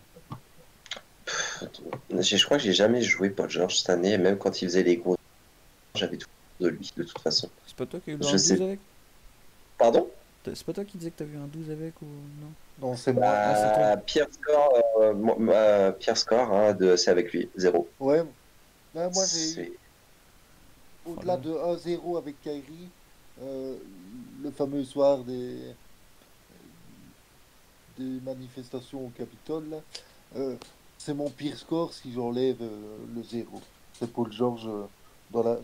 [2.09, 4.83] Je crois que j'ai jamais joué Paul George cette année, et même quand il faisait
[4.83, 5.17] les gros,
[5.95, 6.27] j'avais tout
[6.59, 7.49] de lui, de toute façon.
[7.67, 8.61] C'est pas toi qui as eu le Je 12 sais.
[8.61, 8.79] avec?
[9.77, 10.09] Pardon?
[10.45, 12.53] C'est pas toi qui disais que t'avais un 12 avec ou non?
[12.79, 13.33] Non, c'est moi.
[13.43, 13.83] Ah, toi.
[13.83, 15.13] Euh, Pierre Score, euh,
[15.49, 17.91] euh, Pierre Score hein, de- c'est avec lui, zéro.
[17.99, 18.21] Ouais.
[18.95, 19.79] Ouais, moi, j'ai
[21.05, 22.89] au-delà de 1-0 avec Kyrie,
[23.41, 23.77] euh,
[24.41, 25.75] le fameux soir des,
[27.97, 29.83] des manifestations au Capitole,
[30.35, 30.57] euh,
[30.97, 33.61] c'est mon pire score si j'enlève euh, le 0.
[33.93, 34.85] C'est Paul George euh,
[35.29, 35.59] dans, la,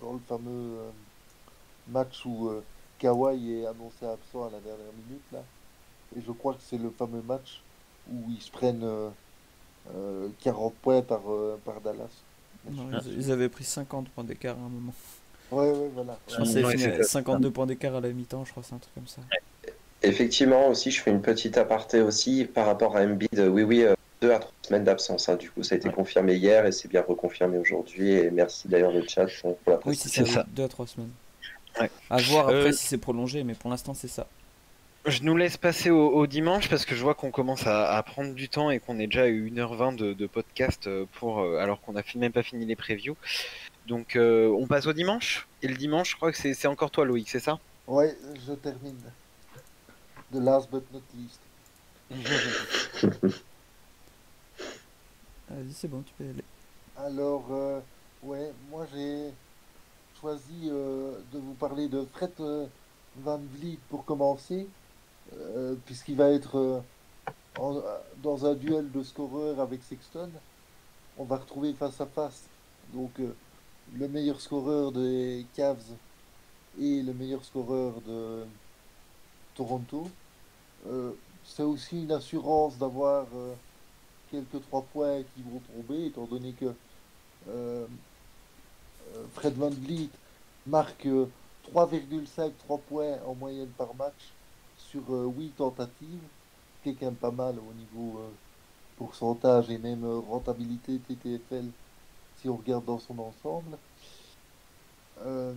[0.00, 0.92] dans le fameux euh,
[1.86, 2.62] match où euh,
[2.98, 5.22] Kawhi est annoncé absent à la dernière minute.
[5.32, 5.42] Là.
[6.16, 7.60] Et je crois que c'est le fameux match
[8.12, 9.08] où ils se prennent euh,
[9.94, 12.08] euh, 40 points par, euh, par Dallas.
[12.70, 14.94] Non, ils, ils avaient pris 50 points d'écart à un moment.
[15.50, 16.18] Ouais, ouais, voilà.
[16.28, 17.08] Ouais, fini c'est à ça.
[17.20, 19.20] 52 points d'écart à la mi-temps, je crois, c'est un truc comme ça.
[20.02, 23.38] Effectivement, aussi, je fais une petite aparté aussi par rapport à Embiid.
[23.50, 25.28] Oui, oui, euh, deux à trois semaines d'absence.
[25.28, 25.36] hein.
[25.36, 25.94] Du coup, ça a été Ouais.
[25.94, 28.10] confirmé hier et c'est bien reconfirmé aujourd'hui.
[28.12, 30.24] Et merci d'ailleurs le chat euh, pour la Oui, précision.
[30.26, 30.46] c'est ça, C'est ça.
[30.54, 31.10] 2 à 3 semaines.
[31.80, 31.90] Ouais.
[32.10, 34.28] À voir après Euh, si c'est prolongé, mais pour l'instant, c'est ça.
[35.06, 38.02] Je nous laisse passer au, au dimanche parce que je vois qu'on commence à, à
[38.02, 41.58] prendre du temps et qu'on est déjà à 1h20 de, de podcast euh, pour, euh,
[41.58, 43.16] alors qu'on n'a même pas fini les previews.
[43.86, 45.48] Donc euh, on passe au dimanche.
[45.62, 47.60] Et le dimanche, je crois que c'est c'est encore toi Loïc, c'est ça?
[47.86, 49.14] Ouais, je termine.
[50.30, 51.40] The last but not least.
[55.48, 56.44] Vas-y, c'est bon, tu peux y aller.
[56.96, 57.80] Alors, euh,
[58.22, 59.34] ouais, moi j'ai
[60.24, 62.64] choisi euh, de vous parler de Fred euh,
[63.18, 64.66] Van Vliet pour commencer,
[65.34, 66.82] euh, puisqu'il va être
[67.58, 67.82] en-
[68.22, 70.30] dans un duel de scoreurs avec Sexton.
[71.18, 72.44] On va retrouver face à face
[72.94, 73.10] donc
[73.98, 75.92] le meilleur scoreur des Cavs
[76.80, 78.44] et le meilleur scoreur de
[79.54, 80.08] Toronto.
[81.44, 83.26] C'est aussi une assurance d'avoir
[84.30, 86.72] quelques trois points qui vont tomber, étant donné que
[89.34, 90.10] Fred Van Vliet
[90.66, 91.26] marque euh,
[91.72, 94.32] 3,5 3 points en moyenne par match
[94.76, 96.22] sur euh, 8 tentatives,
[96.84, 98.28] ce qui est pas mal au niveau euh,
[98.96, 101.66] pourcentage et même euh, rentabilité TTFL
[102.40, 103.78] si on regarde dans son ensemble.
[105.24, 105.54] Euh,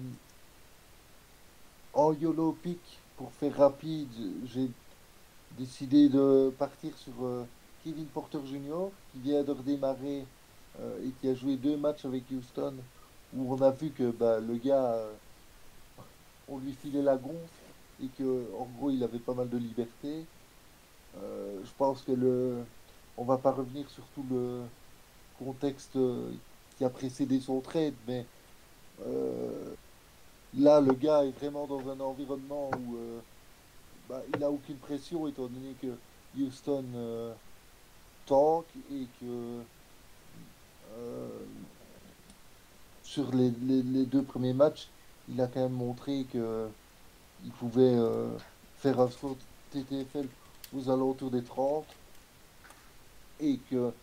[1.93, 2.79] en YOLO pick,
[3.17, 4.07] pour faire rapide,
[4.45, 4.69] j'ai
[5.57, 7.43] décidé de partir sur euh,
[7.83, 10.25] Kevin Porter Jr., qui vient de redémarrer
[10.79, 12.75] euh, et qui a joué deux matchs avec Houston,
[13.33, 15.13] où on a vu que bah, le gars, euh,
[16.47, 17.63] on lui filait la gonfle
[17.99, 20.25] et que en gros il avait pas mal de liberté.
[21.15, 22.65] Euh, je pense que le,
[23.17, 24.63] on va pas revenir sur tout le
[25.39, 26.31] contexte euh,
[26.77, 28.25] qui a précédé son trade, mais
[30.53, 32.97] là le gars est vraiment dans un environnement où
[34.09, 35.99] bah, il a aucune pression étant donné que
[36.35, 37.35] Houston
[38.25, 39.65] tank et que
[43.17, 44.89] sur les, les- les deux premiers matchs,
[45.27, 46.69] il a quand même montré que
[47.45, 48.37] il pouvait euh,
[48.75, 49.37] faire un score
[49.71, 50.27] TTFL
[50.75, 51.85] aux alentours des 30
[53.39, 53.93] et que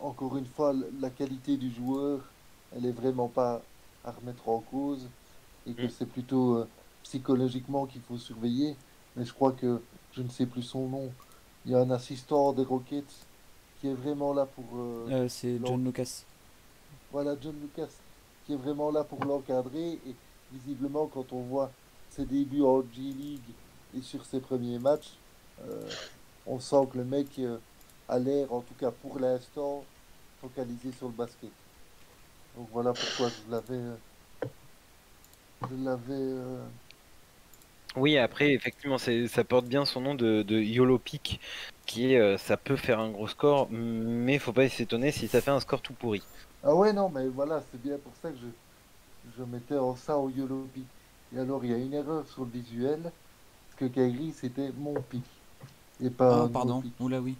[0.00, 2.34] encore une fois, la qualité du joueur,
[2.70, 3.62] elle est vraiment pas
[4.04, 5.10] à remettre en cause
[5.66, 5.90] et que Mm.
[5.90, 6.66] c'est plutôt euh,
[7.02, 8.76] psychologiquement qu'il faut surveiller.
[9.16, 9.82] Mais je crois que
[10.12, 11.12] je ne sais plus son nom.
[11.64, 13.28] Il y a un assistant des Rockets
[13.76, 16.24] qui est vraiment là pour euh, Euh, c'est John Lucas.
[17.10, 17.88] voilà John Lucas
[18.48, 20.14] qui est vraiment là pour l'encadrer et
[20.52, 21.70] visiblement quand on voit
[22.08, 23.40] ses débuts en G League
[23.94, 25.10] et sur ses premiers matchs,
[25.62, 25.86] euh,
[26.46, 27.58] on sent que le mec euh,
[28.08, 29.84] a l'air, en tout cas pour l'instant,
[30.40, 31.50] focalisé sur le basket.
[32.56, 34.46] Donc voilà pourquoi je l'avais, euh,
[35.70, 36.34] je l'avais.
[37.96, 41.38] Oui, après, effectivement, ça porte bien son nom de, YOLO Peak,
[41.84, 45.50] qui est, ça peut faire un gros score, mais faut pas s'étonner si ça fait
[45.50, 46.22] un score tout pourri.
[46.68, 50.18] Ah ouais non mais voilà c'est bien pour ça que je, je mettais en ça
[50.18, 50.84] au YOLO pic.
[51.34, 55.00] Et alors il y a une erreur sur le visuel, parce que Kairi c'était mon
[55.00, 55.24] pic
[56.04, 56.82] et pas Ah, pardon.
[56.82, 56.92] pic.
[57.00, 57.36] Oula, oui.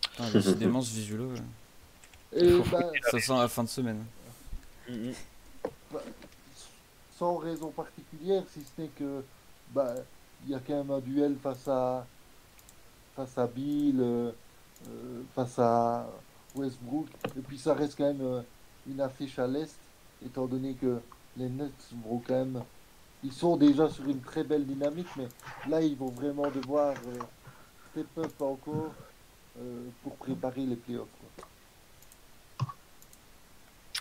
[0.00, 1.42] Putain, décidément, ce visuel,
[2.36, 4.04] Et bah, ça sent la fin de semaine.
[4.88, 5.12] Mhm.
[7.18, 9.24] sans raison particulière, si ce n'est que
[9.72, 9.92] bah
[10.44, 12.06] il y a quand même un duel face à
[13.16, 14.30] face à Bill, euh,
[14.88, 16.06] euh, face à
[16.54, 18.42] Westbrook, et puis ça reste quand même euh,
[18.86, 19.78] une affiche à l'est,
[20.24, 21.00] étant donné que
[21.36, 22.64] les Nets vont quand même,
[23.22, 25.28] ils sont déjà sur une très belle dynamique, mais
[25.68, 27.26] là ils vont vraiment devoir euh,
[27.90, 28.94] step up encore
[29.58, 31.14] euh, pour préparer les playoffs.
[31.18, 31.30] Quoi.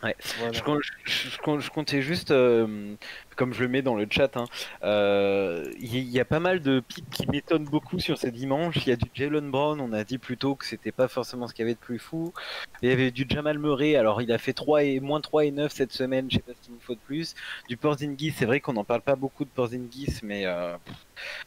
[0.03, 0.15] Ouais.
[0.39, 0.51] Voilà.
[0.51, 0.59] Je,
[1.05, 2.93] je- je com- je comptais juste, euh,
[3.37, 4.45] comme je le mets dans le chat, hein,
[4.83, 8.75] euh, il y, a pas mal de pics qui m'étonnent beaucoup sur ces dimanches.
[8.85, 11.47] Il y a du Jalen Brown, on a dit plus tôt que c'était pas forcément
[11.47, 12.33] ce qu'il y avait de plus fou.
[12.81, 15.51] Il y avait du Jamal Murray, alors il a fait 3 et, moins 3 et
[15.51, 17.33] 9 cette semaine, je sais pas ce qu'il vous faut de plus.
[17.69, 20.75] Du Porzingis, c'est vrai qu'on n'en parle pas beaucoup de Porzingis, mais euh,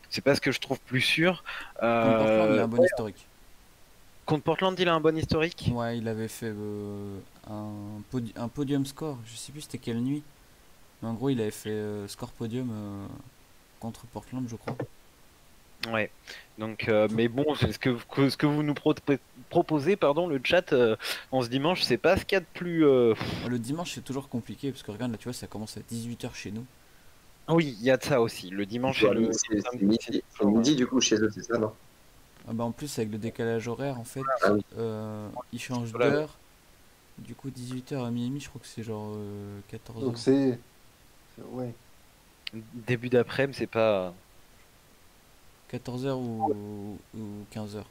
[0.09, 1.45] c'est pas ce que je trouve plus sûr.
[1.79, 3.27] Contre Portland, il a Euh, un bon historique.
[4.25, 5.69] contre Portland, il a un bon historique.
[5.73, 10.01] Ouais, il avait fait euh, un, podi- un podium score, je sais plus c'était quelle
[10.01, 10.23] nuit.
[11.03, 13.07] Mais en gros, il avait fait euh, score podium euh,
[13.81, 14.77] contre Portland, je crois.
[15.93, 16.11] Ouais.
[16.59, 17.97] Donc, euh, mais bon, c'est ce que,
[18.31, 18.95] ce que vous nous pro-
[19.51, 20.97] proposez, pardon, le chat, euh,
[21.31, 22.85] en ce dimanche, c'est pas ce qu'il y a de plus.
[22.85, 23.15] euh,
[23.49, 26.35] Le dimanche, c'est toujours compliqué parce que regarde, là, tu vois, ça commence à 18h
[26.35, 26.65] chez nous.
[27.49, 28.51] Oui, il y a de ça aussi.
[28.51, 29.31] Le dimanche et le.
[29.33, 31.73] C'est midi, du coup chez eux, c'est ça, non?
[32.49, 34.65] Ah bah, en plus, avec le décalage horaire, en fait, Ah oui.
[34.79, 36.11] euh, il change Voilà.
[36.11, 36.39] d'heure.
[37.19, 40.01] Du coup, 18h à Miami, je crois que c'est genre euh, 14h.
[40.01, 40.59] Donc c'est,
[41.51, 41.73] ouais.
[42.75, 44.13] Début d'après-midi, c'est pas.
[45.73, 47.21] 14h ou, ou
[47.55, 47.83] 15h.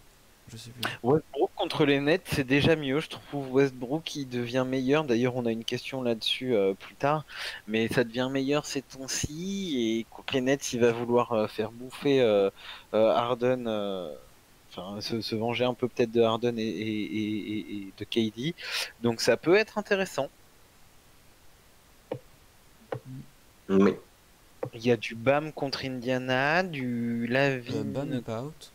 [0.47, 0.91] Je sais plus.
[1.01, 2.99] Westbrook contre les Nets, c'est déjà mieux.
[2.99, 5.03] Je trouve Westbrook qui devient meilleur.
[5.03, 7.25] D'ailleurs, on a une question là-dessus euh, plus tard.
[7.67, 9.75] Mais ça devient meilleur ces temps-ci.
[9.77, 12.49] Et contre les Nets, il va vouloir euh, faire bouffer euh,
[12.93, 13.65] euh, Harden.
[14.77, 18.03] Enfin, se, se venger un peu peut-être de Harden et, et- et- et- et de
[18.03, 18.53] KD.
[19.01, 20.29] Donc ça peut être intéressant.
[23.69, 23.93] Oui.
[24.73, 27.73] Il y a du BAM contre Indiana, du Lavin.
[27.75, 28.71] Euh, Bam n'est pas out.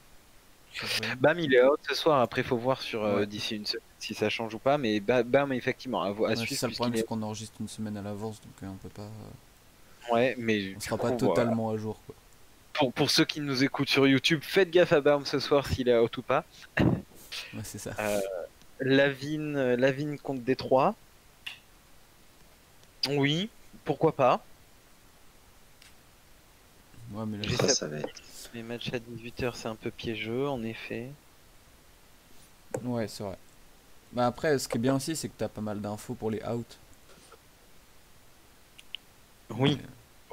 [1.18, 2.20] Bam, il est out ce soir.
[2.20, 3.26] Après, faut voir sur euh, Ouais.
[3.26, 4.78] d'ici une semaine si ça change ou pas.
[4.78, 7.68] Mais Ba- Bam, effectivement, à, à Ouais, c'est suivre le problème, c'est qu'on enregistre une
[7.68, 9.02] semaine à l'avance, donc euh, on peut pas.
[9.02, 12.14] euh, Ouais, mais on sera pas totalement à jour, quoi.
[12.80, 15.86] Pour, pour ceux qui nous écoutent sur YouTube, faites gaffe à Bam ce soir s'il
[15.90, 16.44] est out ou pas.
[17.54, 17.92] Ouais, c'est ça.
[18.80, 20.96] Lavine, euh, Lavine contre Détroit.
[23.08, 23.50] Oui,
[23.84, 24.42] pourquoi pas.
[27.12, 28.22] Ouais, mais là, j'ai Ça, ça- va être.
[28.54, 31.08] Les matchs à 18h, c'est un peu piégeux, en effet.
[32.82, 33.36] Ouais, c'est vrai.
[34.12, 36.42] Bah après, ce qui est bien aussi, c'est que t'as pas mal d'infos pour les
[36.44, 36.64] outs.
[39.50, 39.88] Oui, Mais,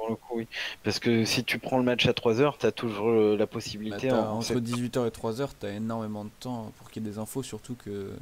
[0.08, 0.48] pour le coup, oui.
[0.82, 3.46] Parce que si tu prends le match à 3h, t'as toujours euh, la
[3.84, 4.10] bah, possibilité.
[4.12, 7.18] en- en entre 18h et 3h, t'as énormément de temps pour qu'il y ait des
[7.18, 8.16] infos, surtout que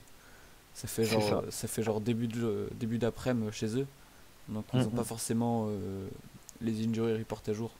[0.74, 1.68] ça fait genre, ça.
[1.68, 3.88] fait genre début de début d'après-midi chez eux.
[4.48, 4.92] Donc ils ont Mhm.
[4.92, 6.08] pas forcément euh,
[6.60, 7.78] les injury reports à jour.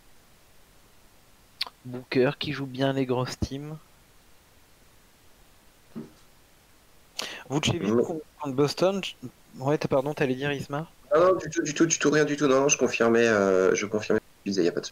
[1.86, 3.78] Booker qui joue bien les grosses teams.
[7.50, 8.02] Vucevic Ouais.
[8.02, 8.24] contre
[8.54, 9.00] Boston.
[9.58, 10.88] Ouais, t'as pardon, t'allais dire Isma?
[11.14, 12.46] Non, non, du tout, du tout, du tout, rien du tout.
[12.46, 14.88] Non, non, je confirmais, euh, je confirmais ce que tu disais, y a pas de.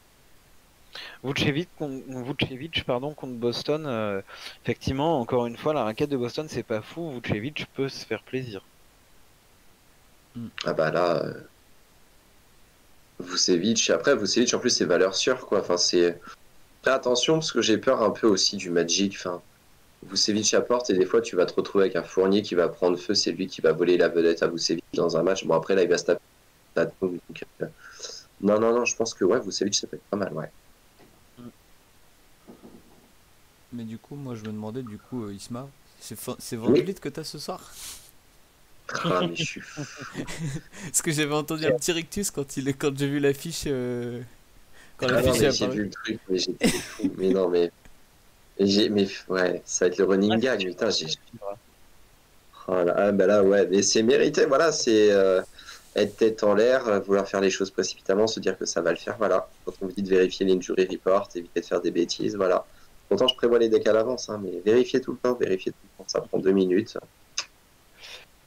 [1.24, 3.86] Vucevic, Vucevic, pardon, contre Boston.
[3.86, 4.22] euh,
[4.62, 7.10] effectivement, encore une fois, la raquette de Boston, c'est pas fou.
[7.20, 8.64] Vucevic peut se faire plaisir.
[10.64, 11.48] Ah bah là, euh...
[13.20, 16.20] Vucevic, après Vucevic en plus c'est valeur sûre quoi, enfin c'est...
[16.84, 19.42] Fais attention parce que j'ai peur un peu aussi du Magic, enfin
[20.08, 22.98] Vucevic apporte et des fois tu vas te retrouver avec un Fournier qui va prendre
[22.98, 25.74] feu, c'est lui qui va voler la vedette à Vucevic dans un match, bon après
[25.74, 26.20] là il va se taper
[27.00, 27.66] donc, euh,
[28.40, 30.50] Non non non, je pense que ouais Vucevic ça peut être pas mal ouais.
[33.72, 35.68] Mais du coup, moi je me demandais, du coup, euh, Isma,
[35.98, 36.84] C'est c'est Oui.
[36.94, 37.72] Que t'as ce soir?
[39.04, 39.82] Ah, mais je suis fou.
[40.84, 43.64] Parce que j'avais entendu un petit rictus quand, il quand j'ai vu l'affiche.
[43.66, 44.22] euh,
[44.96, 47.10] Quand Ah l'affiche est j'ai vu le truc, mais j'étais fou.
[47.16, 47.72] Mais non, mais.
[48.58, 50.64] Mais j'ai- Mais ouais, ça va être le running Ouais, gag.
[50.66, 51.06] Putain, j'ai.
[52.66, 54.46] Oh là, ah, bah là, ouais, mais c'est mérité.
[54.46, 55.42] Voilà, c'est euh,
[55.94, 58.96] être tête en l'air, vouloir faire les choses précipitamment, se dire que ça va le
[58.96, 59.18] faire.
[59.18, 59.50] Voilà.
[59.64, 62.66] Quand on vous dit de vérifier l'injury report, éviter de faire des bêtises, voilà.
[63.08, 65.78] Pourtant, je prévois les decks à l'avance, hein, mais vérifier tout le temps, vérifier tout
[65.82, 66.08] le temps.
[66.08, 66.96] Ça prend deux minutes.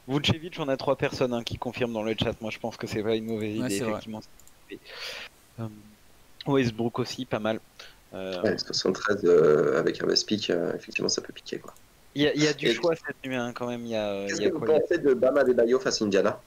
[0.08, 2.40] Vucevic, on a trois personnes hein, qui confirment dans le chat.
[2.40, 3.90] Moi, je pense que c'est pas une mauvaise Ouais, idée, vrai.
[3.90, 4.20] effectivement.
[5.60, 5.68] Euh,
[6.46, 7.60] Westbrook aussi, pas mal.
[8.14, 11.58] Euh, Ouais, 73 euh, avec un best pick, euh, effectivement, ça peut piquer.
[11.58, 11.74] quoi.
[12.14, 13.82] Il y, a- il y a du Et- choix cette nuit, hein, quand même.
[13.82, 16.40] Il y a, Qu'est-ce il y que vous pensez de Bama Bayo face à Indiana?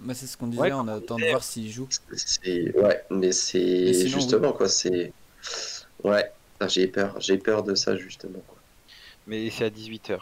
[0.00, 1.88] Bah, c'est ce qu'on disait, Ouais, on attend de voir s'il joue.
[2.16, 5.12] C'est ouais, mais c'est sinon, justement quoi, c'est
[6.04, 6.30] ouais.
[6.58, 8.40] Ah, J'ai peur, j'ai peur de ça justement.
[8.46, 8.56] Quoi.
[9.26, 10.20] Mais c'est à 18h.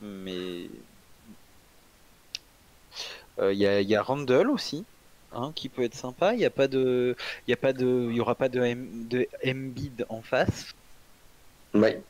[0.00, 0.68] Mais.
[3.38, 4.84] Euh, Il y, a, il y a Randall aussi,
[5.36, 6.34] hein, qui peut être sympa.
[6.34, 8.60] Il n'y a pas de, il y a pas de, il y aura pas de,
[8.60, 10.72] M, de Embiid en face.
[11.74, 12.06] Ouais.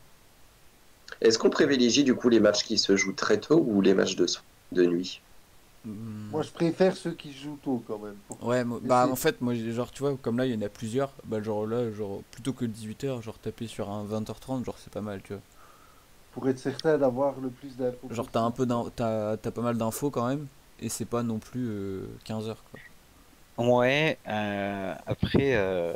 [1.20, 4.16] Est-ce qu'on privilégie du coup les matchs qui se jouent très tôt ou les matchs
[4.16, 4.24] de,
[4.72, 5.22] de nuit?
[5.84, 5.92] Hmm.
[6.30, 8.22] Moi, je préfère ceux qui jouent tôt quand même.
[8.22, 10.56] Pour- Ouais, moi- bah en fait, moi, j'ai- genre, tu vois, comme là, il y
[10.56, 14.64] en a plusieurs, bah, genre là, genre, plutôt que 18h, genre, taper sur un 20h30,
[14.64, 15.42] genre, c'est pas mal, tu vois.
[16.30, 18.08] pour être certain d'avoir le plus d'infos.
[18.10, 20.48] Genre, t'as un peu t'as t'as pas mal d'infos quand même,
[20.78, 21.68] et c'est pas non plus
[22.24, 22.80] 15h, quoi.
[23.58, 24.20] Ouais.
[24.26, 25.94] euh, après, euh,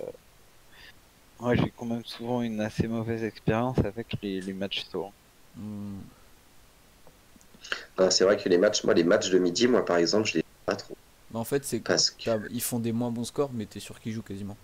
[1.40, 5.06] ouais, j'ai quand même souvent une assez mauvaise expérience avec les, les matchs tôt.
[5.06, 5.12] hein.
[5.54, 6.02] Hmm.
[7.96, 10.34] Ah, C'est vrai que les matchs, moi les matchs de midi, moi par exemple, je
[10.38, 10.94] les pas trop
[11.30, 13.98] Bah, en fait, c'est parce que ils font des moins bons scores, mais t'es sûr
[14.00, 14.58] qu'ils jouent quasiment.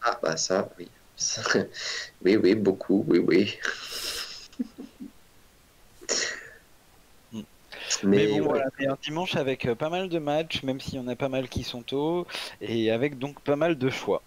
[0.00, 0.90] ah bah ça, oui,
[2.22, 3.58] oui oui beaucoup, oui oui.
[8.02, 8.48] Mais, Mais, bon, ouais.
[8.48, 11.16] voilà, c'est un dimanche avec euh, pas mal de matchs, même s'il y en a
[11.16, 12.26] pas mal qui sont tôt,
[12.60, 14.24] et avec donc pas mal de choix.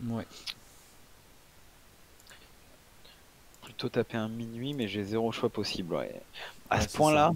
[0.00, 0.26] Ouais.
[3.62, 5.94] Plutôt taper un minuit, mais j'ai zéro choix possible.
[5.94, 6.24] Ouais.
[6.70, 7.34] À Ouais, ce c'est point-là,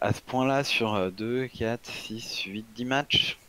[0.00, 3.40] à ce point-là, sur euh, 2, 4, 6, 8, 10 matchs,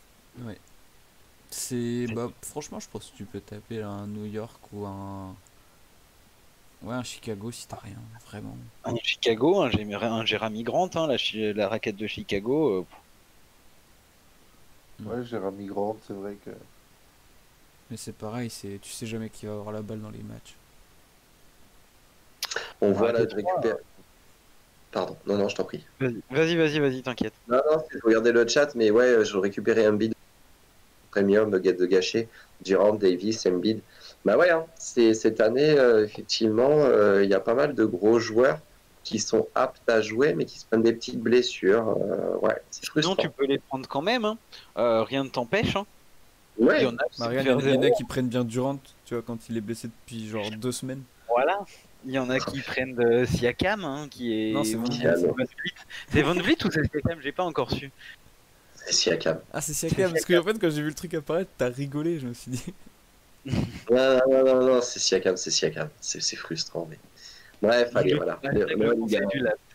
[1.50, 2.08] C'est.
[2.08, 5.38] Bah, franchement, je pense que tu peux taper un New York ou un.
[6.84, 7.96] Ouais, un Chicago si t'as rien,
[8.26, 8.56] vraiment.
[8.84, 12.84] un Chicago, un, un Jeremy Grant, hein, la, la raquette de Chicago, euh,
[15.04, 16.50] Ouais, Jérémy Grant, c'est vrai que.
[17.90, 20.54] Mais c'est pareil, c'est tu sais jamais qui va avoir la balle dans les matchs.
[22.80, 23.76] on voit là, je récupère.
[24.90, 25.84] Pardon, non non, je t'en prie.
[26.00, 27.32] Vas-y, vas-y, vas-y, t'inquiète.
[27.48, 30.14] Non, non, de regarder le chat, mais ouais, je récupérais un bid
[31.10, 32.28] premium de de gâcher,
[32.62, 33.80] Durant, Davis, Embiid.
[34.24, 37.84] Bah ouais, hein, c'est cette année, euh, effectivement, euh, il y a pas mal de
[37.84, 38.60] gros joueurs
[39.02, 41.88] qui sont aptes à jouer, mais qui se prennent des petites blessures.
[41.88, 44.24] euh, ouais, c'est Sinon, tu peux les prendre quand même.
[44.24, 44.38] hein.
[44.78, 45.74] Euh, rien ne t'empêche.
[45.74, 45.86] hein.
[46.56, 48.04] Il Ouais, y en a qui Bah, se regarde, faire il y en a- qui
[48.04, 51.02] prennent bien Durant, tu vois, quand il est blessé depuis genre deux semaines.
[51.28, 51.58] Voilà.
[52.04, 54.52] Il y en a qui prennent de Siakam, hein, qui est.
[54.54, 55.14] Non, c'est Van Vliet.
[56.08, 57.20] C'est Van Vliet ou c'est Siakam?
[57.20, 57.92] J'ai pas encore su.
[58.74, 59.42] c'est Siakam.
[59.50, 62.18] Ah, c'est Siakam, parce que en fait, quand j'ai vu le truc apparaître, t'as rigolé,
[62.18, 62.74] je me suis dit.
[63.44, 65.88] Non, non, non, non, c'est Siakam, c'est Siakam.
[66.00, 66.98] C'est c'est frustrant, mais.
[67.60, 68.40] Bref, allez, voilà.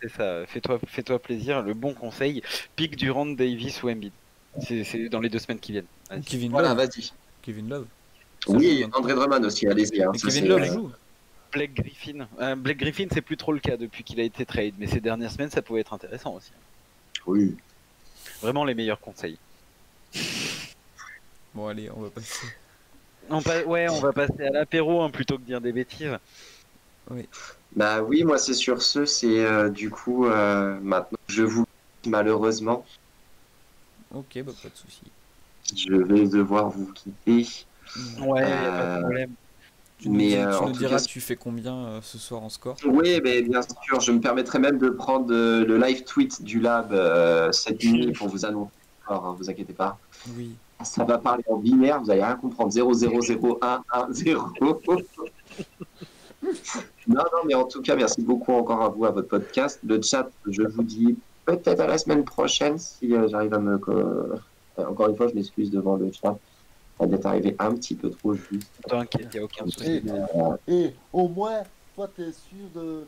[0.02, 0.46] C'est ça.
[0.48, 1.62] Fais-toi fais-toi plaisir.
[1.64, 2.42] Le bon conseil
[2.76, 4.12] pique Durant, Davis ou Embiid.
[4.62, 5.86] C'est dans les deux semaines qui viennent.
[6.26, 6.78] Kevin Voilà, Love.
[6.78, 7.12] vas-y.
[7.42, 7.86] Kevin Love.
[8.48, 10.02] Oui, Ça André Drummond aussi, allez-y.
[10.04, 10.92] hein, Kevin Love euh, joue.
[11.52, 12.28] Blake Griffin.
[12.40, 15.00] Euh, Blake Griffin, c'est plus trop le cas depuis qu'il a été trade, mais ces
[15.00, 16.52] dernières semaines, ça pouvait être intéressant aussi.
[17.26, 17.56] Oui.
[18.42, 19.38] Vraiment les meilleurs conseils.
[21.54, 22.48] Bon, allez, on va passer.
[23.30, 26.18] On pa- ouais, on va passer à l'apéro hein, plutôt que dire des bêtises.
[27.76, 31.66] Bah oui, moi c'est sur ce, c'est euh, du coup euh, maintenant je vous
[32.06, 32.86] malheureusement,
[34.14, 35.12] Ok, bah, pas de soucis.
[35.76, 37.46] je vais devoir vous quitter.
[38.22, 39.36] Ouais, a pas Euh, de problème.
[40.00, 42.02] Tu nous, Mais, dis- euh, tu en nous tout diras, cas, tu fais combien euh,
[42.02, 42.78] ce soir en score?
[42.86, 46.60] Oui, mais bien sûr, je me permettrai même de prendre euh, le live tweet du
[46.60, 48.72] lab euh, cette nuit pour vous annoncer.
[49.08, 50.00] Alors, hein, vous inquiétez pas.
[50.36, 50.52] Oui.
[50.84, 52.72] Ça va parler en binaire, vous allez rien comprendre.
[52.72, 54.46] 0, 0, 0, 1, 1, 0.
[56.44, 56.54] non,
[57.08, 59.80] non, mais en tout cas, merci beaucoup encore à vous, à votre podcast.
[59.84, 63.80] Le chat, je vous dis peut-être à la semaine prochaine si euh, j'arrive à me.
[63.90, 64.36] euh,
[64.78, 66.38] encore une fois, je m'excuse devant le chat.
[67.00, 68.72] Ça d'être arrivé un petit peu trop juste.
[68.88, 70.02] T'inquiète, y a aucun souci.
[70.68, 71.62] Et, et au moins,
[71.96, 73.06] toi, t'es sûr de,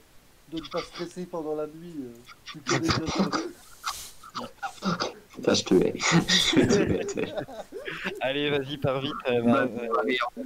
[0.51, 1.95] de ne pas stresser pendant la nuit.
[1.99, 2.13] euh,
[2.45, 3.29] tu connais bien ça.
[5.39, 5.93] Putain, je te hais.
[5.97, 7.33] Je te hais.
[8.21, 9.13] Allez, vas-y, pars vite.
[9.29, 10.01] euh, Bah, bah,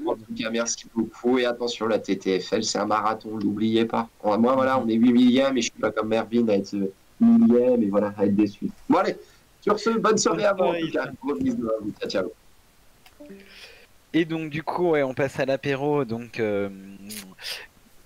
[0.07, 1.37] en tout cas, merci beaucoup.
[1.39, 4.07] Et attention, la TTFL, c'est un marathon, l'oubliez pas.
[4.23, 6.75] Moi, voilà, on est 8 millième et je suis pas comme Mervyn à être
[7.19, 8.69] millième et voilà, à être déçu.
[8.89, 9.15] Bon, allez,
[9.61, 10.63] sur ce, bonne soirée à vous.
[10.63, 11.91] En tout cas, gros bisous à vous.
[11.99, 12.31] Ciao, ciao.
[14.13, 16.05] Et donc du coup, ouais, on passe à l'apéro.
[16.05, 16.69] Donc euh,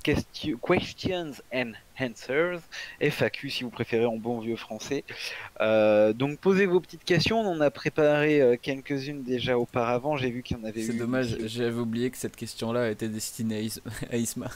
[0.03, 2.59] question- questions and answers,
[3.01, 5.03] FAQ si vous préférez en bon vieux français.
[5.61, 7.39] Euh, donc posez vos petites questions.
[7.41, 10.17] On en a préparé euh, quelques-unes déjà auparavant.
[10.17, 10.83] J'ai vu qu'il y en avait.
[10.83, 14.47] C'est dommage, j'avais oublié que cette question-là était destinée à, Is- à Isma.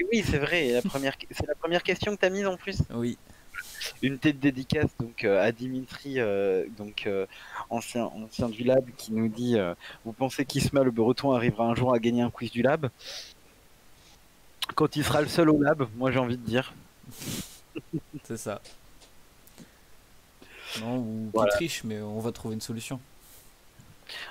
[0.00, 0.70] Et oui, c'est vrai.
[0.72, 2.78] La première, c'est la première question que tu as mise en plus.
[2.94, 3.18] Oui,
[4.02, 7.26] Une tête dédicace donc euh, à Dimitri, euh, donc euh,
[7.68, 9.56] ancien ancien du lab, qui nous dit
[10.04, 12.88] Vous pensez qu'Isma le Breton arrivera un jour à gagner un quiz du lab?
[14.74, 16.72] Quand il sera le seul au lab, moi j'ai envie de dire.
[18.24, 18.60] c'est ça.
[20.80, 21.50] Non, ou Voilà.
[21.52, 23.00] triche, mais on va trouver une solution.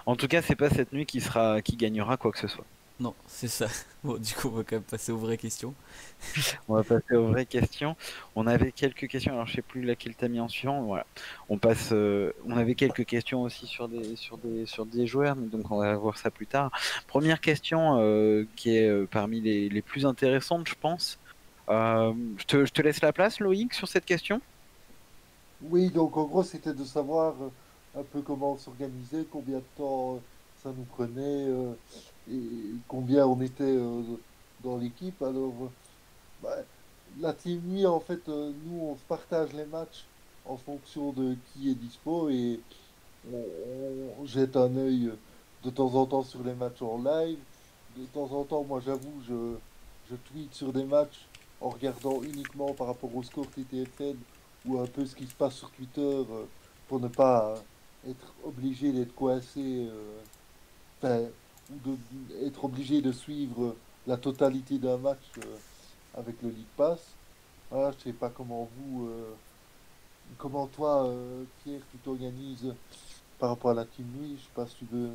[0.06, 2.66] En tout cas, c'est pas cette nuit qui sera qui gagnera quoi que ce soit.
[3.00, 3.68] Non, c'est ça.
[4.04, 5.76] Bon, du coup, on va quand même passer aux vraies questions.
[6.68, 7.96] On va passer aux vraies questions.
[8.36, 10.84] On avait quelques questions, alors je sais plus laquelle t'as mis en suivant.
[10.84, 11.06] Voilà.
[11.50, 11.90] On passe.
[11.92, 15.70] euh, on avait quelques questions aussi sur des sur des sur des joueurs, mais donc
[15.72, 16.72] on va voir ça plus tard.
[17.08, 21.20] Première question euh, qui est euh, parmi les, les plus intéressantes, je pense.
[21.70, 24.42] Euh, je, te, je te laisse la place, Loïc, sur cette question.
[25.62, 27.36] Oui, donc en gros, c'était de savoir
[27.96, 30.24] un peu comment s'organiser, combien de temps
[30.56, 31.74] ça nous prenait euh,
[32.32, 34.02] et combien on était euh,
[34.64, 35.22] dans l'équipe.
[35.22, 35.70] Alors, euh,
[36.44, 36.58] bah,
[37.20, 40.06] la team en fait, euh, nous, on partage les matchs
[40.46, 42.60] en fonction de qui est dispo et
[43.32, 45.12] on, jette un œil
[45.64, 47.40] de temps en temps sur les matchs en live.
[47.98, 49.56] De temps en temps, moi, j'avoue, je,
[50.10, 51.28] je tweete sur des matchs
[51.60, 54.16] en regardant uniquement par rapport au score TTFN
[54.66, 56.24] ou un peu ce qui se passe sur Twitter
[56.88, 57.56] pour ne pas
[58.08, 59.90] être obligé d'être coincé,
[61.72, 63.76] ou de être obligé de suivre
[64.06, 65.58] la totalité d'un match euh,
[66.18, 67.00] avec le League Pass.
[67.70, 69.34] Voilà, je sais pas comment vous, euh,
[70.38, 72.74] comment toi, euh, Pierre, tu t'organises
[73.40, 74.38] par rapport à la team nuit.
[74.38, 75.10] Je sais pas si tu veux.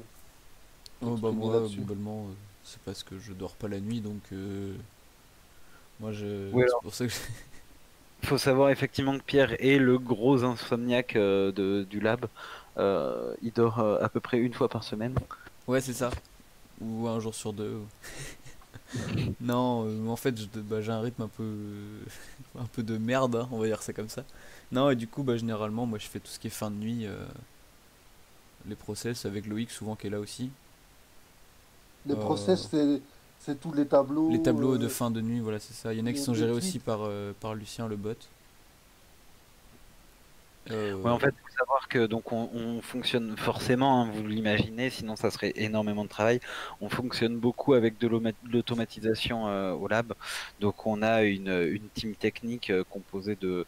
[1.01, 1.79] Oh, bah, moi, là-dessus.
[1.81, 2.27] globalement,
[2.63, 4.75] c'est parce que je dors pas la nuit, donc euh,
[6.01, 6.51] moi, je...
[6.53, 7.13] C'est pour ça que
[8.23, 12.27] Il faut savoir effectivement que Pierre est le gros insomniaque euh, de, du lab.
[12.79, 15.15] Euh, il dort euh, à peu près une fois par semaine.
[15.67, 16.11] Ouais, c'est ça.
[16.83, 17.81] Ou un jour sur deux.
[19.41, 21.55] non, euh, en fait, bah, j'ai un rythme un peu,
[22.59, 24.25] un peu de merde, hein, on va dire ça comme ça.
[24.71, 26.77] Non, et du coup, bah, généralement, moi, je fais tout ce qui est fin de
[26.77, 27.25] nuit, euh,
[28.67, 30.51] les process avec Loïc, souvent qui est là aussi.
[32.07, 33.01] Les Euh, process, c'est,
[33.39, 34.31] c'est tous les tableaux.
[34.31, 35.93] Les tableaux de fin de nuit, voilà, c'est ça.
[35.95, 37.09] Il y en a qui sont gérés aussi par,
[37.41, 38.15] par Lucien le bot.
[40.71, 44.25] Euh, Ouais, en fait, il faut savoir que donc on, on fonctionne forcément, hein, vous
[44.27, 46.39] l'imaginez, sinon ça serait énormément de travail.
[46.81, 48.07] On fonctionne beaucoup avec de
[48.45, 50.15] l'automatisation euh, au lab.
[50.61, 53.67] Donc on a une, une team technique euh, composée de,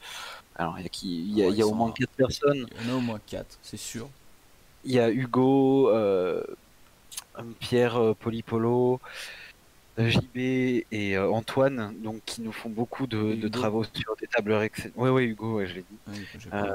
[0.56, 2.12] alors il y a qui, il y a, il y a ils au moins quatre
[2.16, 2.68] personnes.
[2.78, 4.10] il y en a au moins 4, c'est sûr.
[4.84, 5.90] Il y a Hugo,
[7.58, 9.00] Pierre Polipolo,
[9.98, 14.92] JB et euh, Antoine, donc qui nous font beaucoup de, travaux sur des tableurs Excel.
[14.96, 16.20] Ouais, ouais, Hugo, ouais, je l'ai dit.
[16.38, 16.74] J'ai Euh,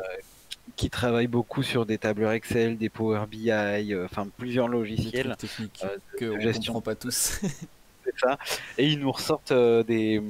[0.75, 5.83] qui travaillent beaucoup sur des tableurs Excel, des Power BI, euh, enfin plusieurs logiciels, techniques
[6.17, 6.73] que de on gestion.
[6.73, 7.39] comprend pas tous.
[8.05, 8.37] c'est ça.
[8.77, 10.21] Et ils nous ressortent des,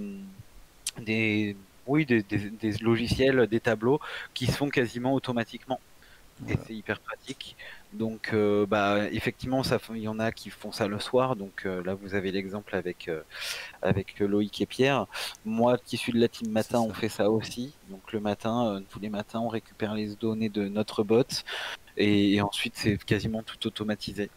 [1.00, 1.56] des,
[1.86, 4.00] oui, des, des- des logiciels, des tableaux
[4.34, 5.80] qui se font quasiment automatiquement.
[6.48, 7.56] Et c'est hyper pratique.
[7.94, 11.36] Donc, euh, bah, effectivement, ça, il y en a qui font ça le soir.
[11.36, 13.22] Donc euh, là, vous avez l'exemple avec euh,
[13.82, 15.08] avec Loïc et Pierre.
[15.44, 17.74] Moi, qui suis de la team matin, on fait ça aussi.
[17.90, 21.24] Donc le matin, tous les matins, on récupère les données de notre bot
[21.98, 24.30] et, et ensuite c'est quasiment tout automatisé.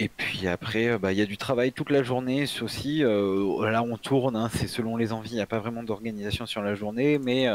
[0.00, 3.00] Et puis après, bah, il y a du travail toute la journée aussi.
[3.00, 5.30] là, on tourne, hein, c'est selon les envies.
[5.30, 7.48] Il n'y a pas vraiment d'organisation sur la journée, mais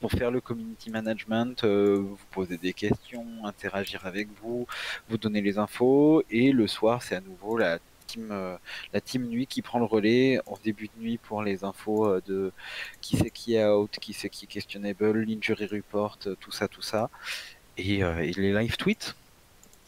[0.00, 4.66] pour faire le community management, euh, vous posez des questions, interagir avec vous,
[5.08, 8.56] vous donner les infos, et le soir, c'est à nouveau la team, euh,
[8.92, 12.22] la team nuit qui prend le relais en début de nuit pour les infos euh,
[12.26, 12.52] de
[13.00, 16.82] qui c'est qui est out, qui c'est qui est questionable, l'injury report, tout ça, tout
[16.82, 17.10] ça,
[17.76, 19.14] et, euh, et les live tweets.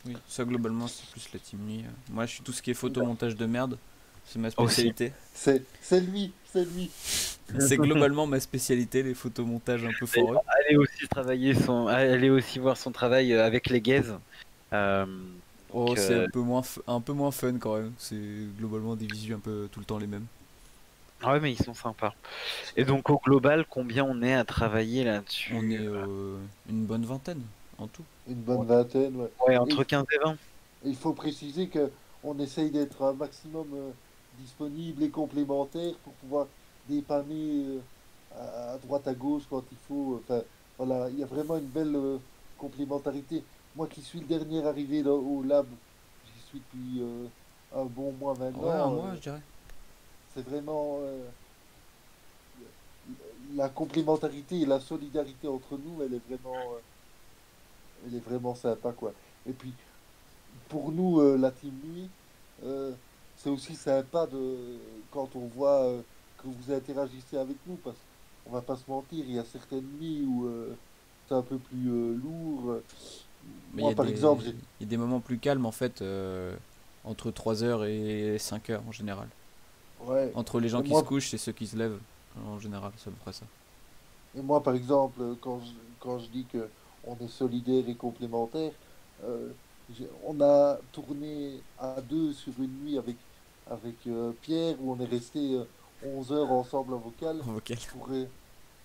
[0.05, 1.85] Oui, ça globalement c'est plus la team nuit.
[2.11, 3.79] Moi je suis tout ce qui est photomontage de merde,
[4.27, 5.13] c'est ma spécialité.
[5.33, 6.91] C'est, c'est lui, c'est lui.
[7.59, 10.39] C'est globalement ma spécialité, les photomontages un peu foreux.
[10.65, 14.05] Aller aussi travailler son, aller aussi voir son travail euh, avec les gays.
[14.73, 15.07] Euh,
[15.75, 17.93] Oh, c'est euh, un peu moins f- un peu moins fun quand même.
[17.99, 18.21] C'est
[18.59, 20.27] globalement des visus un peu tout le temps les mêmes.
[21.25, 22.15] Ouais, mais ils sont sympas.
[22.77, 26.37] Et donc au global, combien on est à travailler là-dessus On est euh,
[26.69, 27.41] une bonne vingtaine
[27.79, 28.03] en tout.
[28.29, 29.31] Une bonne vingtaine, ouais.
[29.47, 30.37] Ouais, entre 15 et 20.
[30.85, 31.91] Il faut préciser que
[32.23, 33.67] on essaye d'être un maximum
[34.35, 36.47] euh, disponible et complémentaire pour pouvoir
[36.89, 37.81] dépanner euh,
[38.31, 40.21] à, à droite à gauche quand il faut.
[40.23, 40.43] Enfin,
[40.79, 42.19] voilà, il y a vraiment une belle euh,
[42.57, 43.45] complémentarité.
[43.75, 45.67] Moi qui suis le dernier arrivé au lab,
[46.25, 47.29] j'y suis depuis euh,
[47.71, 48.63] un bon mois maintenant.
[48.63, 49.43] Ouais, un euh, mois, je dirais.
[50.29, 51.31] c'est vraiment euh,
[53.55, 56.81] la complémentarité et la solidarité entre nous, elle est vraiment, euh,
[58.07, 59.15] elle est vraiment sympa quoi.
[59.47, 59.77] Et puis
[60.69, 62.15] pour nous, euh, la team nuit,
[62.63, 62.97] euh,
[63.43, 66.03] c'est aussi sympa de quand on voit euh,
[66.37, 68.07] que vous interagissez avec nous parce
[68.45, 70.77] qu'on va pas se mentir, il y a certaines nuits où euh,
[71.27, 72.83] c'est un peu plus euh, lourd.
[73.73, 74.45] Mais Moi a par des- exemple,
[74.81, 76.03] il y a des moments plus calmes en fait,
[77.05, 79.29] entre 3h et 5h en général.
[79.99, 80.33] ouais.
[80.35, 82.03] Entre les gens Et qui moi- se couchent et ceux qui se lèvent,
[82.35, 83.47] en général, c'est à peu près ça.
[84.35, 86.71] Et moi, par exemple, quand je, quand je dis que
[87.03, 88.73] on est solidaire et complémentaire,
[89.89, 93.19] j'ai- on a tourné à deux sur une nuit avec,
[93.67, 95.65] avec euh, Pierre où on est resté euh,
[96.01, 97.79] 11 heures ensemble en vocal En vocal.
[97.87, 98.27] pour, euh,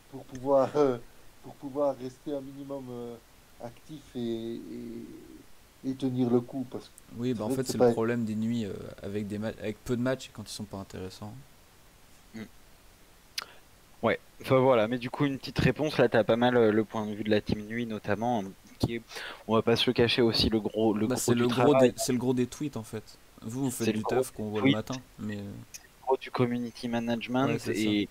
[0.09, 0.99] pour, pouvoir, euh,
[1.41, 3.17] pour pouvoir rester un minimum euh,
[3.59, 5.39] actif et, et,
[5.83, 6.65] et tenir le coup.
[6.71, 9.47] Parce que Oui, bah en fait, c'est le problème des nuits euh, avec, des ma-
[9.49, 11.33] avec peu de matchs quand ils sont pas intéressants.
[14.03, 16.85] Ouais, enfin voilà, mais du coup une petite réponse, là t'as pas mal euh, le
[16.85, 18.43] point de vue de la team nuit notamment,
[18.79, 19.01] qui est,
[19.47, 21.49] on va pas se le cacher aussi, le gros, le Bah, gros c'est du le,
[21.49, 23.19] gros travail, des, c'est le gros des tweets en fait.
[23.41, 26.01] Vous, vous C'est faites le du gros taf qu'on voit le matin, mais euh, le
[26.05, 28.09] gros du community management Ouais, et,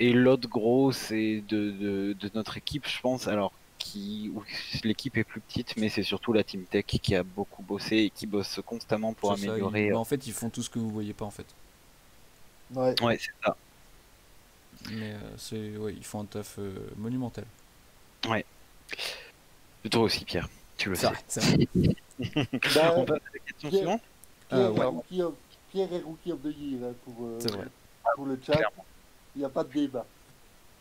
[0.00, 4.32] et l'autre gros c'est de, de, de notre équipe je pense, alors qui
[4.82, 8.10] l'équipe est plus petite mais c'est surtout la team tech qui a beaucoup bossé et
[8.10, 9.86] qui bosse constamment pour ça, améliorer.
[9.88, 11.46] ils- bah, en fait, ils font tout ce que vous voyez pas en fait.
[12.74, 13.56] ouais, Ouais c'est ça.
[14.90, 17.44] Mais euh, c'est, ouais, ils font un taf euh, monumental.
[19.84, 21.06] Et Toi aussi Pierre, tu le sais.
[21.06, 21.68] vrai, vrai.
[22.74, 24.02] bah, On passe à la question Pierre- suivante
[24.48, 24.84] Pierre, est ouais.
[24.86, 25.34] rookie of-
[25.70, 27.66] Pierre est Rookie of the Year hein, pour, euh, C'est vrai.
[28.14, 28.60] pour le chat.
[29.34, 30.06] Il n'y a pas de débat.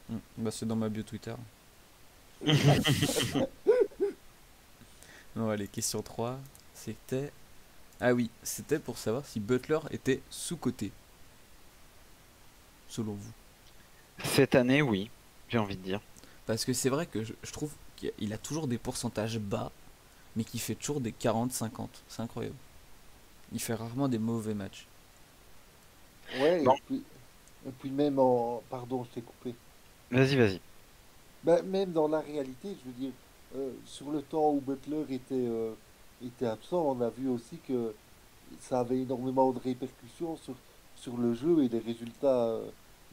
[0.10, 0.18] Mm.
[0.38, 1.34] Bah, c'est dans ma bio Twitter.
[5.35, 6.38] Bon, allez, question 3.
[6.76, 7.31] C'était.
[7.99, 10.91] Ah oui, c'était pour savoir si Butler était sous-coté.
[12.90, 13.31] Selon vous.
[14.23, 15.10] Cette année oui,
[15.49, 16.02] j'ai envie de dire.
[16.45, 19.72] Parce que c'est vrai que je, je trouve qu'il a toujours des pourcentages bas,
[20.35, 21.88] mais qu'il fait toujours des 40-50.
[22.07, 22.56] C'est incroyable.
[23.54, 24.88] Il fait rarement des mauvais matchs.
[26.40, 27.04] Ouais, et puis,
[27.68, 28.64] et puis même en.
[28.70, 29.56] Pardon, je t'ai coupé.
[30.12, 30.60] Vas-y vas-y.
[31.44, 33.12] Ben, même dans la réalité, je veux dire,
[33.56, 35.74] euh, sur le temps où Butler était, euh,
[36.26, 37.94] était absent, on a vu aussi que
[38.62, 40.56] ça avait énormément de répercussions sur,
[40.96, 42.66] sur le jeu et les résultats euh,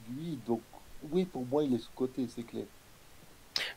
[0.08, 0.44] du hit.
[0.46, 0.60] Donc,
[1.10, 2.64] oui, pour moi, il est sous-coté, c'est clair.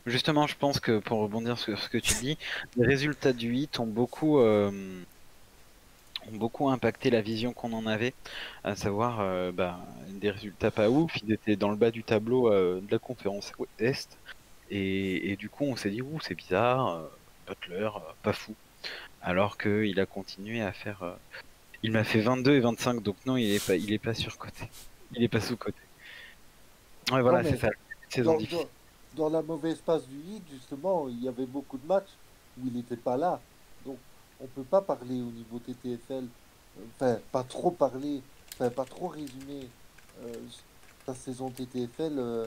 [0.06, 2.38] Justement, je pense que pour rebondir sur ce que tu dis,
[2.76, 4.70] les résultats du hit ont beaucoup, euh,
[6.32, 8.14] ont beaucoup impacté la vision qu'on en avait,
[8.62, 9.78] à savoir euh, bah,
[10.08, 11.12] des résultats pas ouf.
[11.22, 14.18] Ils étaient dans le bas du tableau euh, de la conférence Est,
[14.70, 17.08] et, et du coup, on s'est dit, ouh, c'est bizarre, euh,
[17.46, 17.90] Butler,
[18.22, 18.54] pas fou.
[19.22, 21.16] Alors qu'il a continué à faire.
[21.82, 24.68] Il m'a fait 22 et 25, donc non, il est pas, il est pas surcoté.
[25.14, 25.78] Il est pas sous-coté.
[27.12, 27.70] Ouais, voilà, c'est ça.
[28.08, 28.68] Saison Dans, dans-
[29.16, 32.10] dans la mauvaise passe du hit, justement, il y avait beaucoup de matchs
[32.58, 33.40] où il n'était pas là.
[34.44, 36.26] On peut pas parler au niveau TTFL,
[37.02, 38.20] euh, pas trop parler,
[38.58, 39.68] pas trop résumer
[40.22, 40.34] euh,
[41.06, 42.18] sa saison TTFL.
[42.18, 42.46] euh,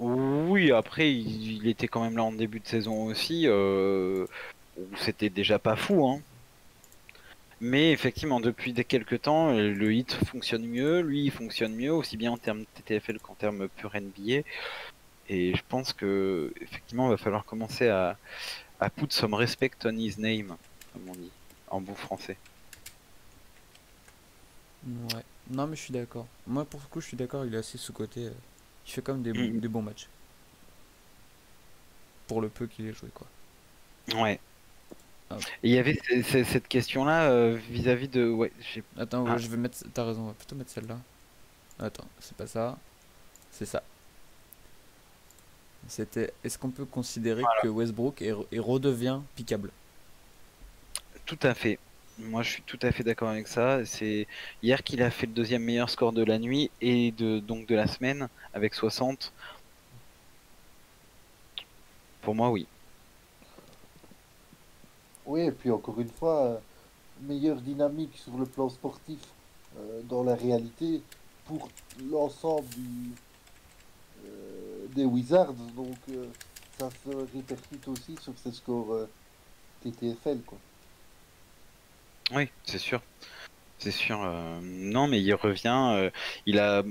[0.00, 4.26] Oui, après, il, était quand même là en début de saison aussi, euh,
[4.96, 6.20] c'était déjà pas fou, hein.
[7.60, 12.32] Mais effectivement, depuis quelques temps, euh, le hit fonctionne mieux, lui fonctionne mieux, aussi bien
[12.32, 14.42] en termes TTFL qu'en termes pur NBA.
[15.28, 18.16] Et je pense que effectivement, il va falloir commencer à,
[18.80, 20.56] à put some respect on his name,
[20.92, 21.30] comme on dit,
[21.68, 22.36] en bon français.
[24.86, 25.22] Ouais.
[25.50, 26.26] Non, mais je suis d'accord.
[26.46, 28.26] Moi, pour le coup, je suis d'accord, il est assez sous-coté.
[28.26, 28.32] euh.
[28.86, 29.60] Il fait quand même des, Mhm.
[29.60, 30.08] des bons matchs.
[32.26, 33.26] Pour le peu qu'il ait joué, quoi.
[34.14, 34.40] Ouais.
[35.28, 35.36] Ah.
[35.62, 38.28] Et il y avait cette question-là euh, vis-à-vis de.
[38.28, 38.52] Ouais,
[38.96, 39.32] Attends, Ah.
[39.32, 39.78] ouais, je vais mettre.
[39.92, 40.98] T'as raison, on va plutôt mettre celle-là.
[41.78, 42.78] Attends, c'est pas ça.
[43.52, 43.82] C'est ça.
[45.90, 46.32] C'était.
[46.44, 49.70] Est-ce qu'on peut considérer que Westbrook est, est redevient piquable?
[51.26, 51.78] Tout à fait.
[52.18, 53.84] Moi, je suis tout à fait d'accord avec ça.
[53.84, 54.28] C'est
[54.62, 57.74] hier qu'il a fait le deuxième meilleur score de la nuit et de donc de
[57.74, 59.32] la semaine avec 60.
[62.22, 62.68] Pour moi, oui.
[65.26, 66.58] Oui, et puis encore une fois, euh,
[67.22, 69.18] meilleure dynamique sur le plan sportif
[69.76, 71.02] euh, dans la réalité
[71.46, 71.68] pour
[72.10, 73.10] l'ensemble du,
[74.94, 75.54] des Wizards.
[75.76, 76.26] Donc, euh,
[76.78, 79.06] ça se répercute aussi sur ses scores euh,
[79.80, 80.58] TTFL, quoi.
[82.32, 83.02] Oui, c'est sûr.
[83.78, 84.22] C'est sûr.
[84.22, 85.92] euh, non, mais il revient.
[85.96, 86.10] euh,
[86.46, 86.82] il a.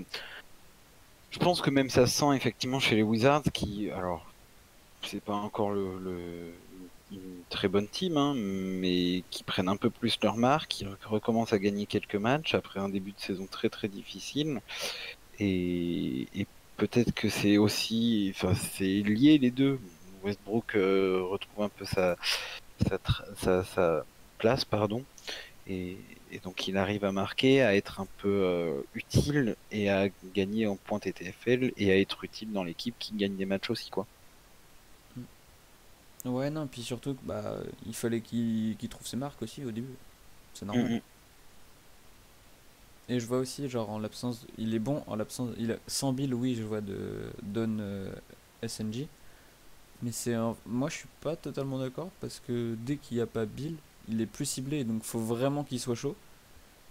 [1.32, 3.90] Je pense que même ça se sent effectivement chez les Wizards qui.
[3.92, 4.34] Alors,
[5.04, 6.54] c'est pas encore le, le-
[7.12, 10.98] une très bonne team, hein, mais qui prennent un peu plus leur marque, qui re-
[11.08, 14.62] recommencent à gagner quelques matchs après un début de saison très très difficile.
[15.40, 16.48] Et, et
[16.80, 18.34] peut-être que c'est aussi.
[18.36, 19.80] Enfin, c'est lié les deux.
[20.24, 22.18] Westbrook euh, retrouve un peu sa,
[22.88, 23.00] sa,
[23.38, 24.06] sa, sa
[24.38, 25.04] place, pardon.
[25.68, 25.98] Et,
[26.32, 30.68] et donc il arrive à marquer, à être un peu euh, utile et à gagner
[30.68, 34.08] en points TTFL et à être utile dans l'équipe qui gagne des matchs aussi quoi.
[36.26, 39.96] Ouais, non, puis surtout, bah, il fallait qu'il trouve ses marques aussi au début.
[40.54, 40.92] C'est normal.
[40.92, 41.02] Mhm.
[43.10, 46.14] Et je vois aussi, genre, en l'absence, il est bon en l'absence, il a 100
[46.14, 48.12] billes, oui, je vois de Don euh.
[50.02, 53.28] Mais c'est un- moi, je suis pas totalement d'accord parce que dès qu'il n'y a
[53.28, 53.78] pas Bill,
[54.08, 56.16] il est plus ciblé, donc faut vraiment qu'il soit chaud.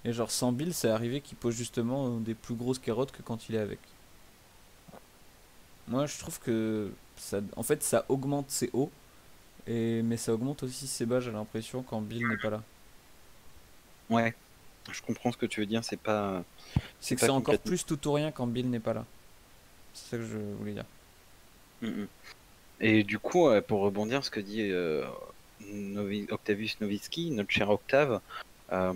[0.05, 3.49] Et genre, sans Bill, c'est arrivé qu'il pose justement des plus grosses carottes que quand
[3.49, 3.81] il est avec.
[5.87, 8.93] Moi, je trouve que ça, en fait, ça augmente ses hauts,
[9.67, 12.65] et, mais ça augmente aussi ses bas, j'ai l'impression, quand Bill n'est pas là.
[14.11, 14.35] Ouais,
[14.93, 16.45] je comprends ce que tu veux dire, c'est pas.
[17.01, 19.05] C'est que c'est encore complètement- plus tout ou rien quand Bill n'est pas là.
[19.95, 20.85] C'est ça que je voulais dire.
[21.83, 22.07] Mhm.
[22.81, 25.05] Et du coup, euh, pour rebondir ce que dit euh,
[25.61, 28.21] Novi- Octavius Novitsky, notre cher Octave,
[28.73, 28.93] euh,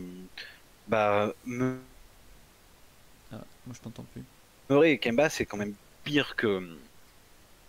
[0.88, 1.78] bah Me-
[3.32, 4.22] Ah, moi je t'entends plus.
[4.70, 5.74] Murray et Kemba c'est quand même
[6.04, 6.76] pire que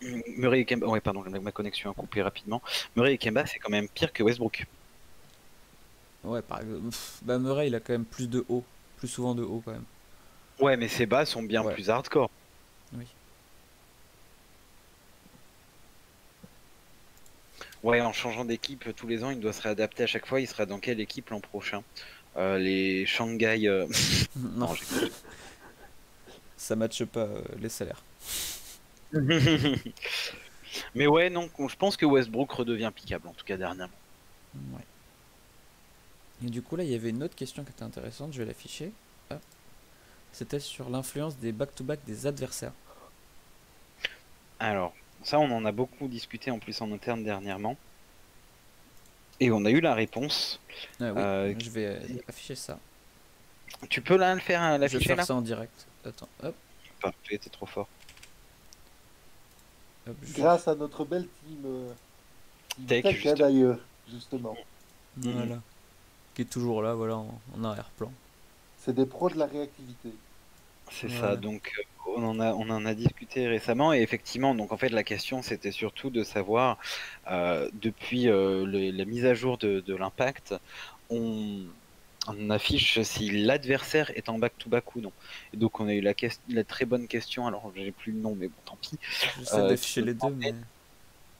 [0.02, 0.88] Murray et Kemba.
[0.88, 2.62] Ouais, pardon, ma connexion a coupé rapidement.
[2.96, 4.66] Murray et Kemba c'est quand même pire que Westbrook.
[6.24, 6.90] Ouais, par exemple.
[7.22, 8.66] Bah Murray il a quand même plus de haut.
[8.98, 9.86] Plus souvent de haut quand même.
[10.60, 11.74] Ouais, mais ses bas sont bien Ouais.
[11.74, 12.30] plus hardcore.
[12.94, 13.16] Oui.
[17.84, 20.40] Ouais, en changeant d'équipe tous les ans, il doit se réadapter à chaque fois.
[20.42, 21.84] Il sera dans quelle équipe l'an prochain?
[22.38, 23.68] Euh, Les Shanghai.
[23.68, 23.88] euh,
[24.36, 24.76] non, non,
[26.58, 28.04] ça matche pas euh, les salaires.
[30.96, 33.94] Mais ouais, non, je pense que Westbrook redevient piquable, en tout cas dernièrement.
[34.56, 34.88] Ouais.
[36.44, 38.46] Et du coup là il y avait une autre question qui était intéressante, je vais
[38.46, 38.92] l'afficher.
[40.32, 42.72] C'était sur l'influence des back-to-back des adversaires.
[44.60, 47.78] Alors, ça, on en a beaucoup discuté en plus en interne dernièrement.
[49.40, 50.60] Et on a eu la réponse.
[51.00, 52.80] Ah oui, Euh, je vais euh, afficher ça.
[53.92, 55.86] Tu peux là le faire, hein, Je vais l'afficher faire là ça en direct.
[56.04, 56.56] Attends, hop,
[57.00, 57.88] Parfait, t'es trop fort.
[60.08, 61.94] hop, je- Grâce à notre belle team, euh,
[62.88, 63.78] Tech, hein,
[64.10, 64.58] justement.
[65.18, 65.62] Voilà.
[66.36, 68.12] Qui est toujours là, voilà, en, en arrière-plan.
[68.76, 70.22] C'est des pros de la réactivité.
[70.92, 71.10] C'est Ouais.
[71.10, 71.84] ça, donc euh,
[72.18, 75.42] on en, a, on en a discuté récemment et effectivement, donc en fait la question
[75.42, 76.78] c'était surtout de savoir,
[77.28, 80.54] euh, depuis euh, le- la mise à jour de, de l'impact,
[81.10, 81.74] on,
[82.28, 85.14] on affiche si l'adversaire est en back-to-back ou non.
[85.54, 86.14] Et donc on a eu la,
[86.50, 89.00] la très bonne question, alors j'ai plus le nom mais bon tant pis,
[89.34, 90.54] J'essaie Euh, d'afficher les deux, mais.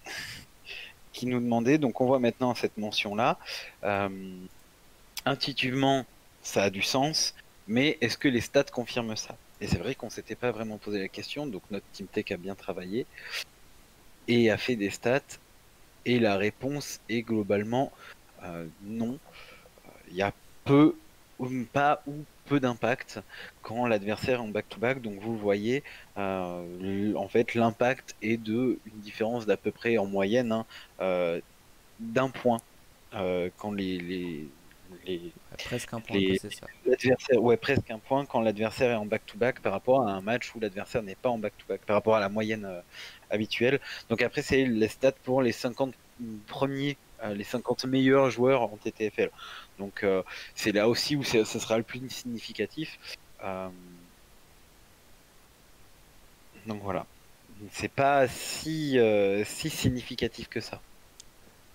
[1.12, 3.38] qui nous demandait, donc on voit maintenant cette mention-là,
[3.84, 4.10] euh,
[5.26, 6.06] intuitivement
[6.42, 7.36] ça a du sens,
[7.68, 9.36] mais est-ce que les stats confirment ça?
[9.62, 12.38] Et c'est vrai qu'on s'était pas vraiment posé la question, donc notre team tech a
[12.38, 13.06] bien travaillé
[14.28, 15.22] et a fait des stats,
[16.06, 17.92] et la réponse est globalement
[18.44, 19.18] euh, non.
[20.10, 20.34] Il y a
[20.66, 20.96] peu,
[21.40, 22.14] ou pas ou
[22.46, 23.22] peu d'impact
[23.62, 25.84] quand l'adversaire est en back-to-back, donc vous voyez,
[26.18, 30.66] euh, en fait l'impact est de une différence d'à peu près en moyenne hein,
[31.00, 31.40] euh,
[32.00, 32.60] d'un point
[33.58, 34.48] quand les,
[35.06, 35.32] les- Ouais,
[35.66, 37.40] presque un point, Les- ça.
[37.40, 40.60] ouais presque un point quand l'adversaire est en back-to-back par rapport à un match où
[40.60, 42.82] l'adversaire n'est pas en back-to-back par rapport à la moyenne euh,
[43.30, 43.80] habituelle.
[44.10, 45.94] Donc après c'est les stats pour les 50
[46.48, 49.30] premiers euh, les 50 meilleurs joueurs en TTFL
[49.80, 50.22] donc euh,
[50.56, 53.00] c'est là aussi où ce sera le plus significatif.
[53.44, 53.70] Euh,
[56.66, 57.06] donc voilà.
[57.72, 60.82] C'est pas si euh, si significatif que ça.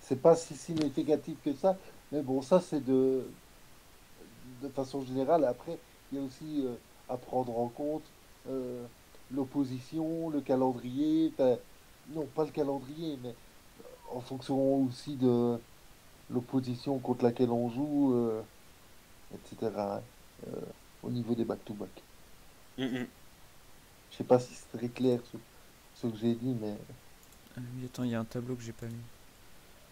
[0.00, 1.76] C'est pas si significatif que ça,
[2.10, 3.36] mais bon, ça c'est de,
[4.60, 5.44] de façon générale.
[5.44, 6.76] Après, il y a aussi euh,
[7.08, 8.14] à prendre en compte
[8.46, 8.88] euh,
[9.30, 11.56] l'opposition, le calendrier, enfin,
[12.06, 13.38] non pas le calendrier, mais
[14.04, 15.58] en fonction aussi de
[16.28, 18.42] l'opposition contre laquelle on joue, euh,
[19.32, 19.98] etc.
[19.98, 20.10] hein,
[20.48, 20.72] euh,
[21.02, 22.06] au niveau des back-to-back.
[22.78, 23.08] Mhm.
[24.10, 25.38] Je sais pas si c'est très clair ce,
[25.94, 26.76] ce que j'ai dit, mais
[27.56, 29.10] Ah oui, attends, il y a un tableau que j'ai pas mis.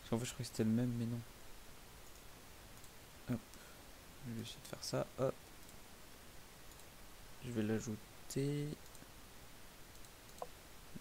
[0.01, 1.25] Parce qu'en fait, je croyais que c'était le même, mais non.
[4.27, 5.07] Je vais essayer de faire ça.
[5.19, 5.35] Hop.
[7.45, 8.67] Je vais l'ajouter.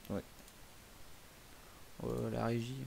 [0.09, 0.23] Ouais.
[2.03, 2.83] Ouais, la régie.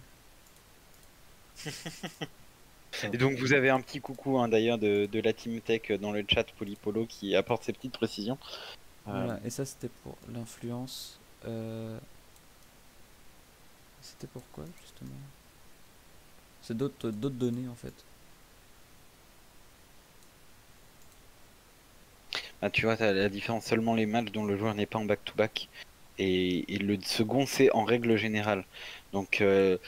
[3.02, 6.12] Et donc vous avez un petit coucou hein, d'ailleurs de, de la Team Tech dans
[6.12, 8.38] le chat Polypolo qui apporte ces petites précisions.
[9.08, 11.18] Euh, Voilà, et ça c'était pour l'influence.
[11.44, 11.98] Euh,
[14.02, 15.10] C'était pourquoi justement?
[16.62, 17.94] C'est d'autres d'autres données en fait.
[22.62, 25.04] Ah, tu vois, t'as la différence seulement les matchs dont le joueur n'est pas en
[25.04, 25.68] back-to-back.
[26.18, 28.64] Et, et le second, c'est en règle générale.
[29.12, 29.78] Donc, euh,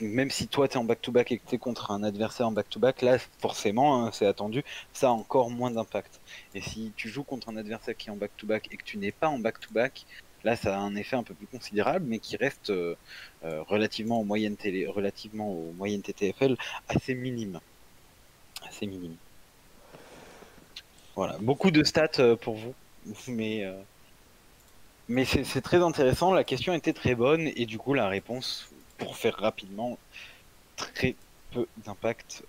[0.00, 2.52] même si toi, tu es en back-to-back et que tu es contre un adversaire en
[2.52, 6.20] back-to-back, là, forcément, hein, c'est attendu, ça a encore moins d'impact.
[6.54, 9.12] Et si tu joues contre un adversaire qui est en back-to-back et que tu n'es
[9.12, 10.06] pas en back-to-back,
[10.44, 12.96] là, ça a un effet un peu plus considérable, mais qui reste euh,
[13.44, 16.56] euh, relativement, aux moyennes télé, relativement aux moyennes TTFL
[16.88, 17.60] assez minime.
[18.68, 19.16] Assez minime.
[21.16, 22.74] Voilà, beaucoup de stats euh, pour vous,
[23.28, 23.80] mais, euh,
[25.08, 26.32] mais c'est très intéressant.
[26.32, 29.98] La question était très bonne et du coup la réponse, pour faire rapidement,
[30.76, 31.14] très
[31.52, 32.44] peu d'impact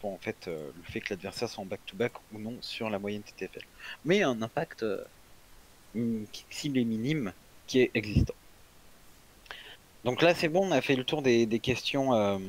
[0.00, 2.98] pour en fait euh, le fait que l'adversaire soit en back-to-back ou non sur la
[2.98, 3.64] moyenne TTFL.
[4.04, 4.84] Mais un impact
[5.94, 7.32] mm, s'il est minime,
[7.66, 8.34] qui est existant.
[10.04, 12.40] Donc là c'est bon, on a fait le tour des, questions,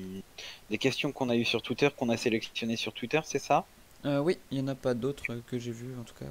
[0.72, 3.66] des questions qu'on a eues sur Twitter, qu'on a sélectionnées sur Twitter, c'est ça?
[4.06, 6.26] Euh, oui, il n'y en a pas d'autres que j'ai vues en tout cas.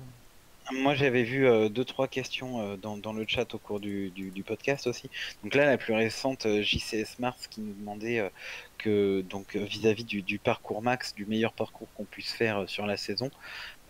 [0.70, 4.12] Moi, j'avais vu euh, deux trois questions euh, dans, le chat au cours du,
[4.46, 5.10] podcast aussi.
[5.42, 8.30] Donc là, la plus récente, euh, JCS Mars qui nous demandait
[8.78, 13.30] que donc vis-à-vis du, parcours max, du meilleur parcours qu'on puisse faire sur la saison,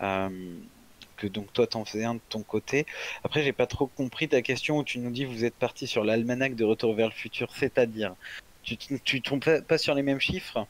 [0.00, 2.86] que donc toi t'en faisais un de ton côté.
[3.24, 6.04] Après, j'ai pas trop compris ta question où tu nous dis vous êtes parti sur
[6.04, 8.14] l'almanach de Retour vers le futur, c'est-à-dire
[8.62, 10.66] tu tu tu tombes pas sur les mêmes chiffres?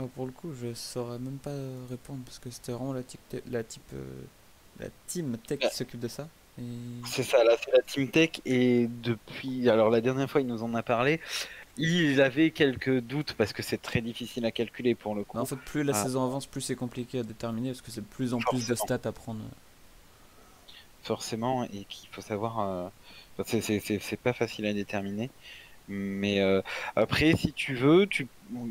[0.00, 1.54] Bah, pour le coup, je saurais même pas
[1.88, 3.20] répondre parce que c'était vraiment la, type,
[3.50, 4.04] la, type, euh,
[4.78, 6.28] la team tech qui s'occupe de ça.
[6.58, 6.62] Et...
[7.06, 8.30] C'est ça, là, c'est la Team Tech.
[8.44, 11.20] Et depuis, alors la dernière fois, il nous en a parlé.
[11.78, 15.38] Il avait quelques doutes parce que c'est très difficile à calculer pour le coup.
[15.38, 16.02] En fait, plus la Ah.
[16.02, 18.74] saison avance, plus c'est compliqué à déterminer parce que c'est de plus en plus de
[18.74, 19.40] stats à prendre.
[21.02, 22.60] Forcément, et qu'il faut savoir.
[22.60, 22.88] euh,
[23.46, 25.30] c'est pas facile à déterminer.
[25.90, 26.62] Mais euh,
[26.96, 28.28] après, si tu veux, tu...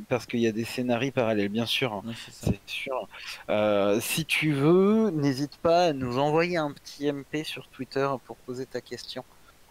[0.08, 1.94] parce qu'il y a des scénarios parallèles, bien sûr.
[1.94, 3.08] hein, c'est sûr.
[3.50, 8.38] Euh, si tu veux, n'hésite pas à nous envoyer un petit MP sur Twitter pour
[8.40, 9.26] poser ta question.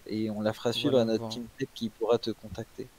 [0.06, 1.28] Et on la fera suivre Voilà, à notre.
[1.28, 2.90] Team Tech qui pourra te contacter.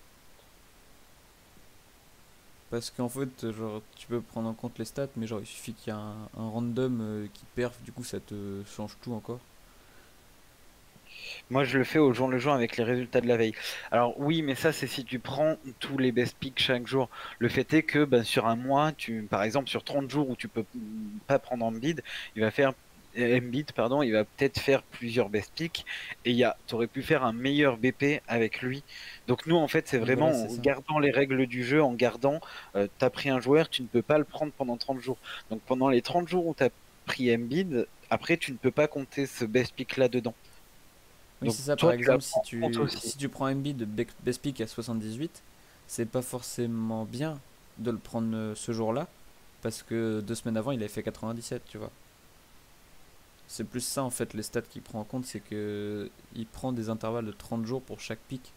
[2.70, 5.74] Parce qu'en fait, genre, tu peux prendre en compte les stats, mais genre, il suffit
[5.74, 9.14] qu'il y ait un, un random euh, qui perf, du coup, ça te change tout
[9.14, 9.40] encore.
[11.50, 13.54] Moi, je le fais au jour le jour avec les résultats de la veille.
[13.92, 17.10] Alors oui, mais ça, c'est si tu prends tous les best picks chaque jour.
[17.40, 20.36] Le fait est que ben, sur un mois, tu, par exemple, sur 30 jours où
[20.36, 20.66] tu peux
[21.26, 22.04] pas prendre Embiid,
[22.36, 22.74] il va faire
[23.18, 23.40] euh,
[23.76, 25.86] pardon, il va peut-être faire plusieurs best picks
[26.26, 28.84] et il t'aurais pu faire un meilleur BP avec lui.
[29.28, 30.62] Donc nous, en fait, c'est vraiment voilà, en ça.
[30.62, 32.40] gardant les règles du jeu, en gardant,
[32.76, 35.18] euh, t'as pris un joueur, tu ne peux pas le prendre pendant 30 jours.
[35.50, 36.70] Donc pendant les 30 jours où t'as
[37.06, 40.36] pris Embiid, après, tu ne peux pas compter ce best pick là dedans.
[41.42, 43.86] Oui, c'est ça, par exemple, si tu, si tu prends Embiid de
[44.24, 45.42] best pick à 78,
[45.88, 47.40] c'est pas forcément bien
[47.78, 49.08] de le prendre euh, ce jour-là,
[49.62, 51.92] parce que deux semaines avant, il avait fait 97, tu vois.
[53.48, 56.72] C'est plus ça, en fait, les stats qu'il prend en compte, c'est que il prend
[56.72, 58.54] des intervalles de 30 jours pour chaque pick.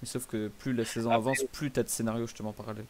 [0.00, 2.86] Mais sauf que plus la saison avance, plus t'as de scénarios justement parallèles.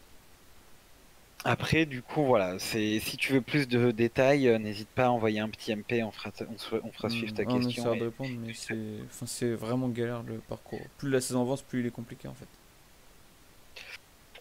[1.45, 5.09] Après, du coup, voilà, c'est si tu veux plus de détails, euh, n'hésite pas à
[5.09, 7.69] envoyer un petit MP, on fera, on, on fera suivre ta on question.
[7.69, 8.75] essaiera de répondre, mais c'est
[9.23, 10.81] enfin, vraiment galère le parcours.
[10.97, 12.47] Plus la saison avance, plus il est compliqué en fait.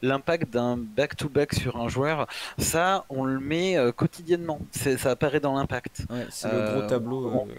[0.03, 4.61] L'impact d'un back-to-back sur un joueur, ça, on le met euh, quotidiennement.
[4.71, 6.03] Ça apparaît dans l'impact.
[6.11, 7.31] Ouais, c'est le Euh, gros tableau.
[7.33, 7.55] on euh,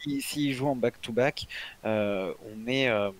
[0.00, 1.46] Si, s'il joue en back-to-back,
[1.86, 3.10] euh, on met euh,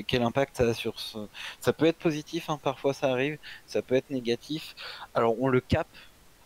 [0.00, 1.18] quel impact ça a sur ce.
[1.60, 3.38] Ça peut être positif, hein, parfois ça arrive.
[3.66, 4.74] Ça peut être négatif.
[5.14, 5.88] Alors on le cap.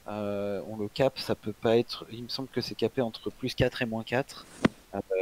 [0.09, 2.07] euh, on le cap, ça peut pas être.
[2.11, 4.47] Il me semble que c'est capé entre plus 4 et moins 4.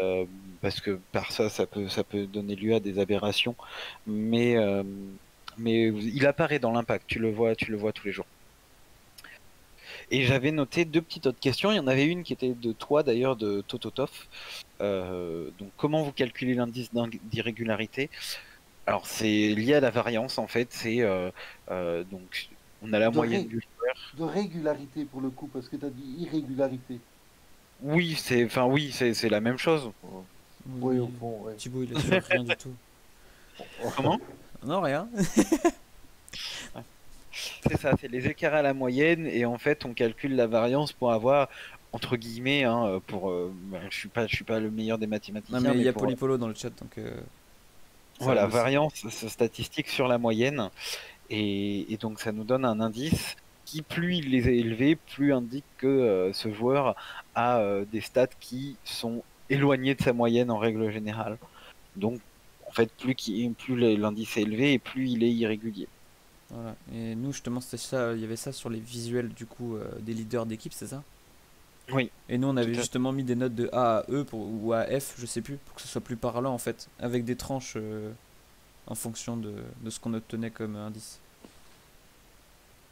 [0.02, 0.26] euh,
[0.60, 3.56] parce que par ça, ça peut, ça peut donner lieu à des aberrations.
[4.06, 4.84] Mais, euh,
[5.56, 7.06] mais il apparaît dans l'impact.
[7.08, 8.26] Tu le vois, tu le vois tous les jours.
[10.10, 11.70] Et j'avais noté deux petites autres questions.
[11.72, 14.10] Il y en avait une qui était de toi d'ailleurs, de Tototov.
[14.80, 16.90] Euh, donc comment vous calculez l'indice
[17.24, 18.10] d'irrégularité?
[18.86, 20.68] Alors c'est lié à la variance en fait.
[20.70, 21.30] C'est euh,
[21.70, 22.48] euh, donc
[22.82, 23.94] on a la De moyenne du joueur.
[24.18, 27.00] De régularité pour le coup, parce que tu as dit irrégularité.
[27.82, 29.90] Oui, c'est enfin oui, c'est c'est la même chose.
[30.80, 31.54] Oui, au fond, ouais.
[31.56, 32.74] Thibaut, il assure rien du tout.
[33.96, 34.18] Comment?
[34.64, 35.08] Non, rien.
[37.68, 40.92] C'est ça, c'est les écarts à la moyenne et en fait on calcule la variance
[40.92, 41.48] pour avoir
[41.92, 43.52] entre guillemets hein, pour euh,
[43.90, 45.92] je suis pas je suis pas le meilleur des mathématiciens Non, mais il y a
[45.92, 46.98] pour- Polypolo dans le chat, donc.
[46.98, 47.20] euh,
[48.20, 50.70] Voilà, variance statistique sur la moyenne.
[51.30, 53.34] Et, et donc ça nous donne un indice
[53.64, 56.94] qui, plus il les a élevés, plus indique que euh, ce joueur
[57.34, 61.38] a euh, des stats qui sont éloignés de sa moyenne en règle générale.
[61.96, 62.20] Donc
[62.68, 65.88] en fait, plus, qui- plus l'indice est élevé et plus il est irrégulier.
[66.50, 66.76] Voilà.
[66.92, 68.12] Et nous, justement, c'était ça.
[68.14, 71.02] Il y avait ça sur les visuels du coup euh, des leaders d'équipe, c'est ça?
[71.92, 72.10] Oui.
[72.28, 74.84] Et nous, on avait justement mis des notes de A à E pour, ou à
[74.84, 77.74] F, je sais plus, pour que ce soit plus parlant en fait, avec des tranches
[77.76, 78.10] euh,
[78.86, 81.18] en fonction de, de ce qu'on obtenait comme indice.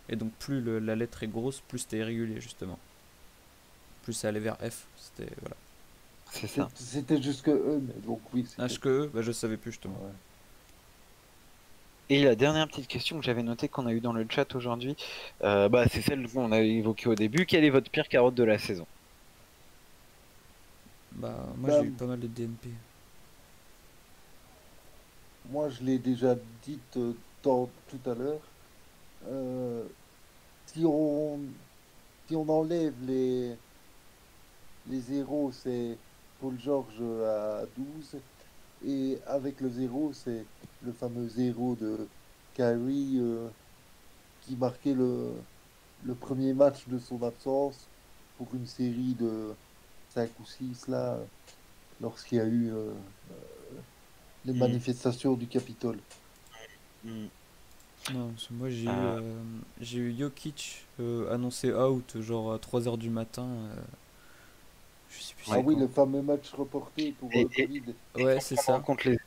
[0.09, 2.79] Et donc, plus le- la lettre est grosse, plus c'était irrégulier justement.
[4.03, 4.87] Plus ça allait vers F.
[4.97, 5.57] C'était voilà.
[6.33, 6.69] C'est ça.
[6.75, 8.47] C'était jusque E, mais donc oui.
[8.59, 9.97] H que E, bah, je savais plus justement.
[10.03, 10.13] Ouais.
[12.13, 14.95] Et la dernière petite question que j'avais notée qu'on a eu dans le chat aujourd'hui,
[15.43, 17.45] euh, bah, c'est celle qu'on a évoquée au début.
[17.47, 18.87] Quelle est votre pire carotte de la saison?
[21.13, 22.83] Bah, moi Bah, j'ai eu pas mal de DNP.
[25.45, 28.55] Moi, je l'ai déjà dit euh, dans- tout à l'heure.
[29.25, 29.89] Euh,
[30.67, 31.55] si on
[32.29, 33.59] si on enlève les
[34.85, 36.01] les zéros, c'est
[36.39, 38.23] Paul George à 12
[38.85, 40.47] et avec le zéro, c'est
[40.81, 42.09] le fameux zéro de
[42.55, 43.49] Kyrie euh,
[44.41, 45.33] qui marquait le
[46.03, 47.91] le premier match de son absence
[48.37, 49.55] pour une série de
[50.09, 51.19] 5 ou 6 là
[52.01, 52.95] lorsqu'il y a eu euh,
[53.31, 53.83] euh,
[54.45, 54.55] les Mhm.
[54.55, 56.01] manifestations du Capitole.
[57.05, 57.27] Hmm.
[58.13, 59.07] Non, parce que moi j'ai eu, Ah.
[59.07, 59.43] euh,
[59.81, 63.71] j'ai eu Jokic euh, annoncé out genre à 3h du matin.
[65.13, 65.81] Euh, je sais plus Ah oui, quand.
[65.81, 67.83] le fameux match reporté pour Et- euh, et- Covid.
[68.17, 68.81] Ouais, c'est ça.
[68.85, 69.19] compte les-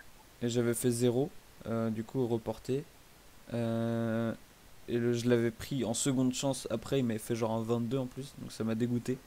[0.41, 1.29] Et j'avais fait 0,
[1.91, 2.83] du coup reporté.
[3.53, 4.33] Euh,
[4.87, 7.97] et le- je l'avais pris en seconde chance après, il m'avait fait genre un 22
[7.99, 9.17] en plus, donc ça m'a dégoûté.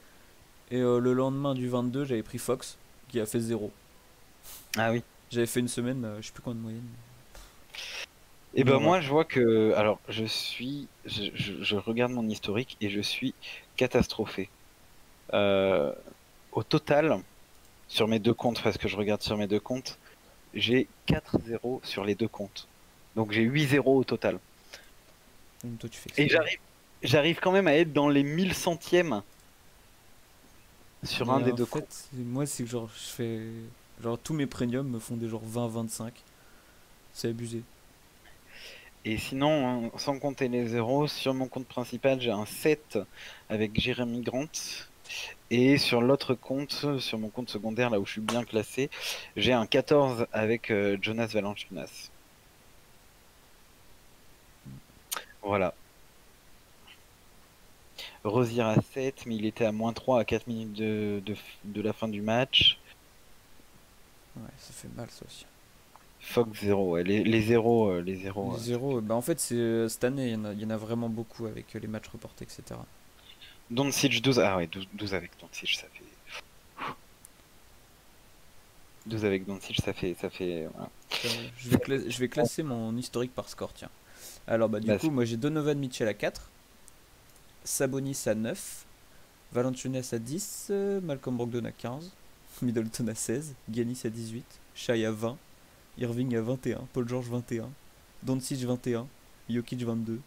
[0.71, 2.77] Et euh, le lendemain du 22, j'avais pris Fox,
[3.07, 3.71] qui a fait 0.
[4.77, 5.03] Ah oui.
[5.31, 6.87] J'avais fait une semaine, euh, je sais plus combien de moyenne.
[8.55, 8.85] Et ben Voilà.
[8.85, 12.99] moi je vois que alors je suis je, je- je regarde mon historique et je
[12.99, 13.33] suis
[13.75, 14.49] catastrophé.
[15.33, 15.93] Euh,
[16.51, 17.21] au total
[17.87, 19.97] sur mes deux comptes parce que je regarde sur mes deux comptes,
[20.53, 22.67] j'ai 4-0 sur les deux comptes.
[23.15, 24.39] Donc j'ai 8-0 au total.
[25.63, 26.59] Donc toi tu fais Et j'arrive
[27.01, 29.21] j'arrive quand même à être dans les 1000 centièmes
[31.03, 32.09] sur Mais un des deux fait, comptes.
[32.13, 33.41] moi c'est que genre je fais
[34.01, 36.13] genre tous mes premiums me font des genre 20 25.
[37.13, 37.63] C'est abusé.
[39.05, 42.99] Et sinon, hein, sans compter les zéros, sur mon compte principal, j'ai un 7
[43.49, 44.45] avec Jérémy Grant.
[45.51, 48.89] Et sur l'autre compte, sur mon compte secondaire, là où je suis bien classé,
[49.35, 52.09] j'ai un 14 avec euh, Jonas Valanciunas.
[55.41, 55.73] Voilà.
[58.23, 61.81] Rosier à 7, mais il était à moins 3 à 4 minutes de, de, de
[61.81, 62.77] la fin du match.
[64.35, 65.45] Ouais, ça fait mal ça aussi.
[66.19, 67.03] Fox 0, ouais.
[67.03, 68.51] les, les zéros, euh, les zéros.
[68.51, 70.61] Les euh, zéros, bah en fait c'est euh, cette année, il y, en a, il
[70.61, 72.79] y en a vraiment beaucoup avec euh, les matchs reportés, etc.
[73.69, 76.03] Doncic 12, ah ouais, 12, 12 avec Doncic, ça fait.
[79.05, 80.15] 12 avec Doncic, ça fait.
[80.19, 80.89] Ça fait voilà.
[81.57, 83.89] Je, vais cla- je vais classer mon historique par score, tiens.
[84.47, 86.49] Alors, bah, du coup, moi j'ai Donovan Mitchell à 4,
[87.63, 88.85] Sabonis à 9,
[89.53, 92.11] Valanciunas à 10, euh, Malcolm Brogdon à 15,
[92.61, 95.37] Middleton à 16, Giannis à 18, Shai à 20,
[95.99, 97.69] Irving à 21, Paul George 21,
[98.23, 99.07] Doncic 21,
[99.49, 100.19] Jokic 22,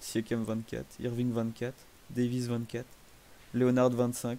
[0.00, 1.74] Siakam 24, Irving 24,
[2.12, 2.84] Davis 24,
[3.54, 4.38] Leonard 25.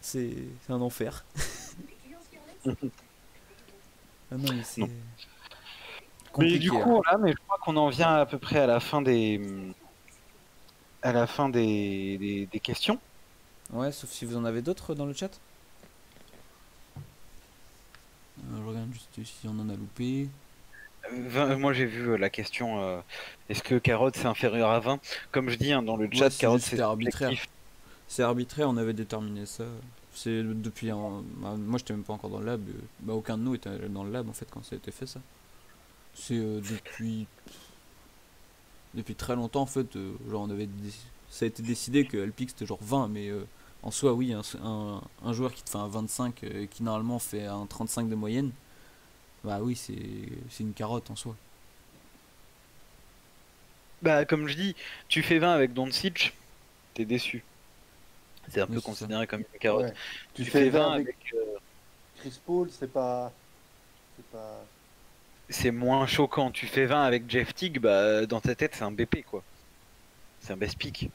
[0.00, 0.34] C'est
[0.66, 1.24] c'est un enfer.
[4.32, 4.82] Ah non, mais c'est.
[6.38, 6.80] Mais du hein.
[6.82, 9.40] coup, là, mais je crois qu'on en vient à peu près à la fin des.
[11.02, 13.00] À la fin des, des, des questions.
[13.72, 15.40] Ouais, sauf si vous en avez d'autres dans le chat.
[18.38, 20.28] Euh, je regarde juste si on en a loupé.
[21.12, 23.00] Euh, 20 moi j'ai vu euh, la question euh,
[23.48, 25.00] est-ce que carotte c'est inférieur à 20
[25.32, 27.30] Comme je dis hein, dans le chat, c'est carotte c'est arbitraire.
[28.08, 29.64] C'est arbitraire, on avait déterminé ça.
[30.12, 31.22] C'est depuis un.
[31.38, 32.60] moi, j'étais même pas encore dans le lab.
[32.68, 34.90] euh, Bah, aucun de nous était dans le lab en fait quand ça a été
[34.90, 35.20] fait ça.
[36.14, 37.26] C'est euh, depuis.
[38.94, 39.94] Depuis très longtemps en fait.
[39.96, 40.66] euh, genre, on avait.
[40.66, 40.92] dé-
[41.30, 43.44] Ça a été décidé que LPX c'était genre 20, mais euh,
[43.84, 47.20] en soi, oui, un, un, un joueur qui te fait un 25, euh, qui normalement
[47.20, 48.50] fait un 35 de moyenne,
[49.44, 49.94] bah oui, c'est
[50.50, 51.38] c'est une carotte en soi.
[54.02, 54.76] Bah, comme je dis,
[55.08, 56.34] tu fais 20 avec Doncic,
[56.94, 57.46] t'es déçu.
[58.48, 58.82] C'est un Oui, peu ça.
[58.82, 59.86] considéré comme une carotte.
[59.86, 59.94] Ouais.
[60.34, 61.08] Tu, Tu fais fais 20 20 avec.
[61.08, 61.58] avec euh,
[62.16, 63.38] Chris Paul, c'est pas.
[64.16, 64.70] C'est pas.
[65.48, 66.50] c'est moins choquant.
[66.50, 69.44] Tu fais 20 avec Jeff Teague, bah, dans ta tête, c'est un BP, quoi.
[70.40, 71.12] C'est un best pick.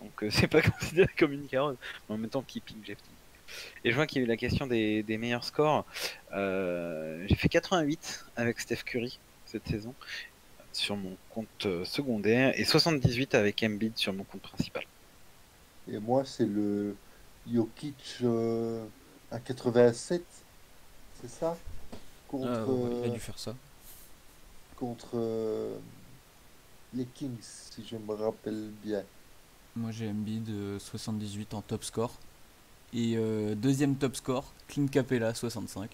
[0.00, 1.78] Donc, euh, c'est pas considéré comme une carotte.
[2.08, 3.17] Mais en même temps, qui pick Jeff Teague
[3.84, 5.84] Et je vois qu'il y a eu la question des, des meilleurs scores.
[6.32, 9.94] Euh, j'ai fait 88 avec Steph Curry cette saison
[10.72, 14.84] sur mon compte euh, secondaire et 78 avec Embiid sur mon compte principal.
[15.90, 16.96] Et moi, c'est le
[17.50, 18.84] Jokic euh,
[19.30, 20.22] à 87,
[21.20, 21.56] c'est ça?
[22.28, 23.54] Contre, Ah, ouais, il a dû faire ça.
[24.76, 25.76] contre euh,
[26.94, 29.02] les Kings, si je me rappelle bien.
[29.76, 32.12] Moi j'ai Embiid euh, 78 en top score.
[32.94, 35.90] Et euh, deuxième top score, Clint Capella 65.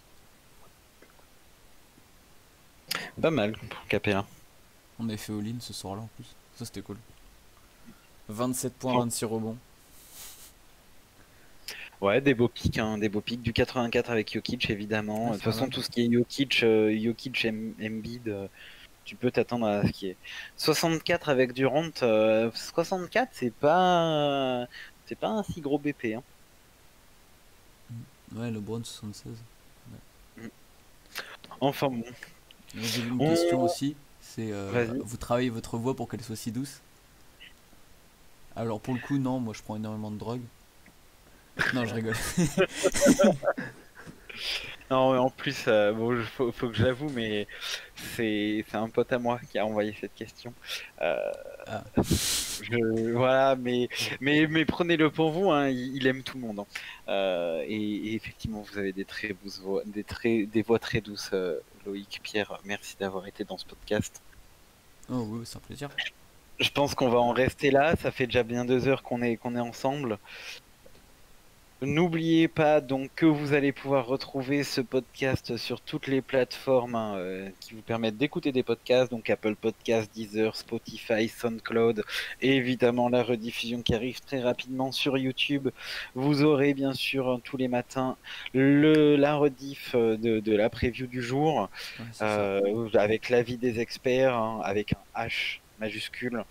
[3.21, 4.25] Pas mal pour Capella.
[4.99, 6.27] On avait fait all-in ce soir-là en plus.
[6.57, 6.97] Ça c'était cool.
[8.29, 9.57] 27 points, 26 rebonds.
[12.01, 13.43] Ouais, des beaux pics, hein, des beaux pics.
[13.43, 15.25] Du 84 avec Jokic, évidemment.
[15.27, 18.47] Ouais, de toute façon, tout ce qui est Jokic, euh, Jokic Em- Embiid, euh,
[19.05, 20.16] tu peux t'attendre à ce qui est.
[20.57, 24.66] 64 avec Durant, euh, 64, c'est pas,
[25.07, 26.15] c'est pas un si gros BP.
[26.15, 26.23] Hein.
[28.35, 29.32] Ouais, LeBron 76.
[31.61, 32.05] Enfin bon.
[32.77, 33.97] J'ai une On- question aussi.
[34.20, 36.81] C'est euh, vous travaillez votre voix pour qu'elle soit si douce?
[38.56, 40.40] Alors pour le coup non, moi je prends énormément de drogue.
[41.73, 42.16] Non, je rigole.
[44.90, 47.47] Non, mais en plus, euh, bon, faut, faut que j'avoue, mais
[48.16, 50.52] c'est un pote à moi qui a envoyé cette question.
[51.01, 51.16] Euh.
[51.99, 53.89] Je- voilà, mais,
[54.20, 56.61] mais, mais prenez-le pour vous, hein, il, il aime tout le monde.
[56.61, 56.66] hein.
[57.09, 61.01] Euh, et, et effectivement, vous avez des très douces voix, des, très, des voix très
[61.01, 62.59] douces, euh, Loïc, Pierre.
[62.65, 64.20] Merci d'avoir été dans ce podcast.
[65.11, 65.91] Oh oui, c'est un plaisir.
[66.61, 67.97] Je pense qu'on va en rester là.
[67.97, 70.19] Ça fait déjà bien deux heures qu'on est, qu'on est ensemble.
[71.83, 77.17] N'oubliez pas donc que vous allez pouvoir retrouver ce podcast sur toutes les plateformes hein,
[77.17, 82.05] euh, qui vous permettent d'écouter des podcasts, donc Apple Podcasts, Deezer, Spotify, SoundCloud,
[82.41, 85.69] et évidemment la rediffusion qui arrive très rapidement sur YouTube.
[86.15, 88.17] Vous aurez bien sûr hein, tous les matins
[88.55, 91.69] le, la rediff euh, de, de la preview du jour
[91.99, 96.45] Ouais, euh, avec l'avis des experts, hein, avec un H majuscule,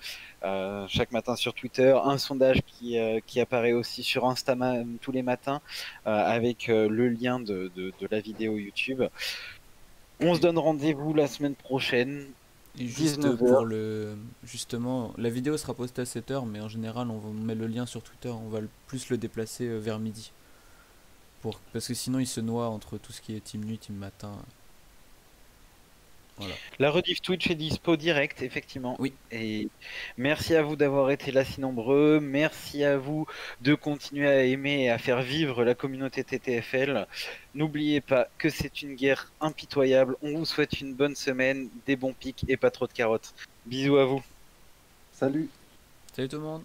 [0.43, 5.11] euh, chaque matin sur Twitter, un sondage qui, euh, qui apparaît aussi sur Instagram tous
[5.11, 5.61] les matins,
[6.07, 9.03] euh, avec le lien de, de, de la vidéo YouTube.
[10.19, 12.27] On se donne rendez-vous la semaine prochaine.
[12.79, 14.15] Et juste 19 pour le.
[14.43, 18.01] Justement, la vidéo sera postée à 7h, mais en général, on met le lien sur
[18.01, 20.31] Twitter, on va le- plus le déplacer vers midi.
[21.41, 21.59] Pour...
[21.71, 24.31] Parce que sinon, il se noie entre tout ce qui est team nuit, team matin.
[26.37, 26.55] Voilà.
[26.79, 28.95] La rediff Twitch est dispo direct, effectivement.
[28.99, 29.13] Oui.
[29.31, 29.67] Et
[30.17, 32.19] merci à vous d'avoir été là si nombreux.
[32.19, 33.27] Merci à vous
[33.61, 37.07] de continuer à aimer et à faire vivre la communauté TTFL.
[37.53, 40.15] N'oubliez pas que c'est une guerre impitoyable.
[40.23, 43.33] On vous souhaite une bonne semaine, des bons pics et pas trop de carottes.
[43.65, 44.23] Bisous à vous.
[45.13, 45.49] Salut
[46.15, 46.63] Salut tout le monde!